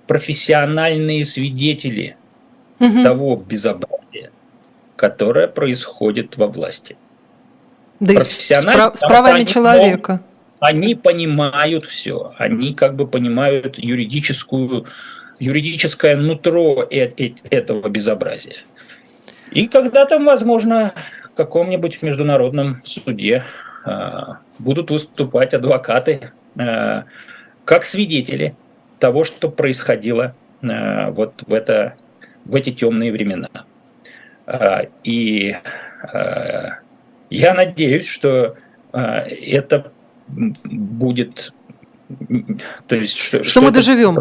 профессиональные 0.07 1.25
свидетели 1.25 2.15
угу. 2.79 3.03
того 3.03 3.35
безобразия, 3.35 4.31
которое 4.95 5.47
происходит 5.47 6.37
во 6.37 6.47
власти. 6.47 6.95
Да 7.99 8.13
и 8.13 8.21
с, 8.21 8.63
прав, 8.63 8.97
с 8.97 9.01
правами 9.01 9.43
человека. 9.43 10.21
Они 10.59 10.95
понимают 10.95 11.85
все, 11.85 12.33
они 12.37 12.73
как 12.73 12.95
бы 12.95 13.07
понимают 13.07 13.77
юридическую 13.77 14.85
юридическое 15.41 16.15
нутро 16.15 16.87
этого 16.89 17.89
безобразия. 17.89 18.57
И 19.51 19.67
когда-то, 19.67 20.19
возможно, 20.19 20.93
в 21.23 21.31
каком-нибудь 21.35 22.03
международном 22.03 22.81
суде 22.85 23.43
будут 24.59 24.91
выступать 24.91 25.55
адвокаты 25.55 26.31
как 26.55 27.85
свидетели 27.85 28.55
того, 28.99 29.23
что 29.23 29.49
происходило 29.49 30.35
вот 30.61 31.43
в, 31.47 31.53
это, 31.53 31.95
в 32.45 32.55
эти 32.55 32.71
темные 32.71 33.11
времена. 33.11 33.49
И 35.03 35.57
я 37.31 37.53
надеюсь, 37.55 38.05
что 38.05 38.57
это 38.91 39.91
будет 40.63 41.51
то 42.87 42.95
есть, 42.95 43.17
что, 43.17 43.43
что, 43.43 43.61
мы 43.61 43.71
доживем. 43.71 44.17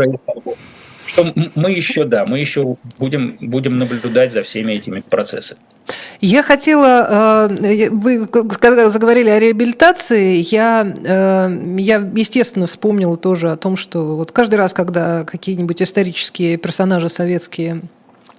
Что 1.13 1.33
мы 1.57 1.73
еще, 1.73 2.05
да, 2.05 2.25
мы 2.25 2.39
еще 2.39 2.77
будем, 2.99 3.37
будем 3.41 3.79
наблюдать 3.79 4.33
за 4.33 4.43
всеми 4.43 4.75
этими 4.75 5.01
процессами. 5.01 5.61
Я 6.21 6.45
хотела, 6.45 7.49
э, 7.51 7.91
вы 7.91 8.27
когда 8.27 8.91
заговорили 8.91 9.29
о 9.29 9.41
реабилитации, 9.41 10.37
я, 10.55 10.87
э, 10.87 11.77
я, 11.79 11.97
естественно, 12.15 12.67
вспомнила 12.69 13.17
тоже 13.17 13.51
о 13.51 13.57
том, 13.57 13.77
что 13.77 14.17
вот 14.17 14.31
каждый 14.31 14.55
раз, 14.55 14.73
когда 14.73 15.25
какие-нибудь 15.25 15.83
исторические 15.83 16.59
персонажи 16.59 17.09
советские 17.09 17.83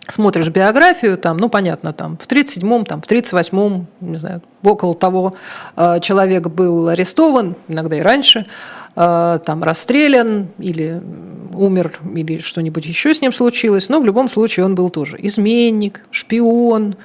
смотришь 0.08 0.48
биографию, 0.48 1.18
там, 1.18 1.38
ну, 1.38 1.50
понятно, 1.50 1.92
там, 1.92 2.18
в 2.18 2.26
37-м, 2.26 2.86
там, 2.86 3.02
в 3.02 3.06
38-м, 3.06 3.88
не 4.00 4.16
знаю, 4.16 4.42
около 4.64 4.94
того, 4.94 5.36
э, 5.76 6.00
человек 6.02 6.48
был 6.48 6.88
арестован, 6.88 7.56
иногда 7.68 7.98
и 7.98 8.02
раньше, 8.02 8.46
там 8.96 9.64
расстрелян 9.64 10.48
или 10.60 11.02
умер, 11.54 12.00
или 12.16 12.39
что-нибудь 12.39 12.86
еще 12.86 13.14
с 13.14 13.22
ним 13.22 13.32
случилось, 13.32 13.89
но 13.89 14.00
в 14.00 14.06
любом 14.06 14.28
случае 14.30 14.66
он 14.66 14.76
был 14.76 14.89
тоже 14.89 15.18
изменник, 15.20 16.02
шпион, 16.12 16.96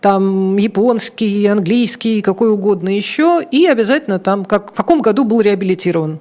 там 0.00 0.56
японский, 0.56 1.46
английский, 1.46 2.22
какой 2.22 2.50
угодно 2.50 2.94
еще, 2.94 3.42
и 3.50 3.66
обязательно 3.66 4.18
там, 4.18 4.44
как, 4.44 4.72
в 4.72 4.74
каком 4.74 5.02
году 5.02 5.24
был 5.24 5.40
реабилитирован, 5.40 6.20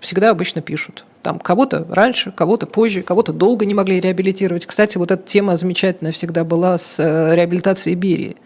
всегда 0.00 0.30
обычно 0.30 0.60
пишут. 0.60 1.04
Там 1.22 1.38
кого-то 1.38 1.86
раньше, 1.88 2.32
кого-то 2.32 2.66
позже, 2.66 3.02
кого-то 3.02 3.32
долго 3.32 3.64
не 3.64 3.72
могли 3.72 3.98
реабилитировать. 3.98 4.66
Кстати, 4.66 4.98
вот 4.98 5.10
эта 5.10 5.22
тема 5.22 5.56
замечательная 5.56 6.12
всегда 6.12 6.44
была 6.44 6.76
с 6.76 7.00
э, 7.00 7.34
реабилитацией 7.34 7.96
Берии. 7.96 8.36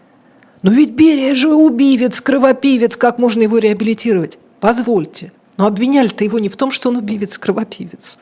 Но 0.61 0.71
ведь 0.71 0.91
Берия 0.91 1.35
же 1.35 1.53
убивец, 1.53 2.21
кровопивец, 2.21 2.95
как 2.95 3.17
можно 3.17 3.41
его 3.41 3.57
реабилитировать? 3.57 4.37
Позвольте. 4.61 5.33
Но 5.59 5.67
обвиняли-то 5.67 6.23
его 6.23 6.39
не 6.39 6.47
в 6.47 6.55
том, 6.55 6.71
что 6.71 6.87
он 6.87 6.95
убивец, 6.95 7.37
кровопивец. 7.37 8.17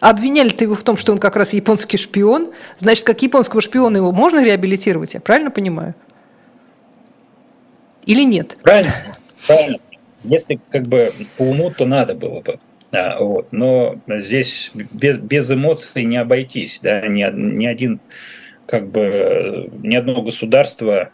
А 0.00 0.08
обвиняли-то 0.08 0.64
его 0.64 0.74
в 0.74 0.82
том, 0.82 0.96
что 0.96 1.12
он 1.12 1.18
как 1.18 1.36
раз 1.36 1.52
японский 1.52 1.98
шпион. 1.98 2.52
Значит, 2.78 3.04
как 3.04 3.20
японского 3.20 3.60
шпиона 3.60 3.98
его 3.98 4.12
можно 4.12 4.42
реабилитировать, 4.42 5.12
я 5.12 5.20
правильно 5.20 5.50
понимаю? 5.50 5.94
Или 8.06 8.24
нет? 8.24 8.56
Правильно, 8.62 8.94
правильно. 9.46 9.78
Если 10.24 10.58
как 10.70 10.84
бы 10.84 11.12
по 11.36 11.42
уму, 11.42 11.70
то 11.70 11.84
надо 11.84 12.14
было 12.14 12.40
бы. 12.40 12.58
Да, 12.92 13.18
вот. 13.20 13.48
Но 13.50 14.00
здесь 14.08 14.70
без, 14.72 15.18
без 15.18 15.50
эмоций 15.50 16.04
не 16.04 16.16
обойтись. 16.16 16.80
Да? 16.82 17.06
Ни, 17.06 17.30
ни 17.30 17.66
один, 17.66 18.00
как 18.64 18.88
бы, 18.88 19.70
ни 19.82 19.94
одно 19.94 20.22
государство 20.22 21.10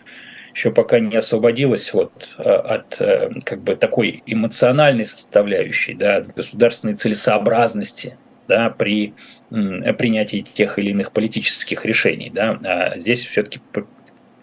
еще 0.54 0.70
пока 0.70 1.00
не 1.00 1.16
освободилась 1.16 1.92
вот 1.92 2.30
э, 2.38 2.42
от 2.42 3.00
э, 3.00 3.30
как 3.44 3.62
бы 3.62 3.74
такой 3.74 4.22
эмоциональной 4.24 5.04
составляющей, 5.04 5.94
да, 5.94 6.16
от 6.18 6.34
государственной 6.34 6.94
целесообразности 6.94 8.16
да, 8.46 8.70
при 8.70 9.14
принятии 9.50 10.40
тех 10.42 10.78
или 10.78 10.90
иных 10.90 11.12
политических 11.12 11.84
решений. 11.84 12.30
Да. 12.34 12.58
А 12.64 12.98
здесь 12.98 13.24
все-таки 13.24 13.60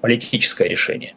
политическое 0.02 0.68
решение. 0.68 1.16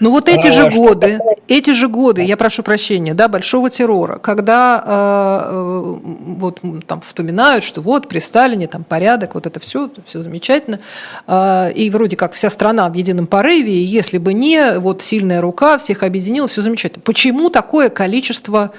Ну 0.00 0.10
вот 0.10 0.28
эти 0.28 0.48
же 0.48 0.70
годы, 0.70 1.18
эти 1.46 1.72
же 1.72 1.86
годы, 1.88 2.22
я 2.22 2.38
прошу 2.38 2.62
прощения, 2.62 3.12
да, 3.12 3.28
большого 3.28 3.68
террора, 3.68 4.18
когда 4.18 4.82
э, 4.84 5.52
э, 5.52 5.98
вот 6.38 6.60
там 6.86 7.02
вспоминают, 7.02 7.62
что 7.64 7.82
вот 7.82 8.08
при 8.08 8.18
Сталине 8.18 8.66
там 8.66 8.82
порядок, 8.82 9.34
вот 9.34 9.46
это 9.46 9.60
все, 9.60 9.90
все 10.06 10.22
замечательно, 10.22 10.80
э, 11.26 11.72
и 11.72 11.90
вроде 11.90 12.16
как 12.16 12.32
вся 12.32 12.48
страна 12.48 12.88
в 12.88 12.94
едином 12.94 13.26
порыве, 13.26 13.74
и 13.74 13.84
если 13.84 14.16
бы 14.16 14.32
не 14.32 14.78
вот 14.78 15.02
сильная 15.02 15.42
рука 15.42 15.76
всех 15.76 16.02
объединила, 16.02 16.48
все 16.48 16.62
замечательно. 16.62 17.02
Почему 17.04 17.50
такое 17.50 17.90
количество 17.90 18.72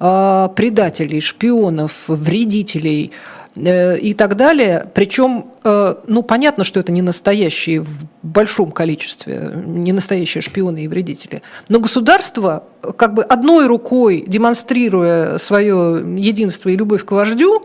э, 0.00 0.48
предателей, 0.56 1.20
шпионов, 1.20 2.08
вредителей? 2.08 3.12
Э, 3.56 3.98
и 3.98 4.12
так 4.12 4.36
далее. 4.36 4.86
Причем, 4.92 5.46
э, 5.64 5.94
ну, 6.06 6.22
понятно, 6.22 6.62
что 6.62 6.78
это 6.78 6.92
не 6.92 7.00
настоящие 7.00 7.80
в 7.80 7.88
большом 8.22 8.70
количестве, 8.70 9.50
не 9.64 9.92
настоящие 9.92 10.42
шпионы 10.42 10.84
и 10.84 10.88
вредители. 10.88 11.42
Но 11.70 11.80
государство, 11.80 12.64
как 12.96 13.14
бы 13.14 13.22
одной 13.22 13.66
рукой 13.66 14.24
демонстрируя 14.26 15.38
свое 15.38 16.04
единство 16.18 16.68
и 16.68 16.76
любовь 16.76 17.06
к 17.06 17.12
вождю, 17.12 17.64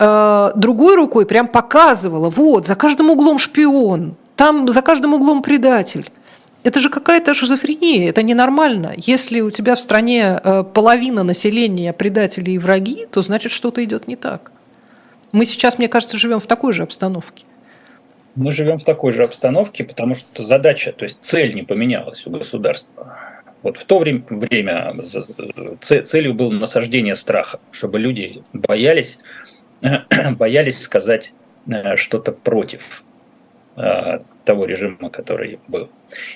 э, 0.00 0.50
другой 0.56 0.96
рукой 0.96 1.26
прям 1.26 1.46
показывало, 1.46 2.28
вот, 2.28 2.66
за 2.66 2.74
каждым 2.74 3.10
углом 3.10 3.38
шпион, 3.38 4.16
там 4.34 4.66
за 4.66 4.82
каждым 4.82 5.14
углом 5.14 5.42
предатель. 5.42 6.10
Это 6.64 6.80
же 6.80 6.88
какая-то 6.88 7.34
шизофрения, 7.34 8.08
это 8.08 8.22
ненормально. 8.22 8.94
Если 8.96 9.42
у 9.42 9.50
тебя 9.50 9.76
в 9.76 9.80
стране 9.80 10.40
половина 10.72 11.22
населения 11.22 11.92
предатели 11.92 12.52
и 12.52 12.58
враги, 12.58 13.06
то 13.12 13.22
значит 13.22 13.52
что-то 13.52 13.84
идет 13.84 14.08
не 14.08 14.16
так. 14.16 14.53
Мы 15.34 15.46
сейчас, 15.46 15.78
мне 15.78 15.88
кажется, 15.88 16.16
живем 16.16 16.38
в 16.38 16.46
такой 16.46 16.72
же 16.72 16.84
обстановке. 16.84 17.44
Мы 18.36 18.52
живем 18.52 18.78
в 18.78 18.84
такой 18.84 19.10
же 19.10 19.24
обстановке, 19.24 19.82
потому 19.82 20.14
что 20.14 20.44
задача, 20.44 20.92
то 20.92 21.02
есть 21.02 21.18
цель 21.22 21.56
не 21.56 21.64
поменялась 21.64 22.24
у 22.28 22.30
государства. 22.30 23.18
Вот 23.64 23.76
в 23.76 23.84
то 23.84 23.98
время, 23.98 24.22
время 24.28 24.94
целью 25.80 26.34
было 26.34 26.52
насаждение 26.52 27.16
страха, 27.16 27.58
чтобы 27.72 27.98
люди 27.98 28.44
боялись, 28.52 29.18
боялись 30.38 30.80
сказать 30.80 31.32
э, 31.66 31.96
что-то 31.96 32.30
против 32.30 33.02
э, 33.74 34.20
того 34.44 34.66
режима, 34.66 35.10
который 35.10 35.58
был. 35.66 35.90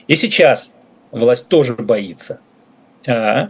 И 0.09 0.17
сейчас 0.17 0.73
власть 1.13 1.47
тоже 1.47 1.75
боится, 1.75 2.41
э, 3.07 3.47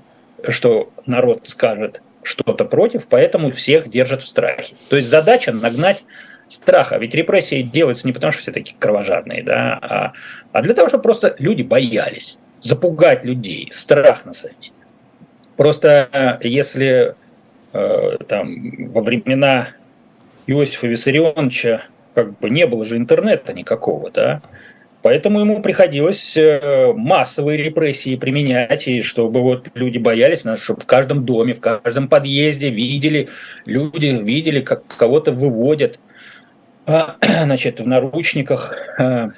что 0.50 0.90
народ 1.06 1.48
скажет 1.48 2.02
что-то 2.28 2.64
против, 2.64 3.06
поэтому 3.08 3.50
всех 3.50 3.88
держат 3.88 4.22
в 4.22 4.28
страхе. 4.28 4.76
То 4.88 4.96
есть 4.96 5.08
задача 5.08 5.52
нагнать 5.52 6.04
страха. 6.48 6.98
Ведь 6.98 7.14
репрессии 7.14 7.62
делаются 7.62 8.06
не 8.06 8.12
потому, 8.12 8.32
что 8.32 8.42
все 8.42 8.52
такие 8.52 8.76
кровожадные, 8.78 9.42
да, 9.42 9.78
а, 9.80 10.12
а 10.52 10.62
для 10.62 10.74
того, 10.74 10.88
чтобы 10.88 11.02
просто 11.02 11.34
люди 11.38 11.62
боялись, 11.62 12.38
запугать 12.60 13.24
людей, 13.24 13.68
страх 13.70 14.24
насадить. 14.24 14.72
Просто 15.56 16.08
э, 16.12 16.48
если 16.48 17.14
э, 17.72 18.16
там 18.28 18.88
во 18.88 19.02
времена 19.02 19.68
Иосифа 20.46 20.86
Виссарионовича 20.86 21.82
как 22.14 22.38
бы 22.38 22.50
не 22.50 22.66
было 22.66 22.84
же 22.84 22.96
интернета 22.96 23.52
никакого, 23.52 24.10
да, 24.10 24.42
Поэтому 25.02 25.40
ему 25.40 25.62
приходилось 25.62 26.36
э, 26.36 26.92
массовые 26.92 27.56
репрессии 27.58 28.16
применять, 28.16 28.88
и 28.88 29.00
чтобы 29.00 29.40
вот 29.42 29.68
люди 29.74 29.98
боялись 29.98 30.44
нас, 30.44 30.60
чтобы 30.60 30.80
в 30.80 30.86
каждом 30.86 31.24
доме, 31.24 31.54
в 31.54 31.60
каждом 31.60 32.08
подъезде 32.08 32.70
видели, 32.70 33.28
люди 33.64 34.06
видели, 34.06 34.60
как 34.60 34.86
кого-то 34.86 35.30
выводят, 35.30 36.00
а, 36.86 37.16
значит, 37.44 37.80
в 37.80 37.86
наручниках, 37.86 38.74
а, 38.98 39.28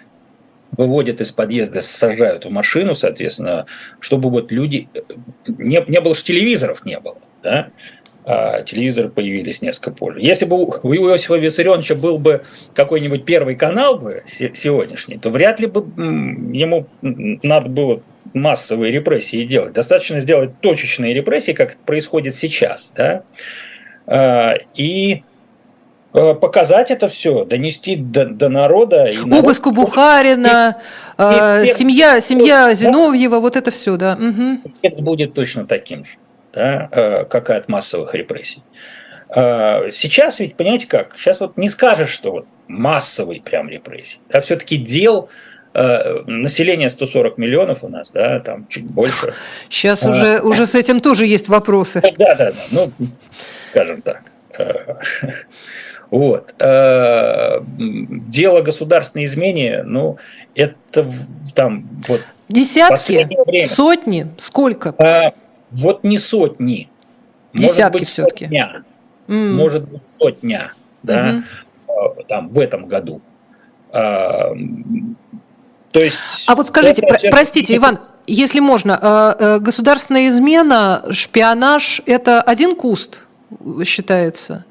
выводят 0.72 1.20
из 1.20 1.30
подъезда, 1.30 1.82
сажают 1.82 2.46
в 2.46 2.50
машину, 2.50 2.94
соответственно, 2.94 3.66
чтобы 3.98 4.30
вот 4.30 4.50
люди... 4.52 4.88
Э, 4.94 5.00
не, 5.46 5.84
не 5.86 6.00
было 6.00 6.14
же 6.14 6.22
телевизоров, 6.22 6.86
не 6.86 6.98
было, 6.98 7.18
да? 7.42 7.70
А 8.24 8.62
телевизоры 8.62 9.08
появились 9.08 9.62
несколько 9.62 9.92
позже. 9.92 10.20
Если 10.20 10.44
бы 10.44 10.56
у 10.56 10.94
Иосифа 10.94 11.36
Виссарионовича 11.36 11.94
был 11.94 12.18
бы 12.18 12.44
какой-нибудь 12.74 13.24
первый 13.24 13.56
канал 13.56 13.98
бы 13.98 14.22
сегодняшний, 14.26 15.16
то 15.16 15.30
вряд 15.30 15.58
ли 15.58 15.66
бы 15.66 15.80
ему 16.54 16.86
надо 17.00 17.68
было 17.68 18.02
массовые 18.34 18.92
репрессии 18.92 19.44
делать. 19.44 19.72
Достаточно 19.72 20.20
сделать 20.20 20.60
точечные 20.60 21.14
репрессии, 21.14 21.52
как 21.52 21.72
это 21.72 21.80
происходит 21.84 22.34
сейчас. 22.34 22.92
Да? 22.94 23.22
А, 24.06 24.54
и 24.74 25.22
а, 26.12 26.34
показать 26.34 26.90
это 26.90 27.08
все, 27.08 27.44
донести 27.46 27.96
до, 27.96 28.26
до 28.26 28.50
народа. 28.50 29.06
И 29.06 29.18
Обыск 29.18 29.66
у 29.66 29.72
Бухарина, 29.72 30.76
и, 31.18 31.22
и, 31.22 31.72
семья, 31.72 32.20
семья 32.20 32.74
Зиновьева, 32.74 33.40
вот 33.40 33.56
это 33.56 33.70
все, 33.70 33.96
да. 33.96 34.18
Угу. 34.20 34.72
Это 34.82 35.02
будет 35.02 35.32
точно 35.32 35.66
таким 35.66 36.04
же 36.04 36.12
да, 36.52 36.88
э, 36.90 37.24
как 37.24 37.50
и 37.50 37.52
от 37.52 37.68
массовых 37.68 38.14
репрессий. 38.14 38.62
Э, 39.34 39.90
сейчас 39.92 40.40
ведь, 40.40 40.56
понимаете 40.56 40.86
как, 40.86 41.14
сейчас 41.16 41.40
вот 41.40 41.56
не 41.56 41.68
скажешь, 41.68 42.10
что 42.10 42.32
вот 42.32 42.46
массовый 42.68 43.42
прям 43.44 43.68
репрессии. 43.68 44.18
Да, 44.28 44.40
все-таки 44.40 44.76
дел 44.76 45.28
э, 45.74 46.22
население 46.26 46.90
140 46.90 47.38
миллионов 47.38 47.84
у 47.84 47.88
нас, 47.88 48.10
да, 48.10 48.40
там 48.40 48.66
чуть 48.68 48.84
больше. 48.84 49.34
Сейчас 49.68 50.04
а, 50.04 50.10
уже, 50.10 50.40
уже 50.40 50.66
с 50.66 50.74
этим 50.74 51.00
тоже 51.00 51.26
есть 51.26 51.48
вопросы. 51.48 52.02
Да, 52.18 52.34
да, 52.34 52.52
да, 52.52 52.58
ну, 52.70 52.92
скажем 53.66 54.02
так. 54.02 54.22
Вот. 56.10 56.54
Дело 56.58 58.62
государственной 58.62 59.26
измене, 59.26 59.84
ну, 59.84 60.18
это 60.56 61.08
там 61.54 61.88
вот... 62.08 62.20
Десятки? 62.48 63.28
Сотни? 63.68 64.26
Сколько? 64.36 65.32
Вот 65.70 66.04
не 66.04 66.18
сотни. 66.18 66.88
Десятки 67.52 68.04
все-таки. 68.04 68.44
Сотня. 68.44 68.84
Mm. 69.26 69.52
Может 69.52 69.88
быть, 69.88 70.04
сотня, 70.04 70.72
да, 71.02 71.42
mm-hmm. 71.88 72.24
там, 72.26 72.48
в 72.48 72.58
этом 72.58 72.86
году. 72.86 73.20
А, 73.92 74.52
то 75.92 76.00
есть... 76.00 76.44
А 76.46 76.54
вот 76.54 76.68
скажите, 76.68 77.02
про- 77.02 77.18
простите, 77.30 77.76
Иван, 77.76 78.00
если 78.26 78.60
можно, 78.60 78.98
а, 79.00 79.36
э, 79.38 79.58
государственная 79.60 80.28
измена, 80.28 81.04
шпионаж– 81.10 82.02
это 82.06 82.40
один 82.42 82.74
куст 82.74 83.22
считается? 83.84 84.64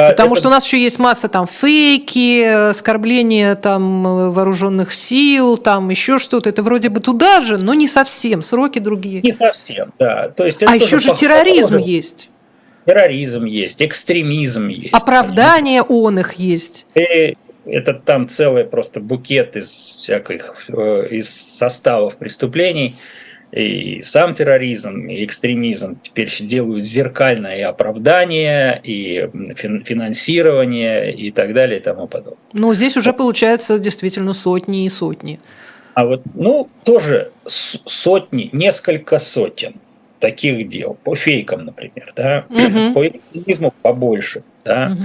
А, 0.00 0.10
Потому 0.10 0.32
это... 0.32 0.40
что 0.40 0.48
у 0.48 0.50
нас 0.50 0.64
еще 0.64 0.80
есть 0.80 0.98
масса 0.98 1.28
там 1.28 1.46
фейки, 1.46 2.70
оскорбления 2.70 3.54
там 3.56 4.32
вооруженных 4.32 4.92
сил, 4.92 5.56
там 5.56 5.90
еще 5.90 6.18
что-то. 6.18 6.48
Это 6.48 6.62
вроде 6.62 6.88
бы 6.88 7.00
туда 7.00 7.40
же, 7.40 7.58
но 7.58 7.74
не 7.74 7.86
совсем. 7.86 8.42
Сроки 8.42 8.78
другие. 8.78 9.20
Не 9.22 9.32
совсем, 9.32 9.92
да. 9.98 10.28
То 10.30 10.44
есть 10.44 10.62
а 10.62 10.74
еще 10.74 10.98
же 10.98 11.14
терроризм 11.14 11.76
есть 11.76 12.30
терроризм 12.86 13.44
есть, 13.44 13.82
экстремизм 13.82 14.68
есть. 14.68 14.94
Оправдание 14.94 15.82
он 15.82 16.18
их 16.18 16.34
есть. 16.34 16.86
И 16.94 17.36
это 17.66 17.94
там 17.94 18.28
целый 18.28 18.64
просто 18.64 19.00
букет 19.00 19.56
из 19.56 19.68
всяких, 19.70 20.64
э, 20.68 21.08
из 21.10 21.28
составов 21.30 22.16
преступлений. 22.16 22.96
И 23.52 24.00
сам 24.02 24.34
терроризм, 24.34 25.08
и 25.08 25.24
экстремизм 25.24 25.98
теперь 26.00 26.30
делают 26.40 26.84
зеркальное 26.84 27.56
и 27.56 27.62
оправдание, 27.62 28.80
и 28.84 29.28
финансирование, 29.56 31.12
и 31.12 31.32
так 31.32 31.52
далее, 31.52 31.80
и 31.80 31.82
тому 31.82 32.06
подобное. 32.06 32.38
Но 32.52 32.72
здесь 32.74 32.96
уже 32.96 33.12
получается 33.12 33.78
действительно 33.78 34.32
сотни 34.32 34.84
и 34.84 34.88
сотни. 34.88 35.40
А 35.94 36.06
вот, 36.06 36.22
ну, 36.34 36.68
тоже 36.84 37.32
сотни, 37.44 38.50
несколько 38.52 39.18
сотен 39.18 39.74
таких 40.20 40.68
дел, 40.68 40.96
по 41.02 41.16
фейкам, 41.16 41.64
например, 41.64 42.12
да, 42.14 42.44
угу. 42.48 42.94
по 42.94 43.08
экстремизму 43.08 43.74
побольше, 43.82 44.44
да, 44.64 44.92
угу. 44.92 45.04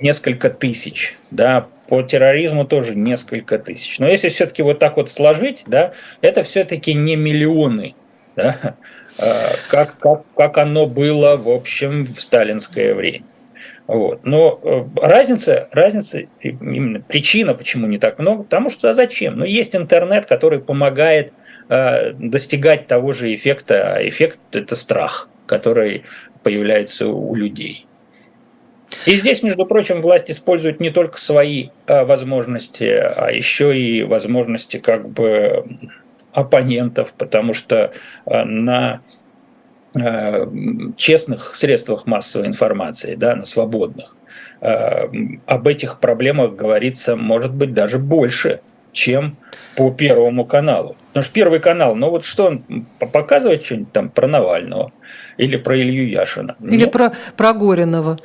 Несколько 0.00 0.50
тысяч, 0.50 1.16
да, 1.30 1.66
по 1.88 2.02
терроризму 2.02 2.64
тоже 2.64 2.94
несколько 2.94 3.58
тысяч. 3.58 3.98
Но 3.98 4.08
если 4.08 4.28
все-таки 4.28 4.62
вот 4.62 4.78
так 4.78 4.96
вот 4.96 5.10
сложить, 5.10 5.64
да, 5.66 5.92
это 6.20 6.42
все-таки 6.42 6.94
не 6.94 7.16
миллионы, 7.16 7.94
да, 8.36 8.76
а, 9.18 9.52
как, 9.68 9.98
как, 9.98 10.22
как 10.36 10.58
оно 10.58 10.86
было, 10.86 11.36
в 11.36 11.48
общем, 11.48 12.06
в 12.06 12.20
сталинское 12.20 12.94
время. 12.94 13.24
Вот. 13.86 14.20
Но 14.24 14.60
э, 14.62 14.84
разница, 15.02 15.68
разница, 15.72 16.20
именно 16.40 17.00
причина, 17.00 17.54
почему 17.54 17.88
не 17.88 17.98
так 17.98 18.20
много, 18.20 18.44
потому 18.44 18.70
что 18.70 18.88
а 18.88 18.94
зачем? 18.94 19.38
Ну, 19.38 19.44
есть 19.44 19.74
интернет, 19.74 20.26
который 20.26 20.60
помогает 20.60 21.32
э, 21.68 22.12
достигать 22.12 22.86
того 22.86 23.12
же 23.12 23.34
эффекта, 23.34 23.96
а 23.96 24.08
эффект– 24.08 24.38
это 24.52 24.76
страх, 24.76 25.28
который 25.46 26.04
появляется 26.44 27.08
у 27.08 27.34
людей. 27.34 27.86
И 29.06 29.16
здесь, 29.16 29.42
между 29.42 29.66
прочим, 29.66 30.02
власть 30.02 30.30
использует 30.30 30.80
не 30.80 30.90
только 30.90 31.18
свои 31.18 31.68
э, 31.86 32.04
возможности, 32.04 32.84
а 32.84 33.30
еще 33.30 33.78
и 33.78 34.02
возможности 34.02 34.78
как 34.78 35.08
бы 35.08 35.64
оппонентов, 36.32 37.12
потому 37.16 37.54
что 37.54 37.92
э, 38.26 38.44
на 38.44 39.00
Э, 39.98 40.46
честных 40.96 41.56
средствах 41.56 42.06
массовой 42.06 42.46
информации, 42.46 43.16
да, 43.16 43.34
на 43.34 43.44
свободных, 43.44 44.16
об 44.60 45.66
этих 45.66 45.98
проблемах 46.00 46.54
говорится, 46.54 47.16
может 47.16 47.52
быть, 47.52 47.72
даже 47.72 47.98
больше, 47.98 48.60
чем 48.92 49.36
по 49.76 49.90
Первому 49.90 50.44
каналу. 50.44 50.96
Потому 51.08 51.24
что 51.24 51.32
Первый 51.34 51.60
канал, 51.60 51.94
ну 51.96 52.10
вот 52.10 52.24
что 52.24 52.46
он 52.46 52.86
показывает 53.12 53.64
что-нибудь 53.64 53.92
там 53.92 54.08
про 54.08 54.28
Навального 54.28 54.92
или 55.36 55.56
про 55.56 55.80
Илью 55.80 56.08
Яшина? 56.08 56.56
Или 56.60 56.86
про, 56.86 57.12
про 57.36 57.52
Горинова. 57.52 58.16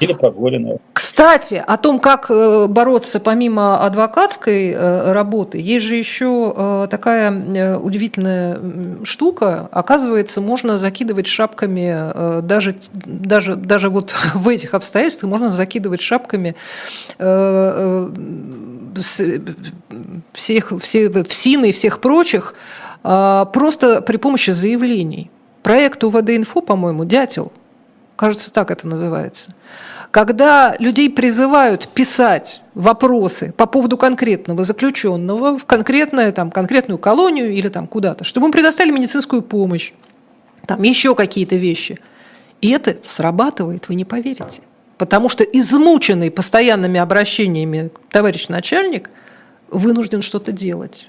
Или 0.00 0.12
про 0.12 0.30
Горинова. 0.30 0.80
Кстати, 1.14 1.62
о 1.64 1.76
том, 1.76 2.00
как 2.00 2.28
э, 2.28 2.66
бороться 2.66 3.20
помимо 3.20 3.80
адвокатской 3.86 4.70
э, 4.70 5.12
работы, 5.12 5.58
есть 5.58 5.86
же 5.86 5.94
еще 5.94 6.52
э, 6.56 6.88
такая 6.90 7.78
удивительная 7.78 8.58
штука. 9.04 9.68
Оказывается, 9.70 10.40
можно 10.40 10.76
закидывать 10.76 11.28
шапками 11.28 12.40
даже, 12.42 12.74
даже, 13.04 13.54
даже 13.54 13.90
вот 13.90 14.12
в 14.34 14.48
этих 14.48 14.74
обстоятельствах 14.74 15.30
можно 15.30 15.50
закидывать 15.50 16.00
шапками 16.00 16.56
всех, 20.32 20.72
все, 20.80 21.10
ФСИН 21.10 21.64
и 21.64 21.70
всех 21.70 22.00
прочих 22.00 22.54
просто 23.02 24.02
при 24.04 24.16
помощи 24.16 24.50
заявлений. 24.50 25.30
Проект 25.62 26.02
УВД-инфо, 26.02 26.60
по-моему, 26.60 27.04
«Дятел», 27.04 27.52
кажется, 28.16 28.52
так 28.52 28.72
это 28.72 28.88
называется– 28.88 29.54
когда 30.14 30.76
людей 30.78 31.10
призывают 31.10 31.88
писать 31.88 32.60
вопросы 32.74 33.52
по 33.56 33.66
поводу 33.66 33.98
конкретного 33.98 34.62
заключенного 34.62 35.58
в 35.58 35.66
конкретную, 35.66 36.32
там, 36.32 36.52
конкретную 36.52 36.98
колонию 36.98 37.50
или 37.50 37.68
там 37.68 37.88
куда-то, 37.88 38.22
чтобы 38.22 38.46
им 38.46 38.52
предоставили 38.52 38.92
медицинскую 38.92 39.42
помощь, 39.42 39.92
там 40.68 40.80
еще 40.84 41.16
какие-то 41.16 41.56
вещи. 41.56 41.98
И 42.60 42.70
это 42.70 42.96
срабатывает, 43.02 43.88
вы 43.88 43.96
не 43.96 44.04
поверите. 44.04 44.62
Потому 44.98 45.28
что 45.28 45.42
измученный 45.42 46.30
постоянными 46.30 47.00
обращениями 47.00 47.90
товарищ 48.10 48.46
начальник 48.46 49.10
вынужден 49.68 50.22
что-то 50.22 50.52
делать. 50.52 51.08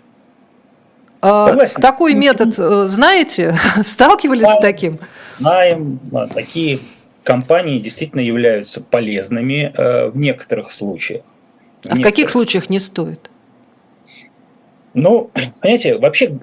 А 1.22 1.46
Согласен. 1.46 1.80
Такой 1.80 2.16
метод 2.16 2.58
э, 2.58 2.88
знаете? 2.88 3.56
Сталкивались 3.86 4.48
знаем, 4.48 4.58
с 4.58 4.62
таким? 4.62 5.00
Знаем, 5.38 6.00
такие 6.34 6.80
компании 7.26 7.80
действительно 7.80 8.22
являются 8.22 8.80
полезными 8.82 9.74
э, 9.76 10.10
в 10.10 10.18
некоторых 10.18 10.72
случаях. 10.72 11.26
В 11.84 11.92
а 11.92 11.96
в 11.96 12.02
каких 12.02 12.30
случаях 12.30 12.70
не 12.70 12.80
стоит? 12.80 13.30
Ну, 14.94 15.32
понимаете, 15.60 15.98
вообще 15.98 16.40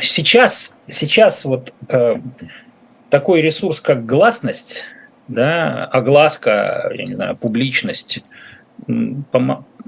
сейчас, 0.00 0.76
сейчас 0.88 1.44
вот 1.44 1.72
э, 1.88 2.16
такой 3.10 3.42
ресурс, 3.42 3.80
как 3.80 4.06
гласность, 4.06 4.84
да, 5.28 5.84
огласка, 5.84 6.90
я 6.94 7.04
не 7.04 7.14
знаю, 7.14 7.36
публичность, 7.36 8.24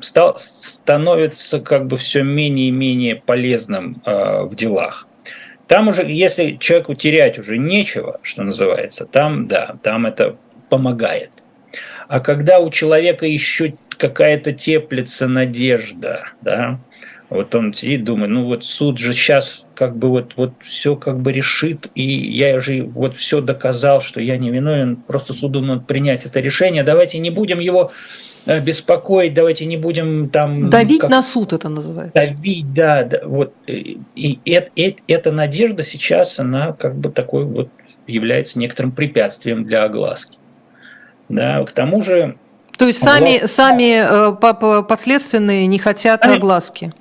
стал, 0.01 0.39
становится 0.39 1.61
как 1.61 1.87
бы 1.87 1.97
все 1.97 2.23
менее 2.23 2.69
и 2.69 2.71
менее 2.71 3.17
полезным 3.17 4.03
э, 4.05 4.43
в 4.43 4.55
делах. 4.55 5.09
Там 5.73 5.89
уже, 5.89 6.03
если 6.03 6.59
человеку 6.61 6.93
терять 6.95 7.39
уже 7.39 7.57
нечего, 7.57 8.21
что 8.23 8.43
называется, 8.43 9.07
там, 9.07 9.49
да, 9.49 9.77
там 9.83 10.05
это 10.05 10.37
помогает. 10.69 11.31
А 12.09 12.21
когда 12.21 12.59
у 12.59 12.69
человека 12.69 13.25
еще 13.25 13.73
какая-то 13.89 14.53
теплится 14.53 15.29
надежда, 15.29 16.27
да, 16.43 16.79
вот 17.31 17.55
он 17.55 17.73
сидит, 17.73 18.05
думает, 18.05 18.33
ну 18.33 18.45
вот 18.45 18.67
суд 18.67 18.99
же 18.99 19.15
сейчас 19.15 19.62
как 19.75 19.97
бы 19.97 20.09
вот, 20.09 20.35
вот 20.37 20.53
все 20.63 20.97
как 20.97 21.21
бы 21.21 21.33
решит, 21.33 21.91
и 21.95 22.03
я 22.03 22.59
же 22.61 22.85
вот 22.85 23.17
все 23.17 23.41
доказал, 23.41 24.01
что 24.01 24.21
я 24.21 24.37
не 24.37 24.51
виновен, 24.51 24.97
просто 24.97 25.33
суду 25.33 25.61
надо 25.61 25.83
принять 25.83 26.27
это 26.27 26.41
решение, 26.41 26.83
давайте 26.83 27.19
не 27.19 27.31
будем 27.31 27.61
его 27.61 27.93
Э, 28.45 28.61
беспокоить, 28.61 29.35
давайте 29.35 29.67
не 29.67 29.77
будем 29.77 30.29
там... 30.29 30.69
Давить 30.69 31.01
как, 31.01 31.11
на 31.11 31.23
суд 31.23 31.53
это 31.53 31.69
называется. 31.69 32.15
Давить, 32.15 32.73
да, 32.75 33.05
да 33.05 33.21
вот. 33.25 33.55
И, 33.69 34.01
и, 34.17 34.41
и 34.45 34.97
эта 35.07 35.31
надежда 35.31 35.85
сейчас, 35.85 36.41
она 36.41 36.73
как 36.73 36.97
бы 36.97 37.11
такой 37.11 37.45
вот 37.45 37.69
является 38.09 38.59
некоторым 38.59 38.91
препятствием 38.93 39.65
для 39.65 39.85
огласки. 39.85 40.39
Да, 41.29 41.65
к 41.65 41.71
тому 41.71 42.03
же... 42.03 42.37
То 42.79 42.87
есть 42.87 42.99
сами, 42.99 43.37
огласка, 43.37 43.47
сами 43.47 44.81
э, 44.81 44.83
подследственные 44.83 45.69
не 45.69 45.79
хотят 45.79 46.21
сами, 46.23 46.37
огласки? 46.37 46.93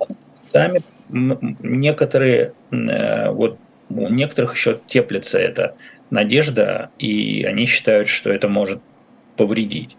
Сами 0.52 0.82
некоторые, 1.12 2.54
э, 2.70 3.30
вот 3.30 3.58
у 3.90 4.08
некоторых 4.08 4.54
еще 4.54 4.80
теплится 4.86 5.38
эта 5.38 5.74
надежда, 6.10 6.90
и 6.98 7.44
они 7.44 7.66
считают, 7.66 8.08
что 8.08 8.30
это 8.30 8.48
может 8.48 8.80
повредить. 9.36 9.96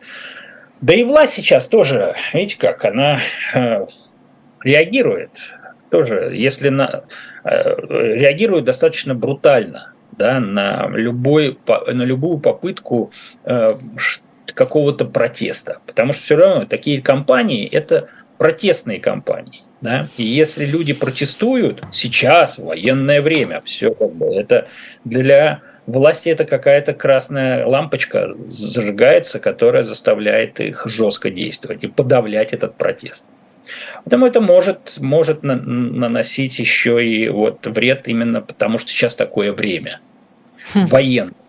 Да 0.81 0.93
и 0.93 1.03
власть 1.03 1.33
сейчас 1.33 1.67
тоже, 1.67 2.15
видите 2.33 2.57
как, 2.57 2.83
она 2.85 3.19
э, 3.53 3.85
реагирует 4.63 5.53
тоже, 5.89 6.31
если 6.33 6.69
на, 6.69 7.03
э, 7.43 7.75
реагирует 8.15 8.65
достаточно 8.65 9.15
брутально 9.15 9.93
да, 10.11 10.39
на, 10.39 10.87
любой, 10.89 11.57
на 11.67 12.03
любую 12.03 12.39
попытку 12.39 13.11
какого-то 14.53 15.05
протеста. 15.05 15.79
Потому 15.87 16.13
что 16.13 16.21
все 16.21 16.35
равно 16.35 16.65
такие 16.65 17.01
компании– 17.01 17.67
это 17.71 18.09
протестные 18.37 18.99
компании. 18.99 19.63
Да? 19.83 20.07
И 20.15 20.23
если 20.23 20.65
люди 20.65 20.93
протестуют 20.93 21.83
сейчас, 21.91 22.57
в 22.57 22.63
военное 22.63 23.21
время, 23.21 23.61
все 23.65 23.93
как 23.93 24.13
бы, 24.13 24.33
это 24.33 24.69
для 25.03 25.61
власти 25.85 26.29
это 26.29 26.45
какая-то 26.45 26.93
красная 26.93 27.65
лампочка 27.65 28.33
зажигается, 28.47 29.39
которая 29.39 29.83
заставляет 29.83 30.61
их 30.61 30.83
жестко 30.85 31.29
действовать 31.29 31.83
и 31.83 31.87
подавлять 31.87 32.53
этот 32.53 32.77
протест. 32.77 33.25
Поэтому 34.05 34.25
это 34.25 34.39
может, 34.39 34.93
может 34.99 35.43
наносить 35.43 36.59
еще 36.59 37.05
и 37.05 37.27
вот 37.27 37.67
вред 37.67 38.07
именно 38.07 38.39
потому, 38.39 38.77
что 38.77 38.89
сейчас 38.89 39.17
такое 39.17 39.51
время. 39.51 39.99
Хм. 40.73 40.85
Военное 40.85 41.42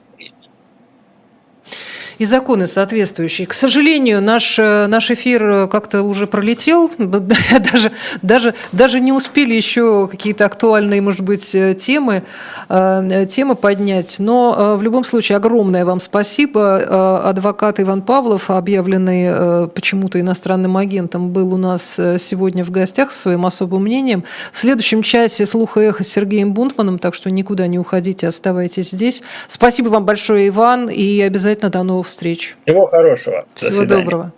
и 2.19 2.25
законы 2.25 2.67
соответствующие. 2.67 3.47
К 3.47 3.53
сожалению, 3.53 4.23
наш, 4.23 4.59
э, 4.59 4.87
наш 4.87 5.11
эфир 5.11 5.69
как-то 5.69 6.03
уже 6.03 6.27
пролетел, 6.27 6.91
даже, 6.99 7.93
даже, 8.23 8.55
даже 8.73 9.01
не 9.01 9.13
успели 9.13 9.55
еще 9.55 10.09
какие-то 10.09 10.47
актуальные, 10.47 11.01
может 11.01 11.23
быть, 11.23 11.55
э, 11.55 11.75
темы, 11.75 12.25
э, 12.69 13.27
темы 13.29 13.55
поднять. 13.55 14.17
Но 14.19 14.77
в 14.77 14.83
любом 14.83 15.05
случае 15.05 15.37
огромное 15.37 15.85
вам 15.85 16.01
спасибо. 16.01 17.21
Адвокат 17.29 17.81
Иван 17.81 18.03
Павлов, 18.03 18.51
объявленный 18.51 19.69
почему-то 19.69 20.21
иностранным 20.21 20.77
агентом, 20.77 21.31
был 21.31 21.53
у 21.53 21.57
нас 21.57 21.95
сегодня 22.19 22.65
в 22.65 22.71
гостях 22.71 23.11
со 23.11 23.23
своим 23.23 23.47
особым 23.47 23.83
мнением. 23.83 24.25
В 24.53 24.59
следующем 24.59 25.03
часе 25.03 25.47
«Слуха 25.47 25.81
и 25.81 25.85
эхо» 25.87 26.05
с 26.05 26.09
Сергеем 26.09 26.53
Бунтманом, 26.53 26.99
так 26.99 27.15
что 27.15 27.31
никуда 27.31 27.67
не 27.67 27.79
уходите, 27.79 28.29
оставайтесь 28.29 28.91
здесь. 28.91 29.23
Спасибо 29.49 29.89
вам 29.89 30.05
большое, 30.05 30.49
Иван, 30.49 30.89
и 30.89 31.21
обязательно 31.21 31.71
до 31.71 31.83
новых 31.83 32.04
встреч. 32.05 32.57
Всего 32.65 32.87
хорошего. 32.87 33.45
Всего 33.55 33.85
доброго. 33.85 34.33